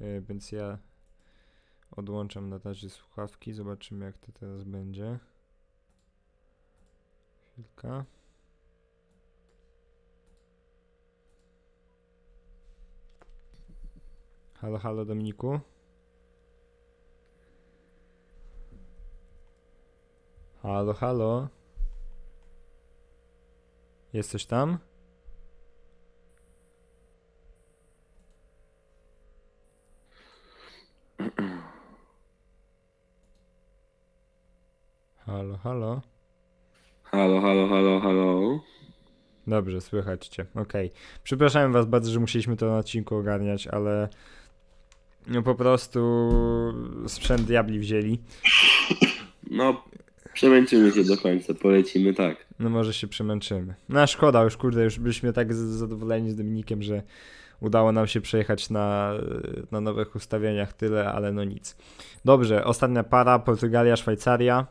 Yy, 0.00 0.20
więc 0.20 0.52
ja 0.52 0.78
odłączam 1.90 2.48
na 2.48 2.58
razie 2.58 2.90
słuchawki, 2.90 3.52
zobaczymy 3.52 4.04
jak 4.04 4.18
to 4.18 4.32
teraz 4.32 4.64
będzie. 4.64 5.18
Chwilka. 7.52 8.04
Halo, 14.54 14.78
halo 14.78 15.04
Dominiku. 15.04 15.60
Halo, 20.62 20.94
halo. 20.94 21.48
Jesteś 24.12 24.46
tam? 24.46 24.78
Halo, 35.26 35.56
halo. 35.56 36.02
Halo, 37.02 37.40
halo, 37.40 37.68
halo, 37.68 38.00
halo. 38.00 38.60
Dobrze, 39.46 39.80
słychać 39.80 40.28
cię. 40.28 40.46
Okej. 40.54 40.90
Przepraszam 41.22 41.72
was 41.72 41.86
bardzo, 41.86 42.10
że 42.10 42.20
musieliśmy 42.20 42.56
to 42.56 42.66
na 42.66 42.78
odcinku 42.78 43.16
ogarniać, 43.16 43.66
ale 43.66 44.08
no 45.26 45.42
po 45.42 45.54
prostu 45.54 46.30
sprzęt 47.06 47.42
diabli 47.42 47.78
wzięli. 47.78 48.18
No, 49.50 49.84
przemęczymy 50.38 50.92
się 50.92 51.04
do 51.04 51.16
końca, 51.16 51.54
polecimy 51.54 52.14
tak. 52.14 52.46
No 52.58 52.70
może 52.70 52.94
się 52.94 53.08
przemęczymy. 53.08 53.74
No 53.88 54.06
szkoda, 54.06 54.42
już 54.42 54.56
kurde, 54.56 54.84
już 54.84 54.98
byliśmy 54.98 55.32
tak 55.32 55.54
zadowoleni 55.54 56.30
z 56.30 56.36
Dominikiem, 56.36 56.82
że 56.82 57.02
udało 57.60 57.92
nam 57.92 58.06
się 58.06 58.20
przejechać 58.20 58.70
na, 58.70 59.14
na 59.70 59.80
nowych 59.80 60.16
ustawieniach 60.16 60.72
tyle, 60.72 61.12
ale 61.12 61.32
no 61.32 61.44
nic. 61.44 61.76
Dobrze, 62.24 62.64
ostatnia 62.64 63.04
para, 63.04 63.38
Portugalia, 63.38 63.96
Szwajcaria 63.96 64.66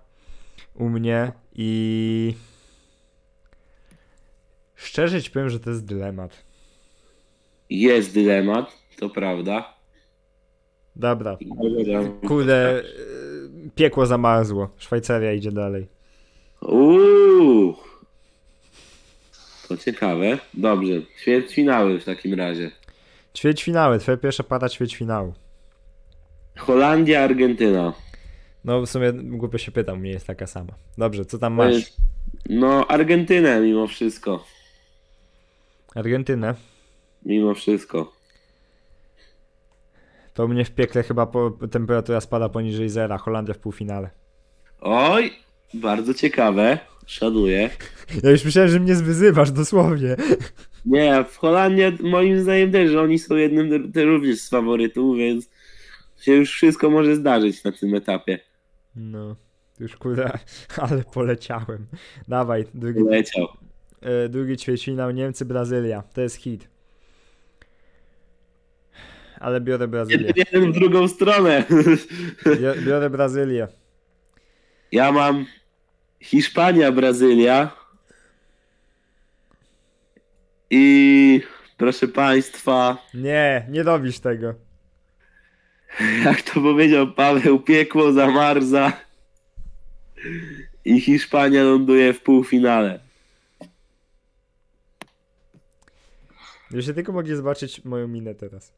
u 0.76 0.90
mnie 0.90 1.32
i 1.56 2.34
szczerze 4.76 5.22
ci 5.22 5.32
powiem, 5.32 5.50
że 5.50 5.60
to 5.60 5.70
jest 5.70 5.86
dylemat. 5.86 6.44
Jest 7.70 8.14
dylemat, 8.14 8.78
to 9.00 9.10
prawda. 9.10 9.78
Dobra, 10.96 11.38
kurde, 12.28 12.84
piekło 13.76 14.06
zamarzło, 14.06 14.70
Szwajcaria 14.78 15.34
idzie 15.34 15.52
dalej. 15.52 15.88
Uuu. 16.62 17.76
To 19.68 19.78
ciekawe. 19.78 20.38
Dobrze, 20.54 20.94
ćwierćfinały 21.22 22.00
w 22.00 22.06
takim 22.06 22.34
razie. 22.34 22.72
Ćwierćfinały, 23.36 24.00
twoja 24.00 24.18
pierwsza 24.18 24.44
para 24.44 24.70
ćwierćfinału. 24.70 25.34
Holandia, 26.58 27.24
Argentyna. 27.24 27.94
No 28.66 28.82
w 28.82 28.90
sumie 28.90 29.14
głupio 29.14 29.58
się 29.58 29.72
pytam, 29.72 30.00
mnie 30.00 30.10
jest 30.12 30.28
taka 30.28 30.48
sama. 30.48 30.74
Dobrze, 30.98 31.26
co 31.26 31.38
tam 31.38 31.54
masz? 31.54 31.74
jest- 31.74 31.98
No, 32.50 32.88
Argentynę 32.88 33.62
mimo 33.62 33.88
wszystko. 33.88 34.46
Argentynę. 35.96 36.56
Mimo 37.26 37.54
wszystko. 37.54 38.14
To 40.38 40.46
u 40.46 40.48
mnie 40.48 40.66
w 40.66 40.72
piekle 40.72 41.04
chyba 41.04 41.26
po, 41.26 41.52
temperatura 41.72 42.22
spada 42.22 42.50
poniżej 42.50 42.90
zera. 42.90 43.18
Holandia 43.18 43.54
w 43.54 43.58
półfinale. 43.58 44.10
Oj, 44.82 45.32
bardzo 45.74 46.14
ciekawe. 46.14 46.80
Szanuję. 47.06 47.70
Ja 48.24 48.32
już 48.32 48.46
myślałem, 48.46 48.72
że 48.72 48.80
mnie 48.80 48.96
zwyzywasz 48.96 49.52
dosłownie. 49.52 50.16
Nie, 50.86 51.24
w 51.30 51.38
Holandia 51.38 51.92
moim 52.04 52.42
zdaniem 52.42 52.72
też, 52.72 52.92
że 52.92 53.02
oni 53.02 53.20
są 53.20 53.36
jednym 53.36 53.92
te 53.92 54.04
również 54.06 54.40
z 54.40 54.50
faworytów, 54.50 55.18
więc 55.18 55.50
się 56.22 56.34
już 56.34 56.52
wszystko 56.52 56.90
może 56.90 57.16
zdarzyć 57.16 57.64
na 57.64 57.72
tym 57.72 57.96
etapie. 57.96 58.40
No, 58.96 59.36
już 59.80 59.96
kurde, 59.96 60.32
ale 60.84 61.04
poleciałem. 61.14 61.86
Dawaj, 62.28 62.66
drugi, 62.74 63.04
Leciał. 63.04 63.48
e, 64.02 64.30
drugi 64.30 64.58
ćwierćfinał 64.58 65.12
Niemcy, 65.12 65.46
Brazylia. 65.46 66.04
To 66.14 66.22
jest 66.22 66.36
hit. 66.36 66.77
Ale 69.40 69.62
biorę 69.62 69.88
Brazylię. 69.88 70.34
Jeden 70.36 70.72
w 70.72 70.76
drugą 70.76 71.08
stronę. 71.08 71.64
Bio- 72.46 72.82
Biorę 72.86 73.10
Brazylię. 73.10 73.68
Ja 74.92 75.12
mam 75.12 75.46
Hiszpania, 76.20 76.92
Brazylia. 76.92 77.72
I 80.70 81.42
proszę 81.78 82.08
Państwa, 82.08 82.98
Nie, 83.14 83.66
nie 83.70 83.84
robisz 83.84 84.20
tego. 84.20 84.54
jak 86.26 86.42
to 86.42 86.54
powiedział 86.54 87.12
Paweł, 87.12 87.60
piekło 87.60 88.12
zamarza 88.12 88.94
i 90.86 91.02
Hiszpania 91.02 91.64
ląduje 91.64 92.14
w 92.14 92.22
półfinale. 92.22 93.00
Gdybyście 96.68 96.94
tylko 96.94 97.12
mogli 97.12 97.36
zobaczyć 97.36 97.86
moją 97.86 98.08
minę 98.08 98.36
teraz. 98.36 98.74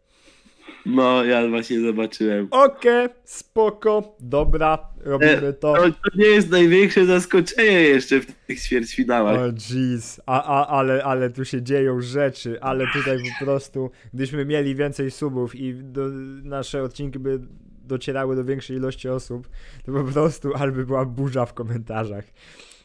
No, 0.86 1.24
ja 1.26 1.48
właśnie 1.48 1.82
zobaczyłem. 1.82 2.48
Okej, 2.52 3.08
spoko, 3.24 4.16
dobra, 4.20 4.78
robimy 5.02 5.54
to. 5.54 5.74
To, 5.76 5.82
to 5.92 6.18
nie 6.18 6.26
jest 6.26 6.50
największe 6.50 7.06
zaskoczenie 7.06 7.82
jeszcze 7.82 8.20
w 8.20 8.26
tych 8.48 8.62
ćwierćfinałach. 8.62 9.40
O 9.40 9.46
jeez, 9.48 10.22
a, 10.26 10.44
a, 10.44 10.68
ale, 10.68 11.04
ale 11.04 11.30
tu 11.30 11.46
się 11.46 11.62
dzieją 11.62 12.02
rzeczy, 12.02 12.62
ale 12.62 12.86
tutaj 12.94 13.18
po 13.40 13.46
prostu, 13.46 13.92
gdybyśmy 14.14 14.46
mieli 14.46 14.76
więcej 14.76 15.12
subów 15.12 15.56
i 15.56 15.74
do, 15.74 16.10
nasze 16.44 16.84
odcinki 16.84 17.20
by 17.20 17.40
docierały 17.84 18.36
do 18.36 18.44
większej 18.44 18.78
ilości 18.78 19.10
osób, 19.10 19.50
to 19.86 19.92
po 19.92 20.04
prostu 20.04 20.54
albo 20.56 20.84
była 20.84 21.06
burza 21.06 21.46
w 21.46 21.54
komentarzach. 21.54 22.26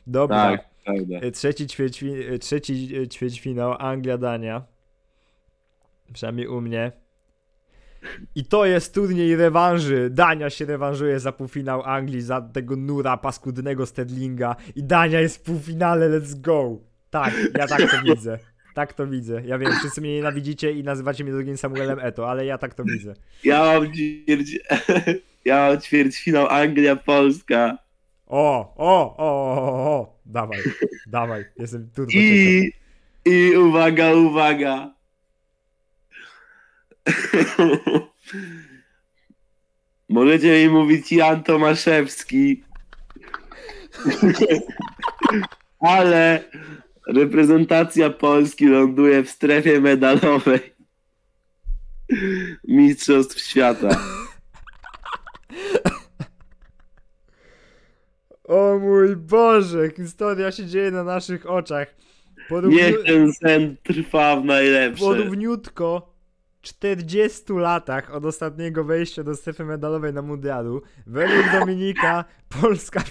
Dobra, 0.07 0.37
Tak, 0.37 0.65
prawda. 0.85 1.17
e, 1.21 1.31
trzeci, 1.31 1.67
ćwierćfi, 1.67 2.11
e, 2.13 2.39
trzeci 2.39 2.97
e, 3.03 3.09
ćwierćfinał, 3.09 3.73
Anglia-Dania, 3.73 4.61
przynajmniej 6.13 6.47
u 6.49 6.61
mnie. 6.61 7.04
I 8.35 8.45
to 8.45 8.67
jest 8.67 8.95
turniej 8.95 9.37
rewanży. 9.37 10.11
Dania 10.11 10.51
się 10.51 10.65
rewanżuje 10.65 11.21
za 11.21 11.33
półfinał 11.33 11.83
Anglii, 11.83 12.21
za 12.21 12.41
tego 12.41 12.77
nura 12.77 13.17
paskudnego 13.17 13.87
Stedlinga. 13.87 14.57
I 14.77 14.85
Dania 14.85 15.21
jest 15.21 15.37
w 15.37 15.41
półfinale, 15.41 16.21
let's 16.21 16.41
go. 16.41 16.79
Tak, 17.11 17.35
ja 17.59 17.67
tak 17.67 17.91
to 17.91 18.03
widzę. 18.15 18.39
Tak 18.75 18.93
to 18.93 19.07
widzę. 19.07 19.43
Ja 19.47 19.59
wiem, 19.59 19.73
wszyscy 19.79 20.01
mnie 20.01 20.15
nienawidzicie 20.15 20.73
i 20.73 20.85
nazywacie 20.85 21.25
mnie 21.25 21.33
drugim 21.33 21.57
Samuelem 21.57 21.99
Eto, 22.01 22.31
ale 22.31 22.47
ja 22.47 22.59
tak 22.59 22.75
to 22.75 22.85
widzę. 22.85 23.15
Ja 23.45 23.65
mam 23.65 23.93
ćwierć... 23.93 24.59
Ja 25.45 25.69
mam 25.69 25.81
ćwierćfinał 25.81 26.47
Anglia-Polska. 26.47 27.77
O, 28.27 28.75
o, 28.77 29.17
o, 29.17 29.57
o, 29.57 29.91
o. 29.91 30.21
Dawaj, 30.27 30.59
dawaj. 31.07 31.45
Jestem 31.59 31.91
turbo. 31.95 32.13
I... 32.15 32.73
I 33.25 33.57
uwaga, 33.57 34.15
uwaga. 34.15 34.94
Możecie 40.09 40.65
mi 40.65 40.75
mówić 40.75 41.13
Jan 41.13 41.43
Tomaszewski. 41.43 42.65
Ale 45.81 46.45
reprezentacja 47.09 48.11
Polski 48.11 48.67
ląduje 48.67 49.23
w 49.23 49.31
strefie 49.31 49.81
medalowej 49.81 50.75
Mistrzostw 52.65 53.41
Świata. 53.41 54.01
O 58.45 58.79
mój 58.79 59.17
Boże, 59.17 59.91
historia 59.97 60.53
się 60.53 60.67
dzieje 60.67 60.91
na 60.91 61.05
naszych 61.05 61.51
oczach. 61.51 61.95
Porównu... 62.49 62.77
Niech 62.77 62.97
ten 63.07 63.33
sen 63.33 63.77
trwa 63.83 64.37
w 64.37 64.45
najlepsze. 64.45 65.05
Porówniutko 65.05 66.14
40 66.65 67.53
latach 67.53 68.15
od 68.15 68.25
ostatniego 68.25 68.85
wejścia 68.85 69.23
do 69.23 69.37
strefy 69.37 69.65
medalowej 69.65 70.13
na 70.13 70.23
mundialu, 70.23 70.83
według 71.07 71.53
Dominika 71.53 72.25
Polska 72.61 73.03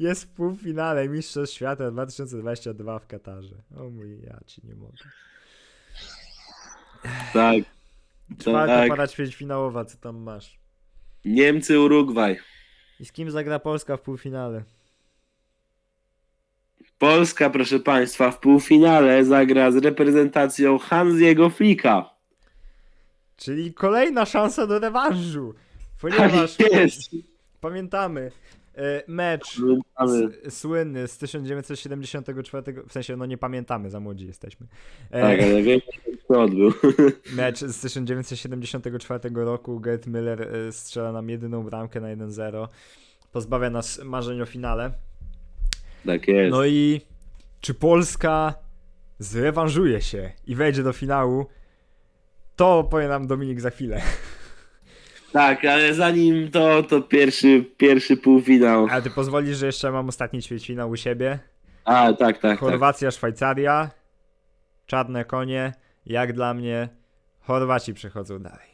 jest 0.00 0.24
w 0.24 0.28
półfinale 0.28 1.08
Mistrzostw 1.08 1.56
Świata 1.56 1.90
2022 1.90 2.98
w 2.98 3.06
Katarze. 3.06 3.56
O 3.76 3.90
mój, 3.90 4.20
ja 4.22 4.38
ci 4.46 4.60
nie 4.64 4.74
mogę. 4.74 5.04
Tak. 7.32 7.64
Czwarta 8.38 8.76
tak. 8.76 8.88
para 8.88 9.08
ćwierćfinałowa, 9.08 9.84
co 9.84 9.96
tam 9.96 10.16
masz? 10.16 10.58
Niemcy, 11.24 11.80
Urugwaj. 11.80 12.38
I 13.00 13.04
z 13.04 13.12
kim 13.12 13.30
zagra 13.30 13.58
Polska 13.58 13.96
w 13.96 14.00
półfinale? 14.00 14.62
Polska, 16.98 17.50
proszę 17.50 17.80
Państwa, 17.80 18.30
w 18.30 18.38
półfinale 18.38 19.24
zagra 19.24 19.70
z 19.70 19.76
reprezentacją 19.76 20.78
Hansiego 20.78 21.50
Flicka. 21.50 22.10
Czyli 23.42 23.74
kolejna 23.74 24.26
szansa 24.26 24.66
do 24.66 24.78
rewanżu. 24.78 25.54
Ponieważ 26.00 26.56
Tak 26.56 26.68
pamiętamy 27.60 28.30
e, 28.74 29.02
mecz 29.08 29.60
Pamiętamy. 29.96 30.50
słynny 30.50 31.08
z 31.08 31.18
1974, 31.18 32.74
w 32.88 32.92
sensie 32.92 33.16
no 33.16 33.26
nie 33.26 33.38
pamiętamy, 33.38 33.90
za 33.90 34.00
młodzi 34.00 34.26
jesteśmy. 34.26 34.66
E, 35.10 35.20
Tak, 35.20 35.40
ale 35.42 35.62
wiem, 35.62 35.80
kto 36.24 36.42
odbył. 36.42 36.72
Mecz 37.36 37.58
z 37.58 37.80
1974 37.80 39.20
roku, 39.34 39.80
Gerd 39.80 40.06
Müller 40.06 40.40
e, 40.42 40.72
strzela 40.72 41.12
nam 41.12 41.28
jedyną 41.30 41.62
bramkę 41.62 42.00
na 42.00 42.08
1-0. 42.16 42.68
Pozbawia 43.32 43.70
nas 43.70 44.00
marzeń 44.04 44.40
o 44.42 44.46
finale. 44.46 44.92
Tak 46.06 46.28
jest. 46.28 46.50
No 46.50 46.64
i 46.66 47.00
czy 47.60 47.74
Polska 47.74 48.54
zrewanżuje 49.18 50.00
się 50.00 50.32
i 50.46 50.54
wejdzie 50.54 50.82
do 50.82 50.92
finału? 50.92 51.46
To 52.62 52.84
powie 52.84 53.08
nam 53.08 53.26
Dominik 53.26 53.60
za 53.60 53.70
chwilę. 53.70 54.02
Tak, 55.32 55.64
ale 55.64 55.94
zanim 55.94 56.50
to, 56.50 56.82
to 56.82 57.02
pierwszy, 57.02 57.64
pierwszy 57.76 58.16
półfinał. 58.16 58.86
Ale 58.90 59.02
ty 59.02 59.10
pozwolisz, 59.10 59.56
że 59.56 59.66
jeszcze 59.66 59.92
mam 59.92 60.08
ostatni 60.08 60.42
ćwierćfinał 60.42 60.90
u 60.90 60.96
siebie? 60.96 61.38
A, 61.84 62.12
tak, 62.12 62.18
tak, 62.18 62.38
tak. 62.38 62.58
Chorwacja, 62.58 63.10
Szwajcaria. 63.10 63.90
Czarne 64.86 65.24
konie. 65.24 65.72
Jak 66.06 66.32
dla 66.32 66.54
mnie, 66.54 66.88
Chorwaci 67.40 67.94
przechodzą 67.94 68.38
dalej. 68.38 68.68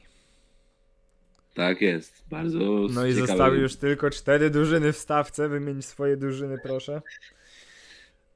Tak 1.54 1.80
jest, 1.80 2.24
bardzo 2.30 2.58
No 2.90 3.06
i 3.06 3.12
zostały 3.12 3.58
już 3.58 3.76
tylko 3.76 4.10
cztery 4.10 4.50
drużyny 4.50 4.92
w 4.92 4.96
stawce. 4.96 5.48
Wymień 5.48 5.82
swoje 5.82 6.16
drużyny, 6.16 6.58
proszę. 6.62 7.02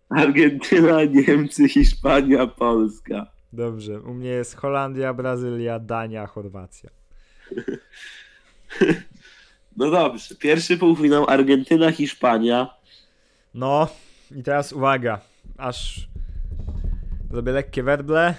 Argentyna, 0.09 1.05
Niemcy, 1.05 1.69
Hiszpania, 1.69 2.47
Polska. 2.47 3.42
Dobrze, 3.53 4.01
u 4.01 4.15
mnie 4.15 4.29
jest 4.29 4.57
Holandia, 4.57 5.15
Brazylia, 5.15 5.79
Dania, 5.79 6.27
Chorwacja. 6.27 6.91
No 9.77 9.91
dobrze, 9.91 10.35
pierwszy 10.35 10.77
półfinał 10.79 11.27
Argentyna, 11.31 11.93
Hiszpania. 11.93 12.75
No 13.55 13.89
i 14.37 14.43
teraz 14.43 14.73
uwaga, 14.73 15.21
aż 15.59 16.09
zrobię 17.31 17.53
lekkie 17.53 17.83
werble, 17.83 18.35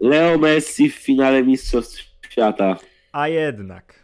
Leo 0.00 0.38
Messi 0.38 0.90
w 0.90 0.94
finale 0.94 1.42
Mistrzostw 1.42 2.04
Świata. 2.30 2.76
a 3.12 3.28
jednak, 3.28 3.94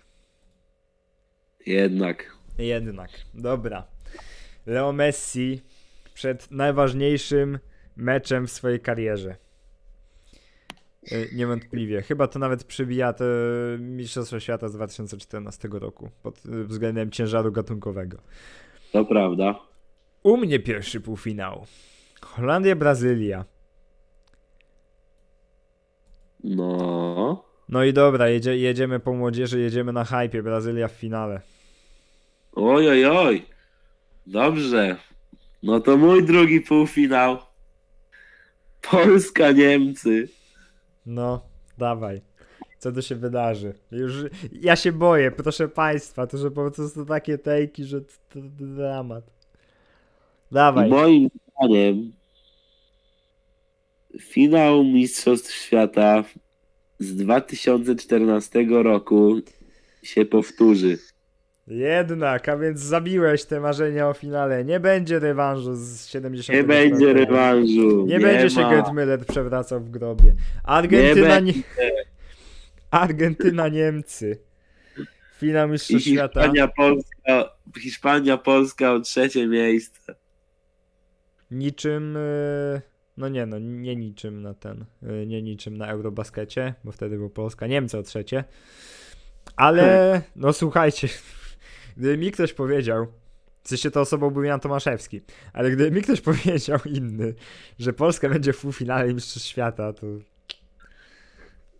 Jednak. 1.66 2.36
jednak, 2.59 3.11
dobra. 3.34 3.84
Leo 4.66 4.92
Messi 4.92 5.61
przed 6.14 6.51
najważniejszym 6.51 7.59
meczem 8.01 8.46
w 8.46 8.51
swojej 8.51 8.80
karierze. 8.80 9.36
Y, 11.12 11.30
Niewątpliwie. 11.34 12.03
Chyba 12.03 12.26
to 12.26 12.38
nawet 12.38 12.64
przybija 12.64 13.12
te 13.12 13.24
Mistrzostwo 13.78 14.40
Świata 14.40 14.68
z 14.68 14.72
2014 14.72 15.68
roku 15.72 16.11
pod 16.22 16.46
y, 16.46 16.64
względem 16.64 17.11
ciężaru 17.11 17.53
gatunkowego. 17.53 18.18
To 18.92 19.05
prawda. 19.05 19.61
U 20.22 20.36
mnie 20.36 20.61
pierwszy 20.61 21.01
półfinał. 21.01 21.66
Holandia, 22.20 22.76
Brazylia. 22.76 23.44
No. 26.44 27.44
No 27.68 27.84
i 27.84 27.92
dobra, 27.92 28.28
jedzie, 28.28 28.57
jedziemy 28.57 29.01
po 29.01 29.12
młodzieży, 29.12 29.61
jedziemy 29.61 29.92
na 29.92 30.05
hypie. 30.05 30.42
Brazylia 30.42 30.88
w 30.88 30.92
finale. 30.92 31.40
Oj, 32.53 32.88
oj, 32.88 33.07
oj. 33.07 33.42
Dobrze. 34.26 34.96
No 35.62 35.80
to 35.80 35.96
mój 35.96 36.24
drugi 36.24 36.61
półfinał. 36.61 37.38
Polska, 38.81 39.53
Niemcy. 39.53 40.28
No, 41.07 41.45
dawaj. 41.78 42.20
Co 42.78 42.93
tu 42.93 43.03
się 43.03 43.16
wydarzy? 43.16 43.74
Już, 43.91 44.12
ja 44.53 44.76
się 44.76 44.93
boję, 44.93 45.31
proszę 45.31 45.68
państwa, 45.68 46.26
to 46.26 46.39
że 46.39 46.51
po 46.51 46.70
prostu 46.70 47.07
takie 47.07 47.39
tejki, 47.39 47.85
że 47.85 48.01
to, 48.01 48.12
to, 48.28 48.41
to 48.41 48.64
dramat. 48.66 49.24
Dawaj. 50.53 50.91
Moim 50.91 51.28
zdaniem 51.57 52.12
finał 54.20 54.85
Mistrzostw 54.85 55.53
Świata 55.53 56.24
z 56.99 57.16
2014 57.16 58.66
roku 58.68 59.41
się 60.03 60.24
powtórzy. 60.24 60.99
Jednak, 61.71 62.49
a 62.49 62.57
więc 62.57 62.81
zabiłeś 62.81 63.45
te 63.45 63.61
marzenia 63.61 64.09
o 64.09 64.14
finale. 64.14 64.64
Nie 64.64 64.81
będzie 64.81 65.18
rewanżu 65.18 65.75
z 65.75 66.07
70. 66.07 66.57
Nie 66.59 66.64
będzie 66.64 67.12
rewanżu. 67.12 68.07
Nie, 68.07 68.21
będzie 68.21 68.51
się 68.51 68.61
ma. 68.61 68.71
Gerd 68.71 68.87
Müller 68.89 69.25
przewracał 69.25 69.81
w 69.81 69.91
grobie. 69.91 70.35
Argentyna, 70.64 71.41
nie 71.41 71.53
będzie. 71.53 71.62
Argentyna 72.91 73.68
Niemcy. 73.68 74.39
Finał 75.39 75.68
I 75.68 75.71
Mistrzostw 75.71 76.09
Świata. 76.09 76.41
Hiszpania, 76.41 76.68
Polska, 76.68 77.51
Hiszpania, 77.81 78.37
Polska 78.37 78.93
o 78.93 79.01
trzecie 79.01 79.47
miejsce. 79.47 80.14
Niczym. 81.51 82.16
y, 82.16 82.81
No 83.16 83.29
nie, 83.29 83.47
no 83.47 83.59
nie 83.59 83.97
niczym 83.97 84.43
na 84.43 84.55
ten. 84.55 84.85
y, 85.23 85.27
Nie 85.27 85.43
niczym 85.43 85.77
na 85.77 85.87
Eurobaskecie, 85.89 86.75
bo 86.85 86.93
wtedy 86.93 87.16
był 87.16 87.31
Polska. 87.31 87.66
Niemcy 87.66 87.99
o 87.99 88.03
trzecie. 88.03 88.45
Ale, 89.57 90.23
no 90.37 90.53
słuchajcie. 90.53 91.09
Gdyby 92.01 92.18
mi 92.18 92.30
ktoś 92.30 92.53
powiedział. 92.53 93.07
W 93.62 93.68
sensie 93.68 93.90
to 93.90 94.01
osobą 94.01 94.30
był 94.30 94.42
Jan 94.42 94.61
Tomaszewski. 94.61 95.20
Ale 95.53 95.70
gdyby 95.70 95.96
mi 95.96 96.03
ktoś 96.03 96.20
powiedział 96.30 96.78
inny, 96.86 97.34
że 97.78 97.92
Polska 97.92 98.28
będzie 98.28 98.53
w 98.53 98.61
półfinale 98.61 99.14
Mistrzostw 99.14 99.48
Świata, 99.48 99.92
to. 99.92 100.07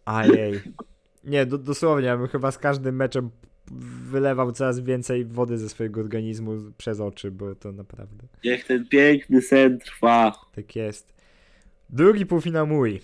Ajej. 0.05 0.61
Nie, 1.25 1.47
do, 1.47 1.59
dosłownie, 1.59 2.07
ja 2.07 2.17
bym 2.17 2.29
chyba 2.29 2.51
z 2.51 2.59
każdym 2.59 2.97
meczem 2.97 3.31
wylewał 4.11 4.53
coraz 4.53 4.81
więcej 4.81 5.25
wody 5.25 5.59
ze 5.59 5.69
swojego 5.69 6.01
organizmu 6.01 6.53
przez 6.79 7.01
oczy, 7.01 7.31
bo 7.31 7.55
to 7.55 7.73
naprawdę. 7.73 8.27
Niech 8.45 8.65
ten 8.65 8.89
piękny 8.89 9.43
sen 9.43 9.79
trwa. 9.79 10.33
Tak 10.55 10.77
jest. 10.77 11.15
Drugi 11.91 12.27
półfinał 12.27 12.67
mój. 12.67 13.01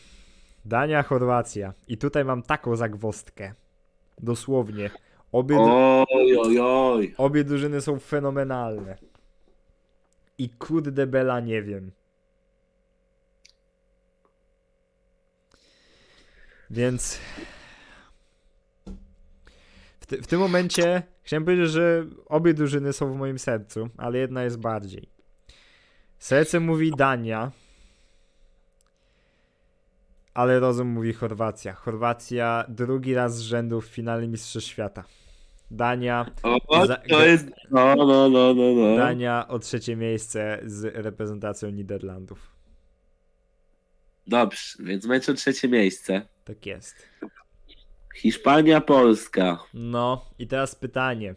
Dania, 0.64 1.02
Chorwacja. 1.02 1.74
I 1.88 1.98
tutaj 1.98 2.24
mam 2.24 2.42
taką 2.42 2.76
zagwostkę. 2.76 3.54
Dosłownie. 4.22 4.90
Obie, 5.36 5.56
Oj, 5.58 6.36
oj, 6.38 6.60
oj. 6.60 7.14
obie 7.18 7.44
drużyny 7.44 7.80
są 7.80 7.98
fenomenalne. 7.98 8.96
I 10.38 10.48
kurde 10.48 11.06
bela 11.06 11.40
nie 11.40 11.62
wiem. 11.62 11.90
Więc 16.70 17.20
w, 20.00 20.06
ty, 20.06 20.22
w 20.22 20.26
tym 20.26 20.40
momencie 20.40 21.02
chciałem 21.22 21.44
powiedzieć, 21.44 21.70
że 21.70 22.06
obie 22.26 22.54
drużyny 22.54 22.92
są 22.92 23.12
w 23.12 23.16
moim 23.16 23.38
sercu, 23.38 23.88
ale 23.96 24.18
jedna 24.18 24.44
jest 24.44 24.58
bardziej. 24.58 25.08
Serce 26.18 26.60
mówi 26.60 26.92
Dania, 26.96 27.52
ale 30.34 30.60
rozum 30.60 30.88
mówi 30.88 31.12
Chorwacja. 31.12 31.72
Chorwacja 31.74 32.64
drugi 32.68 33.14
raz 33.14 33.36
z 33.36 33.40
rzędu 33.40 33.80
w 33.80 33.86
finale 33.86 34.28
Mistrzostw 34.28 34.70
Świata. 34.70 35.04
Dania, 35.70 36.26
O, 36.42 36.86
Za- 36.86 36.96
to 36.96 37.26
jest. 37.26 37.46
No, 37.70 37.94
no, 37.96 38.28
no, 38.28 38.54
no, 38.54 38.54
no. 38.54 38.96
Dania 38.96 39.48
o 39.48 39.58
trzecie 39.58 39.96
miejsce 39.96 40.60
z 40.64 40.84
reprezentacją 40.96 41.70
Niderlandów. 41.70 42.56
Dobrze, 44.26 44.60
więc 44.80 45.06
mecz 45.06 45.28
o 45.28 45.34
trzecie 45.34 45.68
miejsce. 45.68 46.22
Tak 46.44 46.66
jest. 46.66 47.08
Hiszpania, 48.16 48.80
Polska. 48.80 49.58
No 49.74 50.30
i 50.38 50.46
teraz 50.46 50.74
pytanie. 50.74 51.34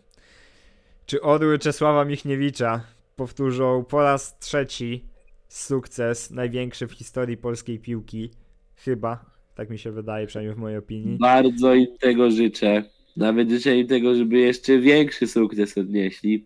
Czy 1.05 1.21
orły 1.21 1.59
Czesława 1.59 2.05
Michniewicza 2.05 2.81
powtórzą 3.15 3.85
po 3.85 4.03
raz 4.03 4.39
trzeci 4.39 5.05
sukces 5.47 6.31
największy 6.31 6.87
w 6.87 6.91
historii 6.91 7.37
polskiej 7.37 7.79
piłki? 7.79 8.31
Chyba. 8.75 9.25
Tak 9.55 9.69
mi 9.69 9.79
się 9.79 9.91
wydaje, 9.91 10.27
przynajmniej 10.27 10.55
w 10.55 10.59
mojej 10.59 10.77
opinii. 10.77 11.17
Bardzo 11.17 11.73
im 11.73 11.97
tego 11.97 12.31
życzę. 12.31 12.83
Nawet 13.19 13.49
życzę 13.49 13.77
im 13.77 13.87
tego, 13.87 14.15
żeby 14.15 14.37
jeszcze 14.37 14.77
większy 14.77 15.27
sukces 15.27 15.77
odnieśli. 15.77 16.45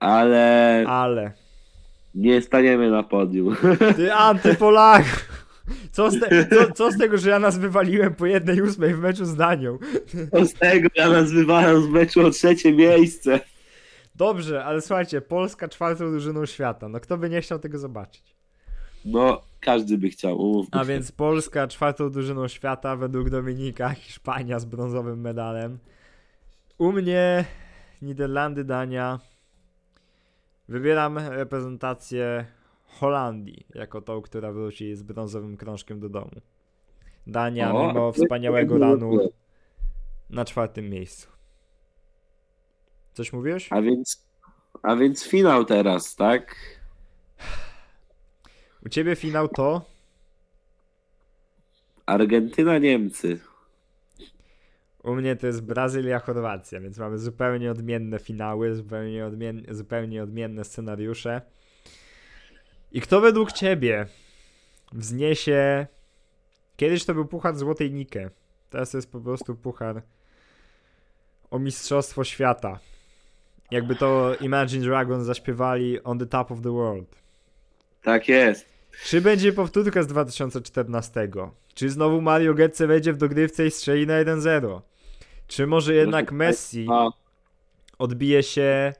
Ale 0.00 0.84
Ale. 0.88 1.32
nie 2.14 2.42
staniemy 2.42 2.90
na 2.90 3.02
podium. 3.02 3.56
Ty 3.96 4.12
antypolak! 4.12 5.04
Co 5.92 6.10
z, 6.10 6.20
te, 6.20 6.46
co, 6.46 6.72
co 6.72 6.92
z 6.92 6.98
tego, 6.98 7.18
że 7.18 7.30
ja 7.30 7.38
nas 7.38 7.58
wywaliłem 7.58 8.14
po 8.14 8.26
jednej 8.26 8.62
ósmej 8.62 8.94
w 8.94 9.00
meczu 9.00 9.24
z 9.24 9.36
Danią? 9.36 9.78
Co 10.32 10.46
z 10.46 10.54
tego 10.54 10.88
ja 10.94 11.10
nas 11.10 11.32
wywalam 11.32 11.82
z 11.82 11.88
meczu 11.88 12.26
o 12.26 12.30
trzecie 12.30 12.72
miejsce. 12.72 13.40
Dobrze, 14.14 14.64
ale 14.64 14.80
słuchajcie, 14.80 15.20
Polska 15.20 15.68
czwartą 15.68 16.10
drużyną 16.10 16.46
świata. 16.46 16.88
No 16.88 17.00
kto 17.00 17.18
by 17.18 17.30
nie 17.30 17.40
chciał 17.40 17.58
tego 17.58 17.78
zobaczyć? 17.78 18.36
No, 19.04 19.42
każdy 19.60 19.98
by 19.98 20.08
chciał. 20.08 20.40
umówmy 20.40 20.80
A 20.80 20.84
się. 20.84 20.88
więc 20.88 21.12
Polska 21.12 21.66
czwartą 21.68 22.10
drużyną 22.10 22.48
świata 22.48 22.96
według 22.96 23.30
Dominika, 23.30 23.90
Hiszpania 24.02 24.58
z 24.58 24.64
brązowym 24.64 25.20
medalem. 25.20 25.78
U 26.78 26.92
mnie 26.92 27.44
Niderlandy, 28.02 28.64
Dania. 28.64 29.20
Wybieram 30.68 31.18
reprezentację 31.18 32.46
Holandii 32.86 33.66
jako 33.74 34.00
tą, 34.00 34.22
która 34.22 34.52
wróci 34.52 34.96
z 34.96 35.02
brązowym 35.02 35.56
krążkiem 35.56 36.00
do 36.00 36.08
domu. 36.08 36.40
Dania, 37.26 37.74
O, 37.74 37.88
mimo 37.88 38.12
wspaniałego 38.12 38.78
ranu, 38.78 39.18
na 40.30 40.44
czwartym 40.44 40.90
miejscu. 40.90 41.28
Coś 43.12 43.32
mówiłeś? 43.32 43.72
A 43.72 43.82
więc, 43.82 44.26
a 44.82 44.96
więc 44.96 45.24
finał 45.26 45.64
teraz, 45.64 46.16
tak? 46.16 46.56
U 48.86 48.88
ciebie 48.88 49.16
finał 49.16 49.48
to 49.48 49.84
Argentyna, 52.06 52.78
Niemcy. 52.78 53.38
U 55.02 55.14
mnie 55.14 55.36
to 55.36 55.46
jest 55.46 55.62
Brazylia, 55.62 56.18
Chorwacja, 56.18 56.80
więc 56.80 56.98
mamy 56.98 57.18
zupełnie 57.18 57.70
odmienne 57.70 58.18
finały, 58.18 58.76
zupełnie, 58.76 59.26
odmien 59.26 59.66
zupełnie 59.70 60.22
odmienne 60.22 60.64
scenariusze. 60.64 61.42
I 62.92 63.00
kto 63.00 63.20
według 63.20 63.52
ciebie 63.52 64.06
wzniesie. 64.92 65.86
Kiedyś 66.76 67.04
to 67.04 67.14
był 67.14 67.24
Puchar 67.24 67.56
Złotej 67.56 67.92
Nikę. 67.92 68.30
Teraz 68.70 68.90
to 68.90 68.98
jest 68.98 69.12
po 69.12 69.20
prostu 69.20 69.54
puchar 69.54 70.02
o 71.50 71.58
Mistrzostwo 71.58 72.24
Świata. 72.24 72.78
Jakby 73.70 73.96
to 73.96 74.36
Imagine 74.40 74.84
Dragons 74.84 75.26
zaśpiewali 75.26 76.02
On 76.02 76.18
the 76.18 76.26
Top 76.26 76.52
of 76.52 76.60
the 76.60 76.72
World. 76.72 77.16
Tak 78.02 78.28
jest. 78.28 78.71
Czy 79.04 79.20
będzie 79.20 79.52
powtórka 79.52 80.02
z 80.02 80.06
2014? 80.06 81.28
Czy 81.74 81.90
znowu 81.90 82.20
Mario 82.20 82.54
Götze 82.54 82.86
wejdzie 82.86 83.12
w 83.12 83.16
dogrywce 83.16 83.66
i 83.66 83.70
strzeli 83.70 84.06
na 84.06 84.14
1-0? 84.24 84.80
Czy 85.46 85.66
może 85.66 85.94
jednak 85.94 86.32
Messi 86.32 86.86
odbije 87.98 88.42
się, 88.42 88.92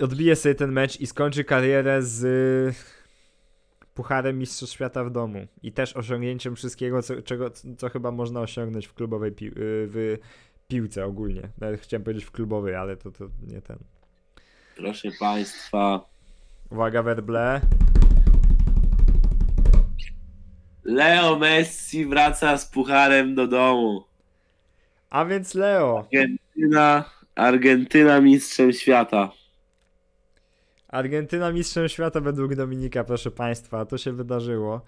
odbije 0.00 0.36
sobie 0.36 0.54
ten 0.54 0.72
mecz 0.72 1.00
i 1.00 1.06
skończy 1.06 1.44
karierę 1.44 2.02
z 2.02 2.24
y, 2.24 2.74
Pucharem 3.94 4.38
Mistrzostw 4.38 4.74
Świata 4.74 5.04
w 5.04 5.10
domu 5.10 5.46
i 5.62 5.72
też 5.72 5.96
osiągnięciem 5.96 6.56
wszystkiego, 6.56 7.02
co, 7.02 7.22
czego, 7.22 7.50
co 7.78 7.88
chyba 7.88 8.10
można 8.10 8.40
osiągnąć 8.40 8.86
w 8.86 8.94
klubowej 8.94 9.32
pi- 9.32 9.46
y, 9.46 9.52
w 9.56 10.16
piłce 10.68 11.04
ogólnie. 11.04 11.48
Nawet 11.58 11.80
chciałem 11.80 12.04
powiedzieć 12.04 12.24
w 12.24 12.30
klubowej, 12.30 12.74
ale 12.74 12.96
to, 12.96 13.10
to 13.10 13.28
nie 13.46 13.62
ten. 13.62 13.78
proszę 14.76 15.08
państwa. 15.20 16.00
Uwaga, 16.70 17.02
werble. 17.02 17.60
Leo 20.88 21.38
Messi 21.38 22.06
wraca 22.06 22.56
z 22.58 22.66
pucharem 22.66 23.34
do 23.34 23.46
domu. 23.46 24.04
A 25.10 25.24
więc 25.24 25.54
Leo. 25.54 25.98
Argentyna, 25.98 27.04
Argentyna 27.34 28.20
mistrzem 28.20 28.72
świata. 28.72 29.30
Argentyna 30.88 31.52
mistrzem 31.52 31.88
świata 31.88 32.20
według 32.20 32.54
Dominika, 32.54 33.04
proszę 33.04 33.30
państwa, 33.30 33.84
to 33.86 33.98
się 33.98 34.12
wydarzyło. 34.12 34.80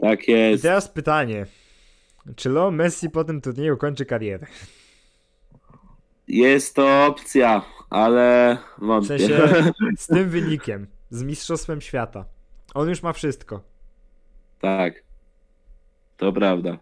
Tak 0.00 0.28
I 0.28 0.32
jest. 0.32 0.62
teraz 0.62 0.88
pytanie. 0.88 1.46
Czy 2.36 2.50
Leo 2.50 2.70
Messi 2.70 3.10
po 3.10 3.24
tym 3.24 3.40
turnieju 3.40 3.76
kończy 3.76 4.04
karierę? 4.06 4.46
Jest 6.28 6.74
to 6.76 7.06
opcja, 7.06 7.62
ale 7.90 8.58
W 8.78 8.86
wątpię. 8.86 9.18
sensie 9.18 9.72
z 9.98 10.06
tym 10.16 10.28
wynikiem, 10.30 10.86
z 11.10 11.22
mistrzostwem 11.22 11.80
świata. 11.80 12.24
On 12.74 12.88
już 12.88 13.02
ma 13.02 13.12
wszystko. 13.12 13.60
tak. 14.60 15.05
To 16.16 16.32
prawda. 16.32 16.78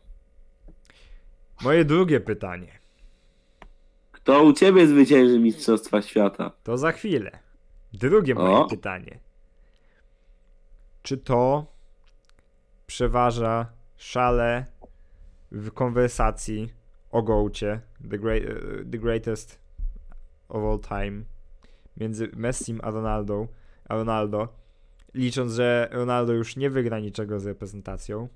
Moje 1.63 1.85
drugie 1.85 2.21
pytanie. 2.21 2.79
Kto 4.13 4.43
u 4.43 4.53
ciebie 4.53 4.87
zwycięży 4.87 5.39
mistrzostwa 5.39 6.03
świata? 6.03 6.51
To 6.63 6.79
za 6.79 6.93
chwilę. 6.93 7.31
Drugie 7.93 8.35
moje 8.35 8.57
O. 8.57 8.65
pytanie. 8.69 9.19
Czy 11.03 11.19
to 11.19 11.67
przeważa 12.87 13.67
szale 13.97 14.67
w 15.53 15.71
konwersacji 15.71 16.73
o 17.11 17.23
gołcie, 17.23 17.81
the, 18.11 18.19
great, 18.19 18.43
the 18.93 18.99
greatest 18.99 19.59
of 20.49 20.65
all 20.65 20.81
time, 20.81 21.25
między 21.97 22.31
Messim 22.37 22.81
a 22.83 22.91
Ronaldo, 22.91 23.47
a 23.89 23.95
Ronaldo, 23.95 24.49
licząc, 25.15 25.53
że 25.53 25.89
Ronaldo 25.93 26.33
już 26.33 26.57
nie 26.57 26.71
wygra 26.71 27.01
niczego 27.01 27.41
z 27.41 27.47
reprezentacją? 27.47 28.29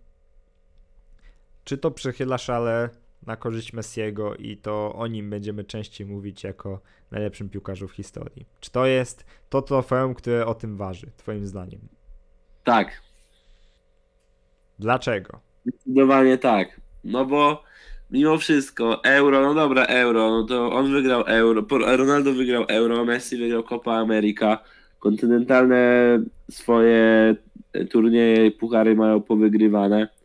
Czy 1.69 1.79
to 1.79 1.91
przechyla 1.91 2.39
szale 2.39 2.89
na 3.27 3.37
korzyść 3.37 3.73
Messiego 3.73 4.35
i 4.35 4.57
to 4.57 4.95
o 4.95 5.07
nim 5.07 5.31
będziemy 5.31 5.65
częściej 5.65 6.07
mówić 6.07 6.45
jako 6.45 6.81
najlepszym 7.11 7.49
piłkarzu 7.49 7.89
w 7.89 7.93
historii? 7.93 8.47
Czy 8.61 8.71
to 8.71 8.87
jest 8.87 9.25
to 9.49 9.63
trofeum, 9.63 10.15
które 10.15 10.47
o 10.47 10.55
tym 10.55 10.77
waży, 10.77 11.07
twoim 11.17 11.47
zdaniem? 11.47 11.81
Tak. 12.65 13.03
Dlaczego? 14.79 15.41
Zdecydowanie 15.67 16.39
tak. 16.39 16.81
No 17.05 17.25
bo 17.25 17.63
mimo 18.11 18.39
wszystko 18.39 19.05
euro, 19.05 19.43
no 19.43 19.55
dobra, 19.55 19.85
euro, 19.85 20.31
no 20.31 20.45
to 20.45 20.73
on 20.73 20.93
wygrał 20.93 21.25
euro, 21.27 21.67
Ronaldo 21.97 22.33
wygrał 22.33 22.65
euro, 22.69 23.05
Messi 23.05 23.37
wygrał 23.37 23.63
Copa 23.63 23.93
America. 23.93 24.59
Kontynentalne 24.99 25.85
swoje 26.51 27.37
turnieje 27.91 28.47
i 28.47 28.51
puchary 28.51 28.95
mają 28.95 29.23
powygrywane. 29.23 30.18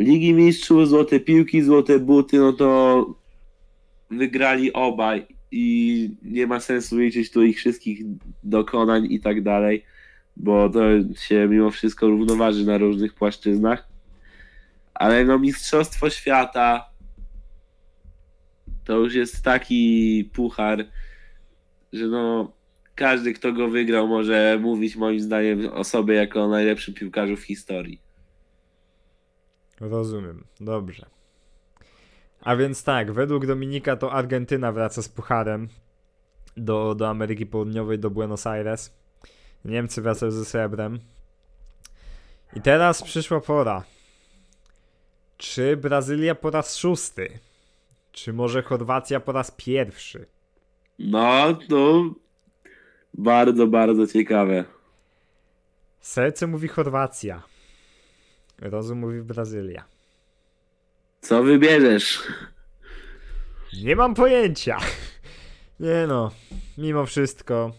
Ligi 0.00 0.34
Mistrzów, 0.34 0.88
złote 0.88 1.20
piłki, 1.20 1.62
złote 1.62 1.98
buty, 1.98 2.38
no 2.38 2.52
to 2.52 3.04
wygrali 4.10 4.72
obaj 4.72 5.26
i 5.50 6.10
nie 6.22 6.46
ma 6.46 6.60
sensu 6.60 6.98
liczyć 6.98 7.30
tu 7.30 7.42
ich 7.42 7.56
wszystkich 7.56 8.00
dokonań 8.42 9.06
i 9.10 9.20
tak 9.20 9.42
dalej, 9.42 9.84
bo 10.36 10.68
to 10.68 10.80
się 11.18 11.48
mimo 11.50 11.70
wszystko 11.70 12.06
równoważy 12.06 12.66
na 12.66 12.78
różnych 12.78 13.14
płaszczyznach. 13.14 13.88
Ale 14.94 15.24
no 15.24 15.38
Mistrzostwo 15.38 16.10
Świata 16.10 16.90
to 18.84 18.98
już 18.98 19.14
jest 19.14 19.44
taki 19.44 20.30
puchar, 20.32 20.86
że 21.92 22.06
no 22.06 22.52
każdy, 22.94 23.32
kto 23.32 23.52
go 23.52 23.68
wygrał, 23.68 24.08
może 24.08 24.58
mówić 24.62 24.96
moim 24.96 25.20
zdaniem 25.20 25.68
o 25.72 25.84
sobie 25.84 26.14
jako 26.14 26.42
o 26.42 26.48
najlepszym 26.48 26.94
piłkarzu 26.94 27.36
w 27.36 27.42
historii. 27.42 28.09
Rozumiem, 29.80 30.44
dobrze. 30.60 31.06
A 32.40 32.56
więc 32.56 32.84
tak, 32.84 33.12
według 33.12 33.46
Dominika 33.46 33.96
to 33.96 34.12
Argentyna 34.12 34.72
wraca 34.72 35.02
z 35.02 35.08
pucharem 35.08 35.68
do, 36.56 36.94
do 36.94 37.08
Ameryki 37.08 37.46
Południowej, 37.46 37.98
do 37.98 38.10
Buenos 38.10 38.46
Aires. 38.46 38.92
Niemcy 39.64 40.02
wracają 40.02 40.32
ze 40.32 40.44
srebrem. 40.44 40.98
I 42.56 42.60
teraz 42.60 43.02
przyszła 43.02 43.40
pora. 43.40 43.84
Czy 45.36 45.76
Brazylia 45.76 46.34
po 46.34 46.50
raz 46.50 46.76
szósty? 46.76 47.38
Czy 48.12 48.32
może 48.32 48.62
Chorwacja 48.62 49.20
po 49.20 49.32
raz 49.32 49.50
pierwszy? 49.50 50.26
No, 50.98 51.54
to 51.68 52.04
bardzo, 53.14 53.66
bardzo 53.66 54.06
ciekawe. 54.06 54.64
Serce 56.00 56.46
mówi 56.46 56.68
Chorwacja. 56.68 57.42
Rozum 58.60 58.98
mówi 58.98 59.22
Brazylia. 59.22 59.84
Co 61.20 61.42
wybierzesz? 61.42 62.22
Nie 63.82 63.96
mam 63.96 64.14
pojęcia. 64.14 64.78
Nie 65.80 66.06
no, 66.08 66.30
mimo 66.78 67.06
wszystko. 67.06 67.72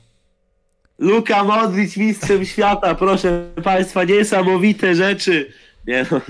Luka 1.00 1.44
Modric 1.44 1.98
mistrzem 1.98 2.46
świata, 2.46 2.96
proszę 2.96 3.52
Państwa, 3.64 4.04
niesamowite 4.04 4.96
rzeczy. 4.96 5.54
Nie 5.88 6.06
no, 6.12 6.22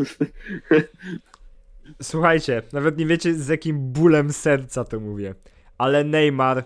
Słuchajcie, 2.02 2.62
nawet 2.74 2.98
nie 2.98 3.06
wiecie 3.06 3.34
z 3.34 3.48
jakim 3.48 3.92
bólem 3.92 4.34
serca 4.34 4.84
to 4.84 5.00
mówię. 5.00 5.36
Ale 5.78 6.04
Neymar 6.04 6.64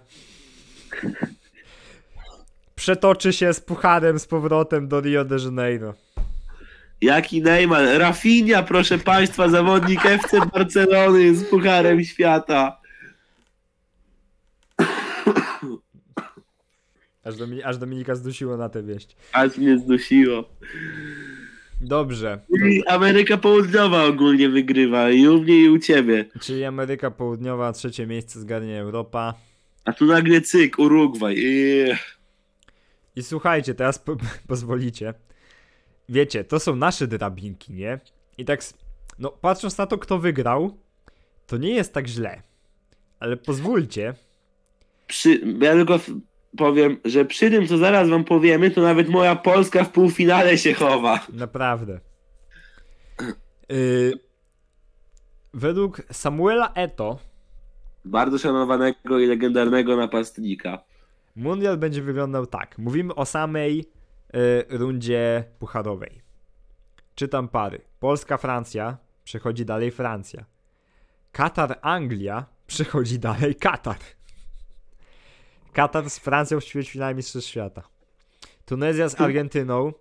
przetoczy 2.75 3.33
się 3.33 3.53
z 3.53 3.59
pucharem 3.59 4.19
z 4.19 4.25
powrotem 4.25 4.87
do 4.87 5.01
Rio 5.01 5.25
de 5.25 5.37
Janeiro. 5.37 5.93
Jaki 7.01 7.41
Neymar? 7.41 7.85
Rafinha, 7.99 8.63
proszę 8.63 8.97
Państwa, 8.97 9.49
zawodnik 9.49 10.05
FC 10.05 10.39
Barcelony 10.53 11.35
z 11.35 11.43
Pucharem 11.49 12.03
Świata. 12.03 12.81
Aż, 17.23 17.35
Domi- 17.35 17.63
aż 17.63 17.77
Dominika 17.77 18.15
zdusiło 18.15 18.57
na 18.57 18.69
tę 18.69 18.83
wieść. 18.83 19.15
Aż 19.33 19.57
mnie 19.57 19.77
zdusiło. 19.79 20.43
Dobrze, 21.81 22.39
I 22.69 22.83
Ameryka 22.87 23.37
Południowa 23.37 24.03
ogólnie 24.03 24.49
wygrywa 24.49 25.11
i 25.11 25.27
u 25.27 25.41
mnie 25.41 25.61
i 25.61 25.69
u 25.69 25.79
Ciebie. 25.79 26.25
czyli 26.41 26.65
Ameryka 26.65 27.11
Południowa, 27.11 27.73
trzecie 27.73 28.07
miejsce 28.07 28.39
zgarnie 28.39 28.79
Europa. 28.79 29.33
A 29.85 29.93
tu 29.93 30.05
nagle 30.05 30.41
cyk, 30.41 30.79
Urugwaj. 30.79 31.35
Eee. 31.45 31.97
I 33.15 33.23
słuchajcie, 33.23 33.73
teraz 33.73 33.99
po- 33.99 34.17
pozwolicie. 34.47 35.13
Wiecie, 36.09 36.43
to 36.43 36.59
są 36.59 36.75
nasze 36.75 37.07
drabinki, 37.07 37.73
nie? 37.73 37.99
I 38.37 38.45
tak, 38.45 38.61
no 39.19 39.29
patrząc 39.31 39.77
na 39.77 39.87
to, 39.87 39.97
kto 39.97 40.19
wygrał, 40.19 40.77
to 41.47 41.57
nie 41.57 41.69
jest 41.69 41.93
tak 41.93 42.07
źle. 42.07 42.41
Ale 43.19 43.37
pozwólcie, 43.37 44.13
Przy, 45.07 45.41
ja 45.61 45.71
tylko 45.73 45.99
powiem, 46.57 46.97
że 47.05 47.25
przy 47.25 47.49
tym, 47.51 47.67
co 47.67 47.77
zaraz 47.77 48.09
Wam 48.09 48.23
powiemy, 48.23 48.71
to 48.71 48.81
nawet 48.81 49.09
moja 49.09 49.35
Polska 49.35 49.83
w 49.83 49.91
półfinale 49.91 50.57
się 50.57 50.73
chowa. 50.73 51.19
Naprawdę. 51.33 51.99
Yy, 53.69 54.19
według 55.53 56.01
Samuela 56.11 56.71
Eto 56.73 57.19
Bardzo 58.05 58.37
szanowanego 58.37 59.19
i 59.19 59.25
legendarnego 59.25 59.95
napastnika. 59.95 60.83
mundial 61.35 61.77
będzie 61.77 62.01
wyglądał 62.01 62.45
tak. 62.45 62.77
Mówimy 62.77 63.15
o 63.15 63.25
samej 63.25 63.85
rundzie 64.69 65.43
pucharowej. 65.59 66.21
Czytam 67.15 67.47
pary. 67.47 67.81
Polska-Francja 67.99 68.97
przechodzi 69.23 69.65
dalej 69.65 69.91
Francja. 69.91 70.45
Katar-Anglia 71.33 72.43
przechodzi 72.67 73.19
dalej 73.19 73.55
Katar. 73.55 73.97
Katar 75.73 76.09
z 76.09 76.19
Francją 76.19 76.59
w 76.59 76.65
ćwierćfinale 76.65 77.15
Mistrzostw 77.15 77.49
Świata. 77.49 77.83
Tunezja 78.65 79.09
z 79.09 79.21
Argentyną. 79.21 79.93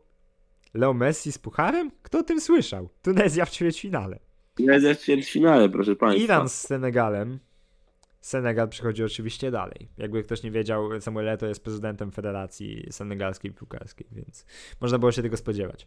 Leo 0.75 0.95
Messi 0.95 1.33
z 1.33 1.39
pucharem? 1.39 1.91
Kto 2.03 2.19
o 2.19 2.23
tym 2.23 2.41
słyszał? 2.41 2.89
Tunezja 3.03 3.45
w 3.45 3.51
ćwierćfinale. 3.51 4.19
Tunezja 4.55 4.95
w 4.95 4.99
ćwierćfinale, 4.99 5.69
proszę 5.69 5.97
państwa. 5.97 6.25
Iran 6.25 6.49
z 6.49 6.55
Senegalem. 6.55 7.39
Senegal 8.25 8.69
przychodzi 8.69 9.05
oczywiście 9.05 9.51
dalej. 9.51 9.89
Jakby 9.99 10.23
ktoś 10.23 10.43
nie 10.43 10.51
wiedział, 10.51 11.01
Samuel 11.01 11.37
Eto'o 11.37 11.47
jest 11.47 11.65
prezydentem 11.65 12.13
Federacji 12.13 12.87
Senegalskiej 12.91 13.53
Piłkarskiej, 13.53 14.07
więc 14.13 14.47
można 14.81 14.99
było 14.99 15.13
się 15.13 15.23
tego 15.23 15.37
spodziewać. 15.37 15.87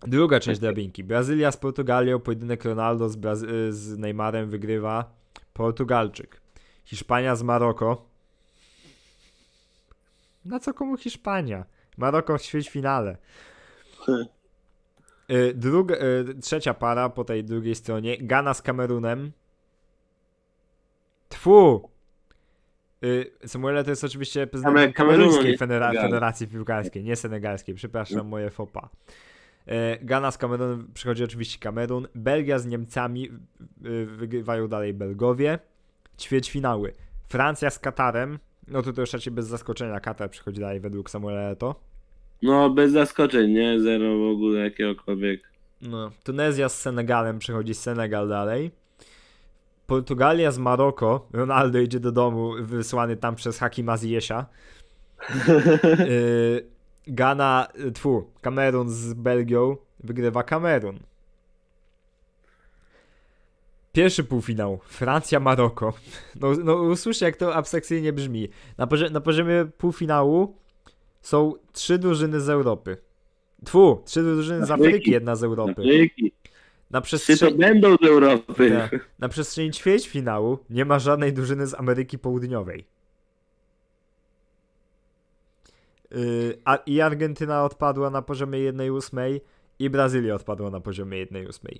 Druga 0.00 0.40
część 0.40 0.60
drabinki. 0.60 1.04
Brazylia 1.04 1.52
z 1.52 1.56
Portugalią, 1.56 2.20
pojedynek 2.20 2.64
Ronaldo 2.64 3.08
z, 3.08 3.16
Brazy- 3.16 3.72
z 3.72 3.98
Neymarem 3.98 4.50
wygrywa 4.50 5.14
Portugalczyk. 5.52 6.40
Hiszpania 6.84 7.36
z 7.36 7.42
Maroko. 7.42 8.08
Na 10.44 10.60
co 10.60 10.74
komu 10.74 10.96
Hiszpania? 10.96 11.64
Maroko 11.96 12.38
w 12.38 12.42
ćwierćfinale. 12.42 13.16
Y, 15.30 15.54
Druga, 15.54 15.94
y, 15.94 16.34
trzecia 16.40 16.74
para 16.74 17.08
po 17.08 17.24
tej 17.24 17.44
drugiej 17.44 17.74
stronie. 17.74 18.16
Ghana 18.18 18.54
z 18.54 18.62
Kamerunem. 18.62 19.32
Tfu! 21.32 21.88
Y, 23.04 23.30
Samuele 23.46 23.84
to 23.84 23.90
jest 23.90 24.04
oczywiście 24.04 24.46
prezydent 24.46 24.94
Kameruńskiej 24.94 25.58
federa-. 25.58 25.92
Federacji 26.02 26.46
Piłkarskiej, 26.46 27.04
nie 27.04 27.16
senegalskiej. 27.16 27.74
Przepraszam, 27.74 28.28
moje 28.28 28.50
fopa. 28.50 28.88
Y, 29.68 29.72
Ghana 30.02 30.30
z 30.30 30.38
Kamerunem 30.38 30.90
przychodzi 30.94 31.24
oczywiście 31.24 31.58
Kamerun. 31.58 32.08
Belgia 32.14 32.58
z 32.58 32.66
Niemcami 32.66 33.30
y, 33.86 34.06
wygrywają 34.06 34.68
dalej 34.68 34.94
Belgowie. 34.94 35.58
Ćwierćfinały. 36.20 36.92
Francja 37.28 37.70
z 37.70 37.78
Katarem. 37.78 38.38
No 38.68 38.82
to 38.82 39.00
już 39.00 39.12
raczej 39.12 39.32
bez 39.32 39.46
zaskoczenia 39.46 40.00
Katar 40.00 40.30
przychodzi 40.30 40.60
dalej 40.60 40.80
według 40.80 41.10
Samuela 41.10 41.54
Eto'o. 41.54 41.74
No, 42.42 42.70
bez 42.70 42.92
zaskoczeń, 42.92 43.50
nie? 43.50 43.80
Zero 43.80 44.18
w 44.18 44.32
ogóle 44.32 44.60
jakiegokolwiek. 44.60 45.40
No, 45.82 46.10
Tunezja 46.24 46.68
z 46.68 46.80
Senegalem 46.80 47.38
przechodzi 47.38 47.74
Senegal 47.74 48.28
dalej. 48.28 48.70
Portugalia 49.92 50.50
z 50.50 50.58
Maroko. 50.58 51.28
Ronaldo 51.32 51.78
idzie 51.78 52.00
do 52.00 52.12
domu, 52.12 52.52
wysłany 52.60 53.16
tam 53.16 53.34
przez 53.34 53.58
Hakima 53.58 53.96
Ziesia. 53.96 54.46
Yy, 55.98 56.66
Ghana, 57.18 57.68
tfu, 57.94 58.30
Kamerun 58.40 58.88
z 58.88 59.14
Belgią 59.14 59.76
wygrywa 60.04 60.42
Kamerun. 60.42 60.98
Pierwszy 63.92 64.24
półfinał. 64.24 64.78
Francja-Maroko. 64.84 65.92
No, 66.40 66.48
no 66.64 66.74
usłyszcie, 66.74 67.26
jak 67.26 67.36
to 67.36 67.54
abstrakcyjnie 67.54 68.12
brzmi. 68.12 68.48
Na, 68.78 68.86
pozi- 68.86 69.10
na 69.10 69.20
poziomie 69.20 69.64
półfinału 69.78 70.56
są 71.22 71.54
trzy 71.72 71.98
drużyny 71.98 72.40
z 72.40 72.48
Europy. 72.48 72.96
Tfu, 73.64 74.02
trzy 74.04 74.22
drużyny 74.22 74.66
z 74.66 74.70
Afryki. 74.70 74.88
Afryki, 74.88 75.10
jedna 75.10 75.36
z 75.36 75.44
Europy. 75.44 75.72
Afryki. 75.72 76.32
Na 76.92 77.00
Trzy 77.00 77.16
to 77.18 77.22
przestrzeni, 77.24 77.58
będą 77.58 77.96
z 77.96 78.04
Europy. 78.06 78.70
Tak. 78.70 79.08
na 79.18 79.28
przestrzeni 79.28 79.70
ćwierćfinału 79.70 80.58
nie 80.70 80.84
ma 80.84 80.98
żadnej 80.98 81.32
drużyny 81.32 81.66
z 81.66 81.74
Ameryki 81.74 82.18
Południowej. 82.18 82.84
Yy, 86.10 86.58
a, 86.64 86.76
I 86.76 87.00
Argentyna 87.00 87.64
odpadła 87.64 88.10
na 88.10 88.22
poziomie 88.22 88.72
1-8 88.72 89.40
i 89.78 89.90
Brazylia 89.90 90.34
odpadła 90.34 90.70
na 90.70 90.80
poziomie 90.80 91.26
1-8. 91.26 91.78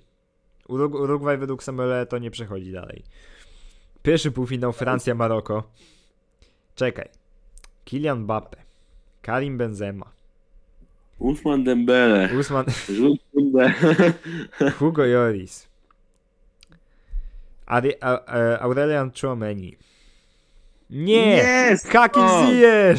Urug- 0.69 1.01
Urugwaj 1.03 1.39
według 1.39 1.63
Samuela 1.63 2.07
to 2.07 2.19
nie 2.19 2.31
przechodzi 2.31 2.73
dalej. 2.73 3.05
Pierwszy 4.03 4.31
półfinał 4.33 4.73
Francja-Maroko. 4.73 5.63
Czekaj. 6.75 7.09
Kylian 7.85 8.19
Mbappe. 8.21 8.57
Karim 9.23 9.59
Benzema. 9.59 10.13
Usman 11.23 11.65
Dembele. 11.65 12.31
Usman. 12.39 12.65
Hugo 14.79 15.05
Lloris. 15.07 15.69
Ari- 17.67 17.95
a- 18.01 18.25
a- 18.27 18.59
Aurelian 18.61 19.11
Chouameni. 19.21 19.77
Nie! 20.91 21.37
Jest! 21.37 21.89
Hakim 21.89 22.23
O! 22.23 22.47
Ziyech! 22.47 22.99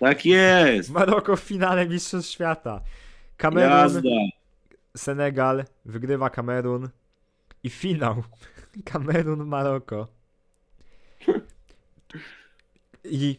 Tak 0.00 0.26
jest! 0.26 0.90
Maroko 0.90 1.36
w 1.36 1.40
finale 1.40 1.88
Mistrzostw 1.88 2.32
Świata. 2.32 2.80
Kamerun, 3.36 3.70
Jazda! 3.70 4.08
Senegal, 4.96 5.64
wygrywa 5.84 6.30
Kamerun 6.30 6.88
i 7.62 7.70
finał. 7.70 8.22
Kamerun, 8.92 9.44
Maroko. 9.46 10.06
I 13.04 13.38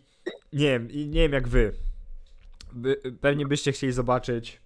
nie 0.54 0.68
wiem, 0.70 0.92
i 0.92 1.08
nie 1.08 1.22
wiem 1.22 1.34
jak 1.34 1.48
wy. 1.48 1.74
By, 2.74 2.96
pewnie 3.22 3.46
byście 3.46 3.72
chcieli 3.72 3.94
zobaczyć 3.94 4.62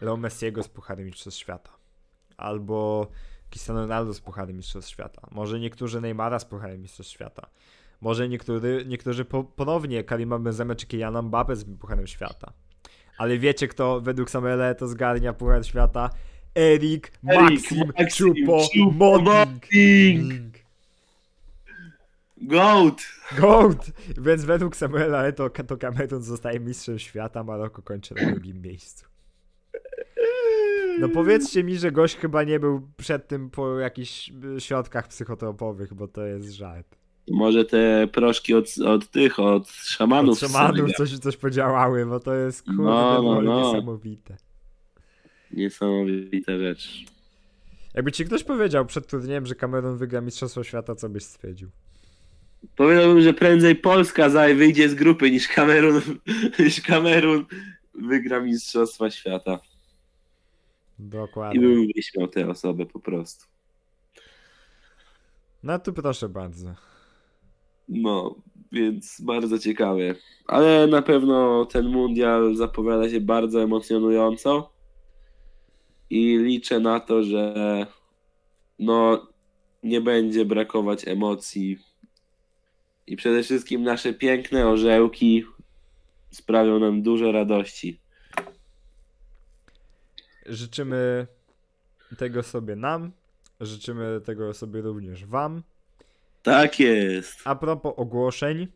Leo 0.00 0.16
Messiego 0.16 0.62
z 0.62 0.68
Pucharem 0.68 1.06
Mistrzostw 1.06 1.40
Świata. 1.40 1.70
Albo 2.36 3.08
Cristiano 3.50 3.80
Ronaldo 3.80 4.14
z 4.14 4.20
Pucharem 4.20 4.56
Mistrzostw 4.56 4.90
Świata. 4.90 5.28
Może 5.30 5.60
niektórzy 5.60 6.00
Neymara 6.00 6.38
z 6.38 6.44
Pucharem 6.44 6.82
Mistrzostw 6.82 7.12
Świata. 7.12 7.46
Może 8.00 8.28
niektóry, 8.28 8.84
niektórzy 8.86 9.24
po, 9.24 9.44
ponownie 9.44 10.04
Karima 10.04 10.38
Benzema 10.38 10.74
czy 10.74 10.86
Kyliana 10.86 11.22
Mbappe 11.22 11.56
z 11.56 11.64
Pucharem 11.80 12.06
Świata. 12.06 12.52
Ale 13.18 13.38
wiecie 13.38 13.68
kto 13.68 14.00
według 14.00 14.30
Samuela 14.30 14.74
to 14.74 14.88
zgarnia 14.88 15.32
Puchar 15.32 15.66
Świata? 15.66 16.10
Erik 16.54 17.12
Maxim 17.22 17.92
Choupo-Moting. 17.92 20.55
Goat! 22.42 23.02
Goat! 23.38 23.90
Więc 24.18 24.44
według 24.44 24.76
Samuela 24.76 25.32
to, 25.32 25.50
to 25.50 25.76
Kamerun 25.76 26.22
zostaje 26.22 26.60
mistrzem 26.60 26.98
świata, 26.98 27.44
Maroko 27.44 27.82
kończy 27.82 28.14
na 28.14 28.30
drugim 28.30 28.62
miejscu. 28.62 29.06
No 30.98 31.08
powiedzcie 31.08 31.64
mi, 31.64 31.76
że 31.78 31.92
gość 31.92 32.16
chyba 32.16 32.44
nie 32.44 32.60
był 32.60 32.88
przed 32.96 33.28
tym 33.28 33.50
po 33.50 33.78
jakichś 33.78 34.32
środkach 34.58 35.08
psychotropowych, 35.08 35.94
bo 35.94 36.08
to 36.08 36.26
jest 36.26 36.50
żart. 36.52 36.96
Może 37.30 37.64
te 37.64 38.08
proszki 38.12 38.54
od, 38.54 38.78
od 38.86 39.10
tych, 39.10 39.38
od 39.38 39.68
szamanów. 39.68 40.42
Od 40.42 40.50
szamanów 40.50 40.92
coś, 40.92 41.18
coś 41.18 41.36
podziałały, 41.36 42.06
bo 42.06 42.20
to 42.20 42.34
jest 42.34 42.62
kurde 42.62 42.82
No, 42.82 43.22
no, 43.22 43.34
no, 43.34 43.42
no. 43.42 43.72
niesamowite. 43.72 44.36
Niesamowita 45.50 46.58
rzecz. 46.58 47.04
Jakby 47.94 48.12
ci 48.12 48.24
ktoś 48.24 48.44
powiedział 48.44 48.86
przed 48.86 49.06
turniejem, 49.06 49.46
że 49.46 49.54
Kamerun 49.54 49.96
wygra 49.96 50.20
Mistrzostwo 50.20 50.64
Świata, 50.64 50.94
co 50.94 51.08
byś 51.08 51.24
stwierdził? 51.24 51.70
Powiedziałbym, 52.76 53.20
że 53.20 53.34
prędzej 53.34 53.76
Polska 53.76 54.30
zaj 54.30 54.54
wyjdzie 54.54 54.88
z 54.88 54.94
grupy 54.94 55.30
niż 55.30 55.48
Kamerun, 55.48 56.00
niż 56.58 56.80
Kamerun 56.80 57.44
wygra 57.94 58.40
Mistrzostwa 58.40 59.10
Świata. 59.10 59.58
I 60.98 61.02
Dokładnie. 61.02 61.60
bym 61.60 61.86
wyśmiał 61.96 62.28
tę 62.28 62.48
osobę 62.48 62.86
po 62.86 63.00
prostu. 63.00 63.46
No 65.62 65.78
tu 65.78 65.92
proszę 65.92 66.28
bardzo. 66.28 66.74
No, 67.88 68.34
więc 68.72 69.20
bardzo 69.20 69.58
ciekawe. 69.58 70.14
Ale 70.46 70.86
na 70.86 71.02
pewno 71.02 71.64
ten 71.64 71.88
mundial 71.88 72.56
zapowiada 72.56 73.10
się 73.10 73.20
bardzo 73.20 73.62
emocjonująco. 73.62 74.72
I 76.10 76.38
liczę 76.38 76.80
na 76.80 77.00
to, 77.00 77.22
że 77.22 77.86
no 78.78 79.26
nie 79.82 80.00
będzie 80.00 80.44
brakować 80.44 81.08
emocji. 81.08 81.78
I 83.06 83.16
przede 83.16 83.42
wszystkim 83.42 83.82
nasze 83.82 84.14
piękne 84.14 84.66
orzełki 84.66 85.44
sprawią 86.30 86.78
nam 86.78 87.02
dużo 87.02 87.32
radości. 87.32 88.00
Życzymy 90.46 91.26
tego 92.18 92.42
sobie 92.42 92.76
nam, 92.76 93.12
życzymy 93.60 94.20
tego 94.24 94.54
sobie 94.54 94.80
również 94.80 95.26
wam. 95.26 95.62
Tak 96.42 96.80
jest. 96.80 97.40
A 97.44 97.54
propos 97.54 97.94
ogłoszeń, 97.96 98.68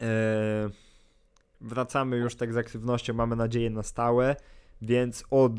e, 0.00 0.70
wracamy 1.60 2.16
już 2.16 2.34
tak 2.34 2.52
z 2.52 2.56
aktywnością, 2.56 3.14
mamy 3.14 3.36
nadzieję 3.36 3.70
na 3.70 3.82
stałe, 3.82 4.36
więc 4.82 5.24
od 5.30 5.52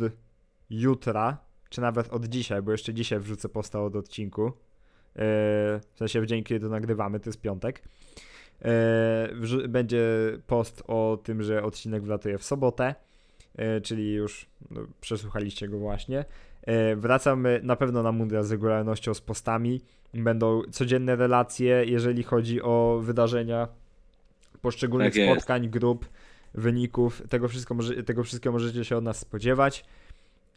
jutra, 0.70 1.38
czy 1.70 1.82
nawet 1.82 2.10
od 2.10 2.26
dzisiaj, 2.26 2.62
bo 2.62 2.72
jeszcze 2.72 2.94
dzisiaj 2.94 3.20
wrzucę 3.20 3.50
posta 3.50 3.82
od 3.82 3.96
odcinku, 3.96 4.52
w 5.16 5.80
sensie 5.96 6.22
w 6.22 6.26
dzień, 6.26 6.44
kiedy 6.44 6.66
to 6.66 6.70
nagrywamy, 6.70 7.20
to 7.20 7.30
jest 7.30 7.42
piątek, 7.42 7.82
e, 8.62 9.30
będzie 9.68 10.04
post 10.48 10.84
o 10.88 11.20
tym, 11.24 11.44
że 11.44 11.64
odcinek 11.64 12.04
wlatuje 12.04 12.38
w 12.38 12.44
sobotę, 12.44 12.96
e, 13.56 13.82
czyli 13.82 14.14
już 14.14 14.46
no, 14.72 14.82
przesłuchaliście 15.02 15.68
go 15.68 15.80
właśnie. 15.80 16.26
E, 16.62 16.96
wracamy 16.96 17.60
na 17.64 17.76
pewno 17.76 18.04
na 18.04 18.12
mundial 18.12 18.44
z 18.44 18.52
regularnością, 18.52 19.14
z 19.14 19.22
postami. 19.22 19.82
Będą 20.14 20.62
codzienne 20.72 21.16
relacje, 21.16 21.86
jeżeli 21.86 22.24
chodzi 22.24 22.62
o 22.62 23.00
wydarzenia 23.04 23.68
poszczególnych 24.62 25.14
Tak 25.14 25.24
spotkań, 25.24 25.70
grup, 25.70 26.10
wyników. 26.54 27.22
Tego, 27.30 27.48
wszystko 27.48 27.76
tego 28.06 28.24
wszystkiego 28.24 28.54
możecie 28.54 28.86
się 28.86 28.98
od 28.98 29.04
nas 29.04 29.20
spodziewać. 29.20 29.86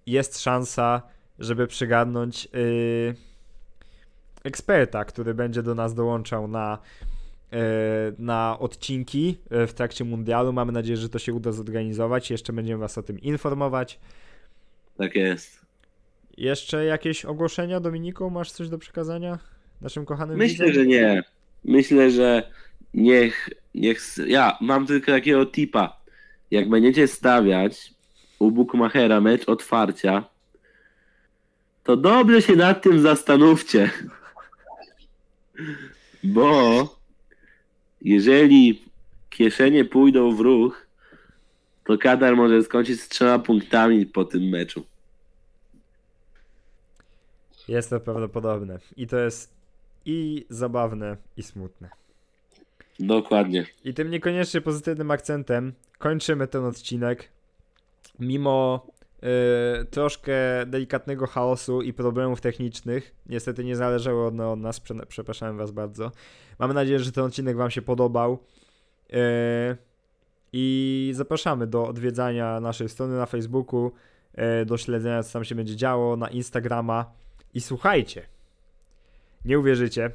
Jest 0.07 0.41
szansa, 0.41 1.03
żeby 1.39 1.67
przygarnąć 1.67 2.45
yy, 2.45 3.15
eksperta, 4.45 5.05
który 5.05 5.35
będzie 5.35 5.63
do 5.63 5.75
nas 5.75 5.95
dołączał 5.95 6.49
na, 6.49 6.79
yy, 7.53 7.59
na 8.19 8.59
odcinki 8.59 9.39
yy, 9.51 9.67
w 9.67 9.75
trakcie 9.75 10.05
mundialu. 10.05 10.53
Mamy 10.53 10.73
nadzieję, 10.73 10.97
że 10.97 11.09
to 11.09 11.19
się 11.19 11.35
uda 11.35 11.53
zorganizować. 11.53 12.31
Jeszcze 12.31 12.53
będziemy 12.53 12.81
Was 12.81 12.99
o 12.99 13.03
tym 13.03 13.21
informować. 13.21 14.01
Tak 14.99 15.15
jest. 15.15 15.65
Jeszcze 16.37 16.85
jakieś 16.85 17.25
ogłoszenia, 17.25 17.81
Dominiku? 17.81 18.31
Masz 18.31 18.53
coś 18.53 18.69
do 18.69 18.79
przekazania 18.79 19.39
naszym 19.81 20.05
kochanym 20.05 20.37
Myślę, 20.39 20.67
widzom? 20.67 20.83
że 20.83 20.87
nie. 20.87 21.23
Myślę, 21.65 22.11
że 22.11 22.51
niech, 22.95 23.51
niech. 23.75 24.01
Ja 24.27 24.59
mam 24.61 24.87
tylko 24.87 25.13
takiego 25.13 25.47
tipa. 25.47 25.97
Jak 26.51 26.69
będziecie 26.69 27.09
stawiać 27.09 27.95
u 28.39 28.51
Bookmachera 28.51 29.21
mecz 29.21 29.49
otwarcia, 29.49 30.25
to 31.85 31.97
dobrze 31.97 32.43
się 32.43 32.57
nad 32.57 32.83
tym 32.83 33.01
zastanówcie. 33.01 33.91
Bo 36.25 36.89
jeżeli 38.01 38.85
kieszenie 39.31 39.85
pójdą 39.85 40.37
w 40.37 40.41
ruch, 40.41 40.87
to 41.85 41.99
Kadar 41.99 42.37
może 42.37 42.63
skończyć 42.63 43.01
z 43.01 43.09
trzema 43.09 43.39
punktami 43.39 44.07
po 44.07 44.25
tym 44.25 44.43
meczu. 44.43 44.85
Jest 47.69 47.91
to 47.91 48.01
prawdopodobne. 48.01 48.79
I 48.97 49.07
to 49.07 49.19
jest 49.19 49.55
i 50.05 50.47
zabawne, 50.49 51.17
i 51.37 51.43
smutne. 51.43 51.89
Dokładnie. 53.01 53.67
I 53.85 53.95
tym 53.95 54.11
niekoniecznie 54.11 54.61
pozytywnym 54.61 55.11
akcentem 55.11 55.73
kończymy 55.99 56.47
ten 56.47 56.65
odcinek. 56.65 57.29
Mimo 58.19 58.87
troszkę 59.91 60.33
delikatnego 60.67 61.27
chaosu 61.27 61.83
i 61.83 61.93
problemów 61.93 62.41
technicznych, 62.41 63.15
niestety 63.27 63.65
nie 63.65 63.77
zależało 63.77 64.27
one 64.27 64.49
od 64.49 64.61
nas, 64.61 64.81
prze, 64.81 64.95
przepraszam 65.09 65.57
Was 65.57 65.71
bardzo. 65.71 66.13
Mamy 66.59 66.75
nadzieję, 66.75 66.99
że 66.99 67.13
ten 67.13 67.25
odcinek 67.25 67.57
Wam 67.57 67.71
się 67.71 67.83
podobał. 67.83 68.39
Y, 69.11 69.17
I 70.53 71.11
zapraszamy 71.15 71.67
do 71.67 71.89
odwiedzania 71.89 72.61
naszej 72.61 72.89
strony 72.89 73.17
na 73.17 73.27
Facebooku, 73.27 73.93
y, 74.63 74.67
do 74.67 74.77
śledzenia, 74.77 75.23
co 75.23 75.33
tam 75.33 75.45
się 75.45 75.55
będzie 75.55 75.77
działo, 75.77 76.17
na 76.17 76.29
Instagrama. 76.29 77.13
I 77.55 77.61
słuchajcie, 77.61 78.27
nie 79.45 79.59
uwierzycie, 79.59 80.11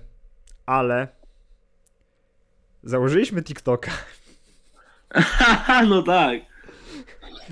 ale 0.65 1.07
założyliśmy 2.84 3.44
TikToka. 3.44 3.91
no 5.90 6.03
tak. 6.03 6.41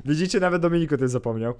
Widzicie, 0.05 0.39
nawet 0.39 0.61
Dominik 0.61 0.93
o 0.93 0.97
tym 0.97 1.07
zapomniał. 1.07 1.53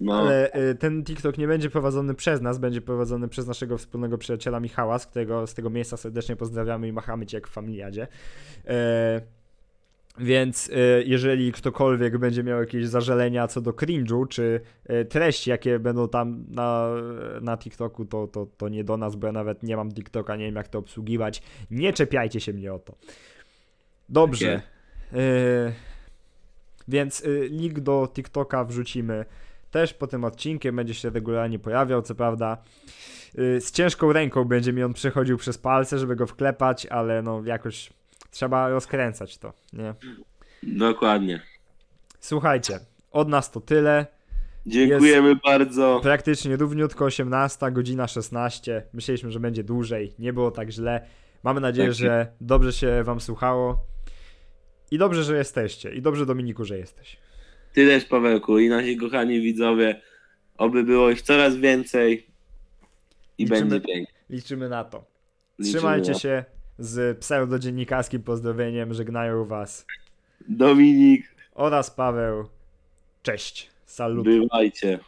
No. 0.00 0.14
Ale 0.14 0.54
y, 0.70 0.74
ten 0.74 1.04
TikTok 1.04 1.38
nie 1.38 1.46
będzie 1.46 1.70
prowadzony 1.70 2.14
przez 2.14 2.40
nas, 2.40 2.58
będzie 2.58 2.80
prowadzony 2.80 3.28
przez 3.28 3.46
naszego 3.46 3.78
wspólnego 3.78 4.18
przyjaciela 4.18 4.60
Michała, 4.60 4.98
z 4.98 5.06
którego 5.06 5.46
z 5.46 5.54
tego 5.54 5.70
miejsca 5.70 5.96
serdecznie 5.96 6.36
pozdrawiamy 6.36 6.88
i 6.88 6.92
machamy 6.92 7.26
cię 7.26 7.36
jak 7.36 7.48
w 7.48 7.50
familiadzie. 7.50 8.08
E, 8.66 9.20
więc 10.18 10.68
y, 10.68 11.04
jeżeli 11.06 11.52
ktokolwiek 11.52 12.18
będzie 12.18 12.42
miał 12.42 12.60
jakieś 12.60 12.86
zażalenia 12.86 13.48
co 13.48 13.60
do 13.60 13.70
cringe'u, 13.70 14.28
czy 14.28 14.60
y, 14.90 15.04
treści, 15.04 15.50
jakie 15.50 15.78
będą 15.78 16.08
tam 16.08 16.44
na, 16.48 16.88
na 17.40 17.56
TikToku, 17.56 18.04
to, 18.04 18.26
to, 18.26 18.46
to 18.56 18.68
nie 18.68 18.84
do 18.84 18.96
nas, 18.96 19.16
bo 19.16 19.26
ja 19.26 19.32
nawet 19.32 19.62
nie 19.62 19.76
mam 19.76 19.92
TikToka, 19.92 20.36
nie 20.36 20.44
wiem 20.44 20.56
jak 20.56 20.68
to 20.68 20.78
obsługiwać. 20.78 21.42
Nie 21.70 21.92
czepiajcie 21.92 22.40
się 22.40 22.52
mnie 22.52 22.72
o 22.72 22.78
to. 22.78 22.94
Dobrze. 24.08 24.62
Y, 25.12 25.72
więc 26.90 27.20
y, 27.24 27.48
link 27.50 27.80
do 27.80 28.08
TikToka 28.14 28.64
wrzucimy 28.64 29.24
też 29.70 29.94
po 29.94 30.06
tym 30.06 30.24
odcinkiem, 30.24 30.76
będzie 30.76 30.94
się 30.94 31.10
regularnie 31.10 31.58
pojawiał, 31.58 32.02
co 32.02 32.14
prawda. 32.14 32.56
y, 33.38 33.60
Z 33.60 33.72
ciężką 33.72 34.12
ręką 34.12 34.44
będzie 34.44 34.72
mi 34.72 34.82
on 34.82 34.92
przechodził 34.92 35.36
przez 35.38 35.58
palce, 35.58 35.98
żeby 35.98 36.16
go 36.16 36.26
wklepać, 36.26 36.86
ale 36.86 37.22
no 37.22 37.42
jakoś 37.44 37.90
trzeba 38.30 38.68
rozkręcać 38.68 39.38
to, 39.38 39.52
nie? 39.72 39.94
Dokładnie. 40.62 41.40
Słuchajcie, 42.20 42.80
od 43.12 43.28
nas 43.28 43.50
to 43.50 43.60
tyle. 43.60 44.06
Dziękujemy 44.66 45.36
bardzo. 45.36 46.00
Praktycznie 46.02 46.56
równiutko 46.56 47.04
18, 47.04 47.70
godzina 47.72 48.08
16. 48.08 48.82
Myśleliśmy, 48.92 49.30
że 49.30 49.40
będzie 49.40 49.64
dłużej. 49.64 50.14
Nie 50.18 50.32
było 50.32 50.50
tak 50.50 50.70
źle. 50.70 51.06
Mamy 51.42 51.60
nadzieję, 51.60 51.88
Tak. 51.88 51.96
że 51.96 52.26
dobrze 52.40 52.72
się 52.72 53.02
wam 53.04 53.20
słuchało. 53.20 53.84
I 54.90 54.98
dobrze, 54.98 55.24
że 55.24 55.36
jesteście. 55.36 55.94
I 55.94 56.02
dobrze, 56.02 56.26
Dominiku, 56.26 56.64
że 56.64 56.78
jesteś. 56.78 57.16
Ty 57.72 57.86
też, 57.86 58.04
Pawełku, 58.04 58.58
i 58.58 58.68
nasi 58.68 58.96
kochani 58.96 59.40
widzowie. 59.40 60.00
Oby 60.58 60.84
było 60.84 61.10
ich 61.10 61.22
coraz 61.22 61.56
więcej. 61.56 62.26
I 63.38 63.44
Liczymy- 63.44 63.60
będzie 63.70 63.80
pięknie. 63.80 64.14
Liczymy 64.30 64.68
na 64.68 64.84
to. 64.84 65.04
Trzymajcie 65.62 66.14
się 66.14 66.44
z 66.78 67.18
pseudodziennikarskim 67.18 68.22
pozdrowieniem. 68.22 68.94
Żegnają 68.94 69.44
was. 69.44 69.86
Dominik, 70.48 71.34
Oraz 71.54 71.90
Paweł. 71.90 72.48
Cześć. 73.22 73.70
Salut. 73.86 74.24
bywajcie. 74.24 74.98